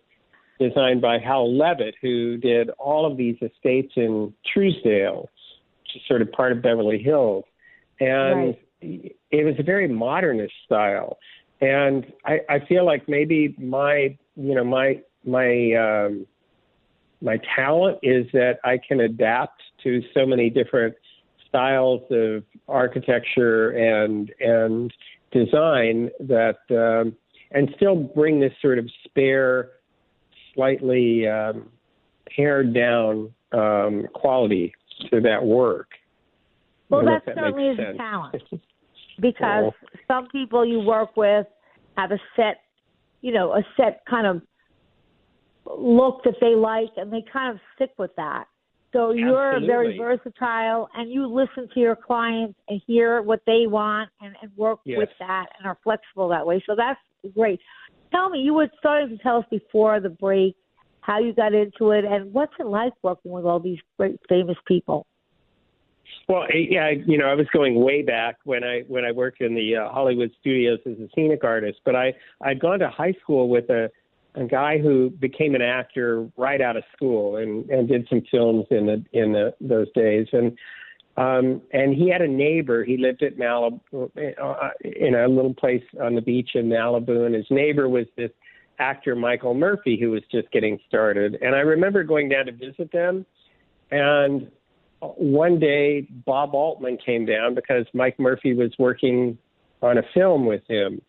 designed 0.58 1.00
by 1.00 1.18
Hal 1.18 1.56
Levitt, 1.56 1.94
who 2.00 2.36
did 2.36 2.70
all 2.78 3.10
of 3.10 3.16
these 3.16 3.36
estates 3.42 3.92
in 3.96 4.32
Trousdale, 4.54 5.22
which 5.22 5.96
is 5.96 6.02
sort 6.08 6.22
of 6.22 6.32
part 6.32 6.52
of 6.52 6.62
Beverly 6.62 7.02
Hills. 7.02 7.44
And 8.00 8.48
right 8.48 8.58
it 8.80 9.44
was 9.44 9.54
a 9.58 9.62
very 9.62 9.88
modernist 9.88 10.54
style, 10.64 11.18
and 11.60 12.06
I, 12.24 12.40
I 12.48 12.58
feel 12.66 12.84
like 12.84 13.08
maybe 13.08 13.54
my 13.58 14.16
you 14.36 14.54
know 14.54 14.64
my 14.64 15.00
my 15.24 15.72
um, 15.74 16.26
my 17.20 17.38
talent 17.54 17.98
is 18.02 18.26
that 18.32 18.58
I 18.64 18.78
can 18.86 19.00
adapt 19.00 19.62
to 19.84 20.02
so 20.14 20.26
many 20.26 20.50
different 20.50 20.94
styles 21.48 22.02
of 22.10 22.44
architecture 22.68 23.70
and 23.70 24.32
and 24.40 24.92
design 25.32 26.10
that 26.20 26.58
um, 26.70 27.16
and 27.50 27.70
still 27.76 27.96
bring 27.96 28.40
this 28.40 28.52
sort 28.60 28.78
of 28.78 28.90
spare, 29.04 29.70
slightly 30.56 31.28
um, 31.28 31.68
pared 32.34 32.74
down 32.74 33.32
um, 33.52 34.06
quality 34.14 34.74
to 35.10 35.20
that 35.20 35.44
work. 35.44 35.88
Well, 36.88 37.04
that, 37.04 37.22
that 37.26 37.36
certainly 37.36 37.68
is 37.68 37.76
sense. 37.76 37.94
a 37.94 37.96
talent 37.96 38.42
because 39.20 39.72
some 40.08 40.28
people 40.28 40.64
you 40.64 40.80
work 40.80 41.16
with 41.16 41.46
have 41.96 42.10
a 42.10 42.18
set, 42.34 42.62
you 43.22 43.32
know, 43.32 43.52
a 43.52 43.62
set 43.76 44.02
kind 44.08 44.26
of 44.26 44.42
look 45.66 46.22
that 46.24 46.34
they 46.40 46.54
like, 46.54 46.90
and 46.96 47.12
they 47.12 47.24
kind 47.32 47.52
of 47.52 47.60
stick 47.74 47.92
with 47.98 48.14
that. 48.16 48.44
So 48.92 49.10
you're 49.12 49.56
Absolutely. 49.56 49.66
very 49.66 49.98
versatile, 49.98 50.88
and 50.94 51.10
you 51.10 51.26
listen 51.26 51.68
to 51.74 51.80
your 51.80 51.96
clients 51.96 52.58
and 52.68 52.80
hear 52.86 53.20
what 53.20 53.40
they 53.46 53.66
want, 53.66 54.10
and, 54.20 54.34
and 54.40 54.50
work 54.56 54.80
yes. 54.84 54.98
with 54.98 55.08
that, 55.18 55.46
and 55.58 55.66
are 55.66 55.76
flexible 55.82 56.28
that 56.28 56.46
way. 56.46 56.62
So 56.66 56.74
that's 56.76 57.00
great. 57.34 57.60
Tell 58.12 58.28
me, 58.30 58.40
you 58.40 58.54
were 58.54 58.68
starting 58.78 59.16
to 59.16 59.22
tell 59.22 59.38
us 59.38 59.44
before 59.50 60.00
the 60.00 60.10
break 60.10 60.56
how 61.00 61.20
you 61.20 61.32
got 61.32 61.54
into 61.54 61.92
it, 61.92 62.04
and 62.04 62.32
what's 62.32 62.52
it 62.58 62.66
like 62.66 62.92
working 63.02 63.30
with 63.30 63.44
all 63.44 63.60
these 63.60 63.78
great 63.96 64.18
famous 64.28 64.56
people? 64.66 65.06
Well, 66.28 66.46
yeah, 66.52 66.90
you 66.90 67.16
know, 67.16 67.26
I 67.26 67.34
was 67.34 67.46
going 67.52 67.80
way 67.80 68.02
back 68.02 68.38
when 68.44 68.64
I 68.64 68.82
when 68.88 69.04
I 69.04 69.12
worked 69.12 69.40
in 69.40 69.54
the 69.54 69.76
uh, 69.76 69.88
Hollywood 69.88 70.32
studios 70.40 70.80
as 70.84 70.98
a 70.98 71.08
scenic 71.14 71.44
artist, 71.44 71.78
but 71.84 71.94
I 71.94 72.12
I'd 72.40 72.58
gone 72.58 72.80
to 72.80 72.88
high 72.88 73.14
school 73.22 73.48
with 73.48 73.70
a 73.70 73.90
a 74.34 74.44
guy 74.44 74.78
who 74.78 75.10
became 75.10 75.54
an 75.54 75.62
actor 75.62 76.28
right 76.36 76.60
out 76.60 76.76
of 76.76 76.82
school 76.94 77.36
and 77.36 77.68
and 77.70 77.88
did 77.88 78.06
some 78.08 78.22
films 78.30 78.66
in 78.70 78.86
the 78.86 79.04
in 79.12 79.32
the 79.32 79.54
those 79.60 79.90
days 79.94 80.26
and 80.32 80.56
um 81.16 81.62
and 81.72 81.94
he 81.94 82.08
had 82.10 82.20
a 82.20 82.28
neighbor 82.28 82.84
he 82.84 82.96
lived 82.96 83.22
at 83.22 83.36
Malibu 83.36 84.10
uh, 84.40 84.68
in 84.84 85.14
a 85.14 85.28
little 85.28 85.54
place 85.54 85.84
on 86.00 86.14
the 86.14 86.20
beach 86.20 86.50
in 86.54 86.68
Malibu 86.68 87.26
and 87.26 87.34
his 87.34 87.46
neighbor 87.50 87.88
was 87.88 88.06
this 88.16 88.30
actor 88.78 89.16
Michael 89.16 89.54
Murphy 89.54 89.98
who 89.98 90.10
was 90.10 90.22
just 90.30 90.50
getting 90.50 90.78
started. 90.86 91.38
And 91.40 91.54
I 91.54 91.60
remember 91.60 92.04
going 92.04 92.28
down 92.28 92.44
to 92.44 92.52
visit 92.52 92.92
them 92.92 93.24
and 93.90 94.50
one 95.00 95.58
day 95.58 96.06
Bob 96.24 96.54
Altman 96.54 96.98
came 97.04 97.26
down 97.26 97.54
because 97.54 97.86
Mike 97.92 98.18
Murphy 98.18 98.54
was 98.54 98.72
working 98.78 99.38
on 99.82 99.98
a 99.98 100.02
film 100.14 100.46
with 100.46 100.62
him, 100.68 101.00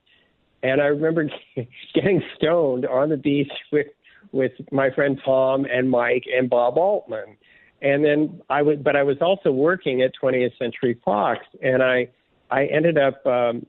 and 0.61 0.81
I 0.81 0.85
remember 0.85 1.29
getting 1.93 2.21
stoned 2.35 2.85
on 2.85 3.09
the 3.09 3.17
beach 3.17 3.51
with 3.71 3.87
with 4.33 4.51
my 4.71 4.89
friend 4.89 5.19
Tom 5.23 5.65
and 5.71 5.89
Mike 5.89 6.25
and 6.35 6.49
Bob 6.49 6.77
Altman, 6.77 7.37
and 7.81 8.03
then 8.03 8.41
I 8.49 8.61
was, 8.61 8.77
but 8.81 8.95
I 8.95 9.03
was 9.03 9.17
also 9.21 9.51
working 9.51 10.01
at 10.01 10.11
20th 10.21 10.57
Century 10.57 10.99
Fox, 11.03 11.45
and 11.61 11.83
I 11.83 12.09
I 12.49 12.65
ended 12.65 12.97
up 12.97 13.25
um, 13.25 13.65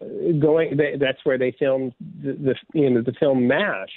going. 0.00 0.78
That's 0.98 1.18
where 1.24 1.38
they 1.38 1.54
filmed 1.58 1.94
the, 2.22 2.32
the 2.32 2.54
you 2.72 2.90
know 2.90 3.02
the 3.02 3.12
film 3.12 3.46
Mash, 3.46 3.90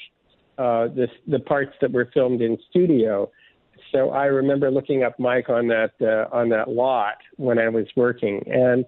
uh, 0.58 0.88
the 0.88 1.08
the 1.28 1.40
parts 1.40 1.74
that 1.82 1.92
were 1.92 2.10
filmed 2.14 2.42
in 2.42 2.58
studio 2.70 3.30
so 3.96 4.10
I 4.10 4.26
remember 4.26 4.70
looking 4.72 5.04
up 5.04 5.18
Mike 5.20 5.50
on 5.50 5.68
that 5.68 5.92
uh, 6.02 6.36
on 6.36 6.50
that 6.50 6.70
lot 6.70 7.18
when 7.38 7.60
I 7.60 7.70
was 7.70 7.86
working, 7.96 8.44
and 8.46 8.86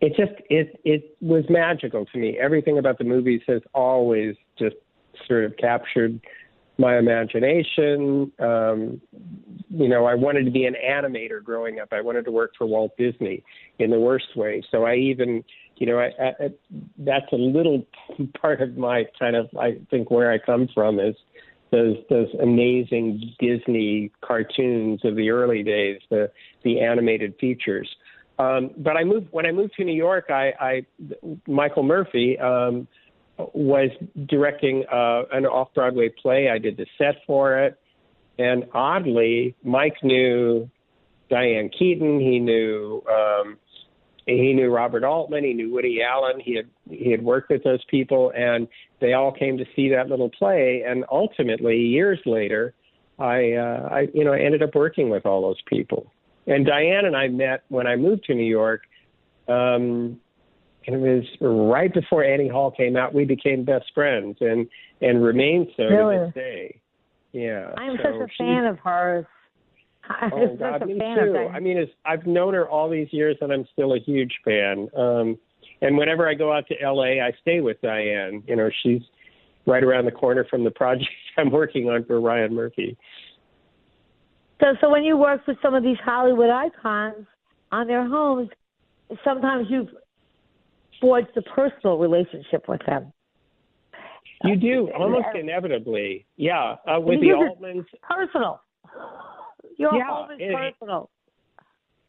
it 0.00 0.10
just 0.10 0.40
it 0.48 0.80
it 0.84 1.16
was 1.20 1.44
magical 1.48 2.06
to 2.06 2.18
me. 2.18 2.38
Everything 2.38 2.78
about 2.78 2.98
the 2.98 3.04
movies 3.04 3.42
has 3.48 3.62
always 3.74 4.36
just 4.58 4.76
sort 5.26 5.44
of 5.44 5.56
captured 5.56 6.20
my 6.78 6.98
imagination. 6.98 8.32
Um, 8.38 9.00
you 9.68 9.88
know, 9.88 10.04
I 10.04 10.14
wanted 10.14 10.44
to 10.44 10.50
be 10.50 10.64
an 10.66 10.74
animator 10.74 11.42
growing 11.42 11.80
up. 11.80 11.88
I 11.92 12.00
wanted 12.00 12.24
to 12.26 12.30
work 12.30 12.52
for 12.56 12.66
Walt 12.66 12.92
Disney 12.98 13.42
in 13.78 13.90
the 13.90 13.98
worst 13.98 14.36
way. 14.36 14.62
So 14.70 14.84
I 14.84 14.96
even, 14.96 15.42
you 15.76 15.86
know, 15.86 15.98
I, 15.98 16.10
I, 16.18 16.50
that's 16.98 17.26
a 17.32 17.36
little 17.36 17.86
part 18.40 18.60
of 18.60 18.76
my 18.76 19.04
kind 19.18 19.36
of, 19.36 19.48
I 19.58 19.78
think, 19.90 20.10
where 20.10 20.30
I 20.30 20.38
come 20.38 20.68
from 20.74 21.00
is 21.00 21.14
those 21.72 21.96
those 22.08 22.28
amazing 22.40 23.34
Disney 23.40 24.12
cartoons 24.20 25.00
of 25.04 25.16
the 25.16 25.30
early 25.30 25.62
days, 25.62 26.00
the 26.10 26.30
the 26.62 26.80
animated 26.80 27.34
features. 27.40 27.88
Um, 28.38 28.70
but 28.76 28.96
I 28.96 29.04
moved 29.04 29.28
when 29.30 29.46
I 29.46 29.52
moved 29.52 29.74
to 29.78 29.84
New 29.84 29.94
York. 29.94 30.26
I, 30.28 30.52
I 30.60 30.86
Michael 31.46 31.82
Murphy 31.82 32.38
um, 32.38 32.86
was 33.38 33.90
directing 34.26 34.84
uh, 34.90 35.22
an 35.32 35.46
off 35.46 35.68
Broadway 35.74 36.08
play. 36.08 36.48
I 36.50 36.58
did 36.58 36.76
the 36.76 36.86
set 36.98 37.16
for 37.26 37.58
it, 37.58 37.78
and 38.38 38.64
oddly, 38.72 39.54
Mike 39.62 40.02
knew 40.02 40.70
Diane 41.28 41.68
Keaton. 41.68 42.20
He 42.20 42.38
knew 42.38 43.02
um, 43.10 43.58
he 44.26 44.52
knew 44.52 44.70
Robert 44.70 45.04
Altman, 45.04 45.44
he 45.44 45.52
knew 45.52 45.72
Woody 45.72 46.02
Allen, 46.02 46.40
he 46.40 46.56
had 46.56 46.66
he 46.90 47.10
had 47.10 47.22
worked 47.22 47.50
with 47.50 47.62
those 47.62 47.84
people, 47.84 48.32
and 48.36 48.66
they 49.00 49.12
all 49.12 49.32
came 49.32 49.56
to 49.58 49.64
see 49.76 49.88
that 49.90 50.08
little 50.08 50.30
play. 50.30 50.82
And 50.86 51.04
ultimately, 51.10 51.78
years 51.78 52.18
later, 52.26 52.74
I, 53.18 53.52
uh, 53.52 53.88
I 53.90 54.08
you 54.12 54.24
know 54.24 54.32
I 54.32 54.40
ended 54.40 54.62
up 54.62 54.74
working 54.74 55.10
with 55.10 55.26
all 55.26 55.42
those 55.42 55.62
people. 55.66 56.12
And 56.48 56.66
Diane 56.66 57.04
and 57.04 57.16
I 57.16 57.28
met 57.28 57.62
when 57.68 57.86
I 57.86 57.96
moved 57.96 58.24
to 58.24 58.34
New 58.34 58.44
York, 58.44 58.82
um, 59.48 60.20
it 60.86 60.96
was 60.96 61.24
right 61.40 61.92
before 61.92 62.24
Annie 62.24 62.48
Hall 62.48 62.70
came 62.70 62.96
out. 62.96 63.12
We 63.12 63.24
became 63.24 63.64
best 63.64 63.86
friends, 63.94 64.36
and 64.40 64.68
and 65.00 65.22
remain 65.22 65.70
so 65.76 65.84
really? 65.84 66.16
to 66.16 66.24
this 66.26 66.34
day. 66.34 66.80
Yeah, 67.32 67.72
I'm 67.76 67.96
so 67.96 68.02
such 68.04 68.28
a 68.28 68.32
she, 68.32 68.38
fan 68.38 68.64
of 68.66 68.78
hers. 68.78 69.26
Oh 70.08 70.56
God, 70.56 70.86
me 70.86 70.94
too. 70.94 71.50
I 71.52 71.58
mean, 71.58 71.76
it's, 71.76 71.90
I've 72.04 72.26
known 72.26 72.54
her 72.54 72.68
all 72.68 72.88
these 72.88 73.08
years, 73.10 73.36
and 73.40 73.52
I'm 73.52 73.66
still 73.72 73.94
a 73.94 73.98
huge 73.98 74.32
fan. 74.44 74.88
Um, 74.96 75.36
and 75.82 75.98
whenever 75.98 76.28
I 76.28 76.34
go 76.34 76.52
out 76.52 76.64
to 76.68 76.74
LA, 76.80 77.20
I 77.24 77.32
stay 77.40 77.60
with 77.60 77.80
Diane. 77.82 78.44
You 78.46 78.54
know, 78.54 78.70
she's 78.84 79.02
right 79.66 79.82
around 79.82 80.04
the 80.04 80.12
corner 80.12 80.46
from 80.48 80.62
the 80.62 80.70
project 80.82 81.10
I'm 81.36 81.50
working 81.50 81.88
on 81.88 82.04
for 82.04 82.20
Ryan 82.20 82.54
Murphy. 82.54 82.96
So, 84.60 84.66
so 84.80 84.90
when 84.90 85.02
you 85.02 85.16
work 85.16 85.44
with 85.48 85.56
some 85.60 85.74
of 85.74 85.82
these 85.82 85.98
Hollywood 86.04 86.50
icons 86.50 87.26
on 87.72 87.88
their 87.88 88.08
homes, 88.08 88.48
sometimes 89.24 89.66
you 89.68 89.88
forge 91.00 91.26
a 91.36 91.42
personal 91.42 91.98
relationship 91.98 92.68
with 92.68 92.80
them. 92.86 93.12
You 94.44 94.56
do 94.56 94.90
almost 94.98 95.28
inevitably, 95.34 96.26
yeah. 96.36 96.76
Uh, 96.86 97.00
with 97.00 97.20
the 97.20 97.28
Altmans, 97.28 97.86
personal. 98.02 98.60
Your 99.78 99.94
yeah, 99.94 100.26
it, 100.38 100.54
personal. 100.54 101.10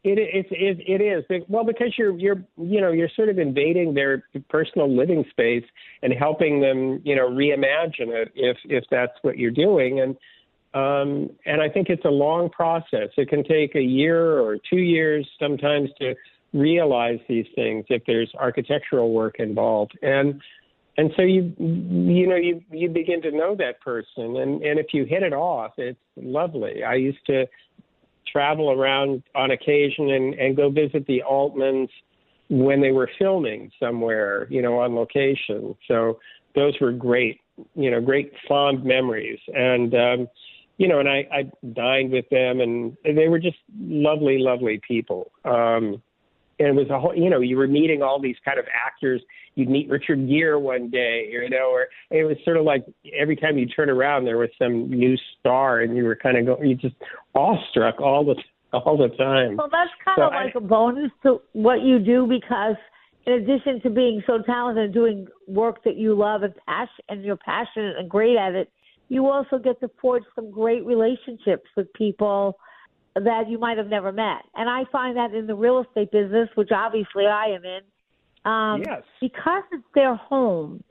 It, 0.03 0.19
it, 0.19 0.45
it, 0.51 1.01
it 1.01 1.01
is. 1.01 1.43
Well, 1.49 1.63
because 1.63 1.93
you're, 1.97 2.17
you're, 2.17 2.43
you 2.57 2.81
know, 2.81 2.91
you're 2.91 3.09
sort 3.15 3.29
of 3.29 3.39
invading 3.39 3.93
their 3.93 4.23
personal 4.49 4.93
living 4.93 5.25
space 5.31 5.63
and 6.01 6.13
helping 6.13 6.61
them, 6.61 7.01
you 7.03 7.15
know, 7.15 7.29
reimagine 7.29 8.09
it 8.09 8.31
if, 8.35 8.57
if 8.65 8.83
that's 8.91 9.13
what 9.21 9.37
you're 9.37 9.51
doing. 9.51 10.01
And, 10.01 10.15
um, 10.73 11.29
and 11.45 11.61
I 11.61 11.69
think 11.69 11.89
it's 11.89 12.05
a 12.05 12.09
long 12.09 12.49
process. 12.49 13.09
It 13.17 13.29
can 13.29 13.43
take 13.43 13.75
a 13.75 13.81
year 13.81 14.39
or 14.39 14.57
two 14.69 14.77
years 14.77 15.27
sometimes 15.39 15.89
to 15.99 16.13
realize 16.53 17.19
these 17.27 17.47
things 17.55 17.85
if 17.89 18.03
there's 18.05 18.31
architectural 18.39 19.11
work 19.13 19.35
involved. 19.39 19.97
And, 20.01 20.41
and 20.97 21.11
so 21.15 21.21
you 21.21 21.53
you 21.59 22.27
know 22.27 22.35
you 22.35 22.61
you 22.71 22.89
begin 22.89 23.21
to 23.21 23.31
know 23.31 23.55
that 23.55 23.79
person. 23.81 24.37
And 24.37 24.61
and 24.63 24.79
if 24.79 24.87
you 24.93 25.05
hit 25.05 25.23
it 25.23 25.33
off 25.33 25.73
it's 25.77 25.99
lovely. 26.15 26.83
I 26.83 26.95
used 26.95 27.25
to 27.27 27.45
travel 28.31 28.71
around 28.71 29.23
on 29.35 29.51
occasion 29.51 30.09
and 30.09 30.33
and 30.33 30.57
go 30.57 30.69
visit 30.69 31.05
the 31.05 31.23
altmans 31.29 31.89
when 32.49 32.81
they 32.81 32.91
were 32.91 33.09
filming 33.19 33.71
somewhere 33.79 34.47
you 34.49 34.61
know 34.61 34.79
on 34.79 34.95
location. 34.95 35.75
So 35.87 36.19
those 36.55 36.73
were 36.81 36.91
great 36.91 37.41
you 37.75 37.91
know 37.91 38.01
great 38.01 38.33
fond 38.47 38.83
memories. 38.83 39.39
And 39.53 39.93
um 39.93 40.27
you 40.77 40.87
know 40.87 40.99
and 40.99 41.07
i 41.09 41.27
i 41.31 41.43
dined 41.73 42.11
with 42.11 42.27
them 42.29 42.59
and 42.59 42.97
they 43.03 43.27
were 43.27 43.39
just 43.39 43.57
lovely 43.77 44.39
lovely 44.39 44.81
people. 44.87 45.31
Um 45.45 46.01
and 46.59 46.67
it 46.69 46.75
was 46.75 46.89
a 46.89 46.99
whole 46.99 47.15
you 47.15 47.29
know 47.29 47.39
you 47.39 47.57
were 47.57 47.67
meeting 47.67 48.01
all 48.01 48.19
these 48.21 48.37
kind 48.43 48.59
of 48.59 48.65
actors. 48.73 49.21
You'd 49.55 49.69
meet 49.69 49.89
richard 49.89 50.27
gere 50.27 50.59
one 50.59 50.89
day 50.89 51.29
you 51.31 51.49
know 51.49 51.71
or 51.71 51.87
it 52.11 52.23
was 52.23 52.37
sort 52.43 52.57
of 52.57 52.65
like 52.65 52.85
every 53.17 53.35
time 53.35 53.57
you 53.57 53.65
turn 53.65 53.89
around 53.89 54.25
there 54.25 54.37
was 54.37 54.49
some 54.59 54.89
new 54.89 55.15
star 55.39 55.81
and 55.81 55.97
you 55.97 56.03
were 56.03 56.15
kind 56.15 56.37
of 56.37 56.45
going 56.45 56.69
you 56.69 56.75
just 56.75 56.95
awestruck 57.33 57.99
all 57.99 58.23
the 58.23 58.35
all 58.73 58.97
the 58.97 59.15
time. 59.15 59.57
Well, 59.57 59.69
that's 59.71 59.91
kind 60.03 60.17
So 60.17 60.23
of 60.23 60.33
like 60.33 60.55
a 60.55 60.61
bonus 60.61 61.11
to 61.23 61.41
what 61.53 61.81
you 61.81 61.99
do 61.99 62.27
because, 62.27 62.75
in 63.25 63.33
addition 63.33 63.81
to 63.81 63.89
being 63.89 64.21
so 64.25 64.39
talented 64.45 64.85
and 64.85 64.93
doing 64.93 65.27
work 65.47 65.83
that 65.83 65.97
you 65.97 66.15
love 66.15 66.43
and 66.43 66.53
passion 66.67 67.03
and 67.09 67.23
you're 67.23 67.37
passionate 67.37 67.97
and 67.97 68.09
great 68.09 68.37
at 68.37 68.53
it, 68.53 68.71
you 69.09 69.27
also 69.27 69.57
get 69.57 69.79
to 69.81 69.89
forge 70.01 70.23
some 70.35 70.51
great 70.51 70.85
relationships 70.85 71.67
with 71.75 71.91
people 71.93 72.57
that 73.23 73.49
you 73.49 73.57
might 73.57 73.77
have 73.77 73.87
never 73.87 74.11
met. 74.11 74.43
And 74.55 74.69
I 74.69 74.83
find 74.91 75.17
that 75.17 75.33
in 75.33 75.47
the 75.47 75.55
real 75.55 75.79
estate 75.79 76.11
business, 76.11 76.49
which 76.55 76.71
obviously 76.71 77.25
I 77.25 77.47
am 77.47 77.63
in, 77.65 77.81
um, 78.45 78.83
Yes. 78.83 79.03
because 79.19 79.63
it's 79.71 79.87
their 79.93 80.15
home, 80.15 80.83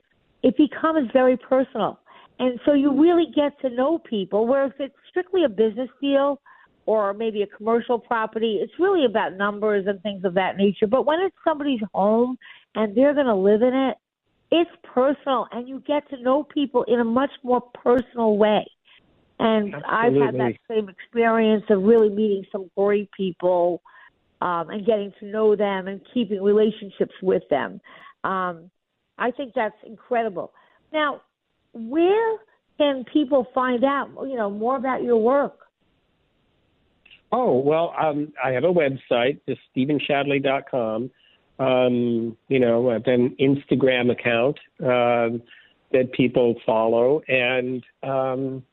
it 0.43 0.55
becomes 0.57 1.09
very 1.11 1.37
personal. 1.37 1.99
And 2.39 2.59
so 2.65 2.73
you 2.73 2.91
really 2.93 3.27
get 3.35 3.59
to 3.61 3.69
know 3.69 3.97
people. 3.97 4.45
Whereas 4.45 4.71
if 4.75 4.91
it's 4.91 4.95
strictly 5.09 5.43
a 5.43 5.49
business 5.49 5.89
deal 5.99 6.39
or 6.85 7.13
maybe 7.13 7.41
a 7.41 7.47
commercial 7.47 7.97
property, 7.97 8.59
it's 8.61 8.77
really 8.79 9.05
about 9.05 9.33
numbers 9.33 9.87
and 9.87 10.01
things 10.03 10.23
of 10.23 10.35
that 10.35 10.55
nature. 10.55 10.87
But 10.87 11.05
when 11.05 11.19
it's 11.19 11.35
somebody's 11.43 11.81
home 11.93 12.37
and 12.75 12.95
they're 12.95 13.13
going 13.13 13.25
to 13.25 13.35
live 13.35 13.63
in 13.63 13.73
it, 13.73 13.97
it's 14.51 14.71
personal 14.83 15.47
and 15.51 15.67
you 15.67 15.81
get 15.85 16.07
to 16.09 16.21
know 16.21 16.43
people 16.43 16.83
in 16.83 16.99
a 16.99 17.03
much 17.03 17.31
more 17.43 17.61
personal 17.61 18.37
way. 18.37 18.65
And 19.39 19.75
I've 19.87 20.13
had 20.13 20.35
that 20.35 20.53
same 20.67 20.89
experience 20.89 21.63
of 21.69 21.83
really 21.83 22.09
meeting 22.09 22.43
some 22.51 22.71
great 22.75 23.09
people 23.11 23.81
um, 24.41 24.69
and 24.69 24.85
getting 24.85 25.13
to 25.19 25.25
know 25.27 25.55
them 25.55 25.87
and 25.87 26.01
keeping 26.13 26.41
relationships 26.41 27.13
with 27.21 27.43
them. 27.49 27.79
Um, 28.23 28.71
I 29.17 29.31
think 29.31 29.53
that's 29.55 29.75
incredible. 29.85 30.51
Now, 30.91 31.21
where 31.73 32.37
can 32.77 33.03
people 33.11 33.47
find 33.53 33.83
out, 33.83 34.09
you 34.27 34.35
know, 34.35 34.49
more 34.49 34.75
about 34.75 35.03
your 35.03 35.17
work? 35.17 35.57
Oh 37.31 37.59
well, 37.59 37.93
um, 37.99 38.31
I 38.41 38.51
have 38.51 38.63
a 38.63 38.71
website, 38.71 39.39
just 39.47 39.59
stephenshadley.com. 39.75 41.11
Um, 41.59 42.37
you 42.47 42.59
know, 42.59 42.89
I 42.89 42.93
have 42.93 43.07
an 43.07 43.35
Instagram 43.39 44.11
account 44.11 44.57
um, 44.79 45.41
that 45.91 46.13
people 46.13 46.55
follow, 46.65 47.21
and 47.27 47.83
um, 48.03 48.63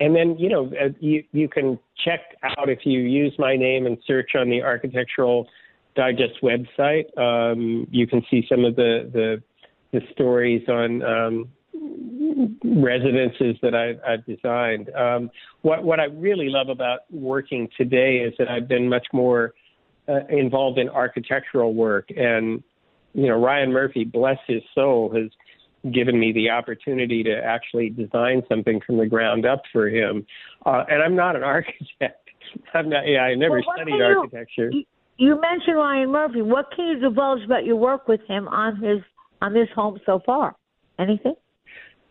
and 0.00 0.16
then 0.16 0.36
you 0.38 0.48
know 0.48 0.66
uh, 0.80 0.88
you 0.98 1.22
you 1.32 1.48
can 1.48 1.78
check 2.04 2.20
out 2.42 2.68
if 2.68 2.80
you 2.84 3.00
use 3.00 3.34
my 3.38 3.56
name 3.56 3.86
and 3.86 3.98
search 4.06 4.30
on 4.34 4.48
the 4.48 4.62
Architectural 4.62 5.46
Digest 5.94 6.40
website. 6.42 7.16
Um, 7.18 7.86
you 7.90 8.06
can 8.06 8.24
see 8.30 8.44
some 8.48 8.64
of 8.64 8.76
the 8.76 9.10
the, 9.12 9.42
the 9.92 10.00
stories 10.12 10.66
on 10.68 11.02
um, 11.02 11.48
residences 12.64 13.56
that 13.62 13.74
I, 13.74 14.12
I've 14.12 14.24
designed. 14.24 14.90
Um, 14.94 15.30
what 15.62 15.84
what 15.84 16.00
I 16.00 16.04
really 16.04 16.48
love 16.48 16.70
about 16.70 17.00
working 17.10 17.68
today 17.76 18.18
is 18.18 18.34
that 18.38 18.48
I've 18.48 18.68
been 18.68 18.88
much 18.88 19.06
more 19.12 19.52
uh, 20.08 20.26
involved 20.28 20.78
in 20.78 20.88
architectural 20.88 21.74
work, 21.74 22.08
and 22.16 22.62
you 23.12 23.26
know 23.26 23.38
Ryan 23.38 23.72
Murphy, 23.72 24.04
bless 24.04 24.38
his 24.46 24.62
soul, 24.74 25.12
has 25.14 25.30
given 25.92 26.18
me 26.18 26.32
the 26.32 26.50
opportunity 26.50 27.22
to 27.22 27.34
actually 27.34 27.90
design 27.90 28.42
something 28.48 28.80
from 28.86 28.98
the 28.98 29.06
ground 29.06 29.46
up 29.46 29.62
for 29.72 29.88
him. 29.88 30.26
Uh, 30.66 30.84
and 30.88 31.02
I'm 31.02 31.16
not 31.16 31.36
an 31.36 31.42
architect. 31.56 32.28
I'm 32.74 32.88
not. 32.88 33.06
Yeah, 33.06 33.20
I 33.20 33.34
never 33.34 33.54
Well, 33.54 33.74
studied 33.76 33.92
can 33.92 33.98
you- 33.98 34.04
architecture. 34.04 34.70
You 35.16 35.38
mentioned 35.38 35.76
Ryan 35.76 36.10
Murphy. 36.10 36.40
What 36.40 36.70
can 36.74 36.86
you 36.86 36.98
divulge 36.98 37.44
about 37.44 37.66
your 37.66 37.76
work 37.76 38.08
with 38.08 38.22
him 38.26 38.48
on 38.48 38.76
his 38.76 39.02
on 39.42 39.52
this 39.52 39.68
home 39.74 40.00
so 40.06 40.20
far? 40.24 40.56
Anything 40.98 41.34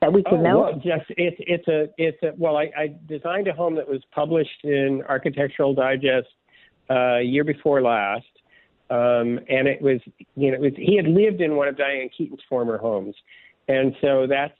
that 0.01 0.13
we 0.13 0.23
can 0.23 0.39
oh, 0.39 0.41
know? 0.41 0.59
Well, 0.59 0.73
just 0.75 1.09
it's 1.17 1.37
it's 1.39 1.67
a 1.67 1.87
it's 1.97 2.21
a 2.23 2.33
well, 2.37 2.55
I, 2.55 2.69
I 2.77 2.95
designed 3.07 3.47
a 3.47 3.53
home 3.53 3.75
that 3.75 3.87
was 3.87 4.01
published 4.13 4.63
in 4.63 5.01
Architectural 5.09 5.73
Digest 5.73 6.27
uh, 6.89 7.17
year 7.17 7.43
before 7.43 7.81
last, 7.81 8.25
um, 8.89 9.39
and 9.49 9.67
it 9.67 9.81
was 9.81 9.99
you 10.35 10.51
know 10.51 10.55
it 10.55 10.61
was, 10.61 10.73
he 10.75 10.95
had 10.95 11.07
lived 11.07 11.41
in 11.41 11.55
one 11.55 11.67
of 11.67 11.77
Diane 11.77 12.09
Keaton's 12.15 12.41
former 12.47 12.77
homes, 12.77 13.15
and 13.69 13.95
so 14.01 14.27
that's 14.27 14.53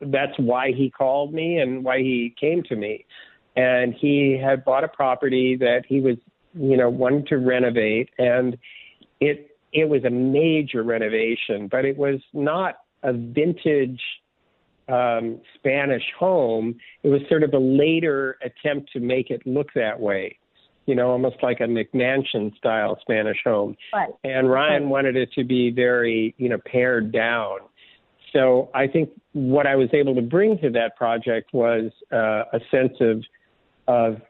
that's 0.00 0.36
why 0.38 0.72
he 0.72 0.90
called 0.90 1.32
me 1.32 1.58
and 1.58 1.84
why 1.84 1.98
he 1.98 2.34
came 2.38 2.62
to 2.64 2.74
me, 2.74 3.04
and 3.54 3.94
he 3.94 4.36
had 4.42 4.64
bought 4.64 4.82
a 4.82 4.88
property 4.88 5.56
that 5.56 5.82
he 5.86 6.00
was 6.00 6.16
you 6.54 6.76
know 6.76 6.90
wanted 6.90 7.28
to 7.28 7.38
renovate, 7.38 8.10
and 8.18 8.58
it 9.20 9.56
it 9.72 9.88
was 9.88 10.04
a 10.04 10.10
major 10.10 10.82
renovation, 10.82 11.68
but 11.68 11.84
it 11.84 11.96
was 11.96 12.20
not 12.32 12.76
a 13.02 13.12
vintage 13.12 14.00
um, 14.88 15.40
Spanish 15.54 16.04
home. 16.18 16.76
It 17.02 17.08
was 17.08 17.20
sort 17.28 17.42
of 17.42 17.52
a 17.54 17.58
later 17.58 18.38
attempt 18.42 18.92
to 18.92 19.00
make 19.00 19.30
it 19.30 19.46
look 19.46 19.68
that 19.74 19.98
way, 19.98 20.38
you 20.86 20.94
know, 20.94 21.10
almost 21.10 21.36
like 21.42 21.60
a 21.60 21.64
McMansion 21.64 22.56
style 22.56 22.98
Spanish 23.00 23.38
home. 23.44 23.76
Right. 23.92 24.10
And 24.22 24.50
Ryan 24.50 24.88
wanted 24.88 25.16
it 25.16 25.32
to 25.32 25.44
be 25.44 25.70
very, 25.70 26.34
you 26.38 26.48
know, 26.48 26.58
pared 26.64 27.12
down. 27.12 27.58
So 28.34 28.68
I 28.74 28.86
think 28.86 29.10
what 29.32 29.66
I 29.66 29.76
was 29.76 29.88
able 29.92 30.14
to 30.16 30.22
bring 30.22 30.58
to 30.58 30.70
that 30.70 30.96
project 30.96 31.54
was 31.54 31.90
uh, 32.12 32.44
a 32.52 32.60
sense 32.70 32.94
of 33.00 33.22
of 33.86 34.20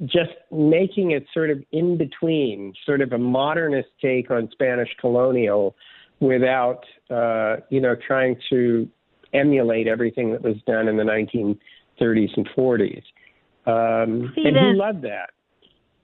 just 0.00 0.32
making 0.50 1.12
it 1.12 1.24
sort 1.32 1.50
of 1.50 1.62
in 1.70 1.96
between, 1.96 2.72
sort 2.84 3.00
of 3.00 3.12
a 3.12 3.18
modernist 3.18 3.88
take 4.00 4.30
on 4.30 4.48
Spanish 4.52 4.88
colonial, 5.00 5.76
without 6.20 6.84
uh, 7.10 7.56
you 7.70 7.80
know 7.80 7.94
trying 8.06 8.36
to 8.50 8.88
emulate 9.32 9.86
everything 9.86 10.32
that 10.32 10.42
was 10.42 10.56
done 10.66 10.88
in 10.88 10.96
the 10.96 11.04
1930s 11.04 12.30
and 12.36 12.48
40s. 12.56 13.02
Um, 13.64 14.32
See, 14.34 14.42
and 14.44 14.56
he 14.56 14.72
loved 14.74 15.02
that. 15.02 15.30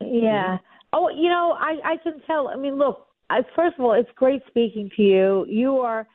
Yeah. 0.01 0.59
Oh, 0.93 1.09
you 1.09 1.29
know, 1.29 1.57
I 1.59 1.77
I 1.85 1.97
can 2.03 2.21
tell. 2.27 2.49
I 2.49 2.57
mean, 2.57 2.77
look. 2.79 3.07
I, 3.31 3.41
first 3.55 3.79
of 3.79 3.85
all, 3.85 3.93
it's 3.93 4.09
great 4.15 4.41
speaking 4.47 4.91
to 4.97 5.03
you. 5.03 5.45
You 5.47 5.81
are 5.81 6.07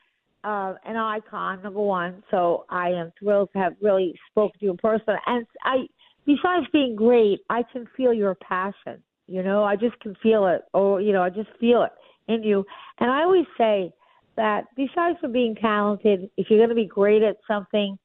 uh, 0.43 0.75
an 0.85 0.97
icon, 0.97 1.61
number 1.63 1.79
one. 1.79 2.23
So 2.31 2.65
I 2.69 2.89
am 2.89 3.11
thrilled 3.19 3.49
to 3.53 3.59
have 3.59 3.73
really 3.81 4.13
spoken 4.29 4.59
to 4.59 4.65
you 4.65 4.71
in 4.71 4.77
person. 4.77 5.15
And 5.25 5.45
I, 5.63 5.85
besides 6.25 6.65
being 6.71 6.95
great, 6.95 7.41
I 7.49 7.63
can 7.71 7.87
feel 7.95 8.13
your 8.13 8.35
passion. 8.35 9.01
You 9.27 9.43
know, 9.43 9.63
I 9.63 9.75
just 9.75 9.99
can 9.99 10.15
feel 10.21 10.47
it. 10.47 10.63
Or 10.73 11.01
you 11.01 11.13
know, 11.13 11.23
I 11.23 11.29
just 11.29 11.49
feel 11.59 11.83
it 11.83 11.91
in 12.31 12.43
you. 12.43 12.65
And 12.99 13.09
I 13.09 13.23
always 13.23 13.45
say 13.57 13.93
that 14.35 14.65
besides 14.75 15.17
from 15.21 15.31
being 15.31 15.55
talented, 15.55 16.29
if 16.37 16.47
you're 16.49 16.59
going 16.59 16.69
to 16.69 16.75
be 16.75 16.87
great 16.87 17.21
at 17.21 17.37
something, 17.47 17.97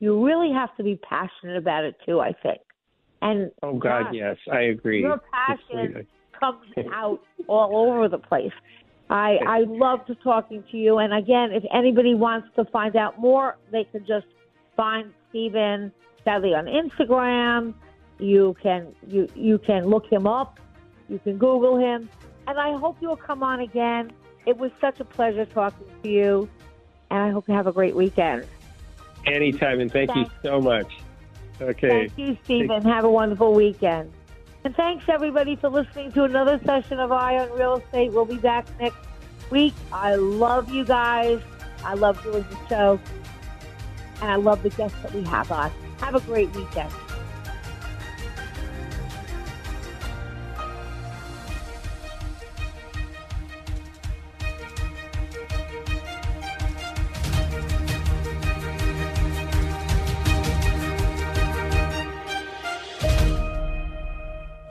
you 0.00 0.24
really 0.24 0.52
have 0.52 0.74
to 0.76 0.82
be 0.82 0.96
passionate 0.96 1.56
about 1.56 1.84
it 1.84 1.96
too. 2.06 2.20
I 2.20 2.32
think. 2.42 2.60
And 3.20 3.50
Oh 3.62 3.78
God, 3.78 4.04
gosh, 4.04 4.14
yes, 4.14 4.36
I 4.50 4.62
agree. 4.62 5.00
your 5.00 5.20
passion 5.32 6.06
comes 6.38 6.66
out 6.92 7.20
all 7.46 7.92
over 7.92 8.08
the 8.08 8.18
place. 8.18 8.52
I 9.12 9.38
I 9.46 9.58
love 9.68 10.06
to 10.06 10.14
talking 10.16 10.64
to 10.70 10.76
you. 10.78 10.98
And 10.98 11.12
again, 11.12 11.52
if 11.52 11.62
anybody 11.72 12.14
wants 12.14 12.48
to 12.56 12.64
find 12.64 12.96
out 12.96 13.20
more, 13.20 13.58
they 13.70 13.84
can 13.84 14.06
just 14.06 14.26
find 14.74 15.12
Stephen 15.28 15.92
Shadley 16.26 16.56
on 16.56 16.64
Instagram. 16.64 17.74
You 18.18 18.56
can 18.62 18.94
you 19.06 19.28
you 19.34 19.58
can 19.58 19.84
look 19.84 20.10
him 20.10 20.26
up. 20.26 20.58
You 21.10 21.18
can 21.18 21.36
Google 21.36 21.78
him. 21.78 22.08
And 22.46 22.58
I 22.58 22.72
hope 22.78 22.96
you'll 23.02 23.16
come 23.16 23.42
on 23.42 23.60
again. 23.60 24.12
It 24.46 24.56
was 24.56 24.70
such 24.80 24.98
a 24.98 25.04
pleasure 25.04 25.44
talking 25.44 25.86
to 26.02 26.08
you. 26.08 26.48
And 27.10 27.20
I 27.22 27.30
hope 27.30 27.46
you 27.46 27.54
have 27.54 27.66
a 27.66 27.72
great 27.72 27.94
weekend. 27.94 28.46
Anytime, 29.26 29.80
and 29.80 29.92
thank 29.92 30.14
you 30.16 30.24
so 30.42 30.58
much. 30.58 30.90
Okay. 31.60 32.08
Thank 32.08 32.18
you, 32.18 32.36
Stephen. 32.44 32.82
Have 32.82 33.04
a 33.04 33.10
wonderful 33.10 33.52
weekend. 33.52 34.10
And 34.64 34.76
thanks, 34.76 35.04
everybody, 35.08 35.56
for 35.56 35.68
listening 35.68 36.12
to 36.12 36.22
another 36.22 36.60
session 36.64 37.00
of 37.00 37.10
Eye 37.10 37.36
on 37.38 37.50
Real 37.58 37.78
Estate. 37.78 38.12
We'll 38.12 38.24
be 38.24 38.36
back 38.36 38.64
next 38.78 38.96
week. 39.50 39.74
I 39.92 40.14
love 40.14 40.70
you 40.70 40.84
guys. 40.84 41.40
I 41.84 41.94
love 41.94 42.22
doing 42.22 42.44
the 42.48 42.68
show. 42.68 43.00
And 44.20 44.30
I 44.30 44.36
love 44.36 44.62
the 44.62 44.70
guests 44.70 44.96
that 45.02 45.12
we 45.12 45.24
have 45.24 45.50
on. 45.50 45.72
Have 45.98 46.14
a 46.14 46.20
great 46.20 46.54
weekend. 46.54 46.92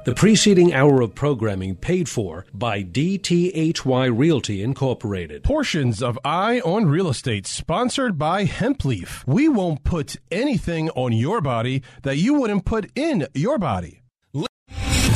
The 0.03 0.15
preceding 0.15 0.73
hour 0.73 1.01
of 1.01 1.13
programming 1.13 1.75
paid 1.75 2.09
for 2.09 2.47
by 2.55 2.81
DTHY 2.81 4.09
Realty 4.11 4.63
Incorporated. 4.63 5.43
Portions 5.43 6.01
of 6.01 6.17
Eye 6.25 6.59
on 6.61 6.87
Real 6.87 7.07
Estate 7.07 7.45
sponsored 7.45 8.17
by 8.17 8.45
Hempleaf. 8.45 9.23
We 9.27 9.47
won't 9.47 9.83
put 9.83 10.15
anything 10.31 10.89
on 10.91 11.13
your 11.13 11.39
body 11.39 11.83
that 12.01 12.17
you 12.17 12.33
wouldn't 12.33 12.65
put 12.65 12.89
in 12.95 13.27
your 13.35 13.59
body. 13.59 14.00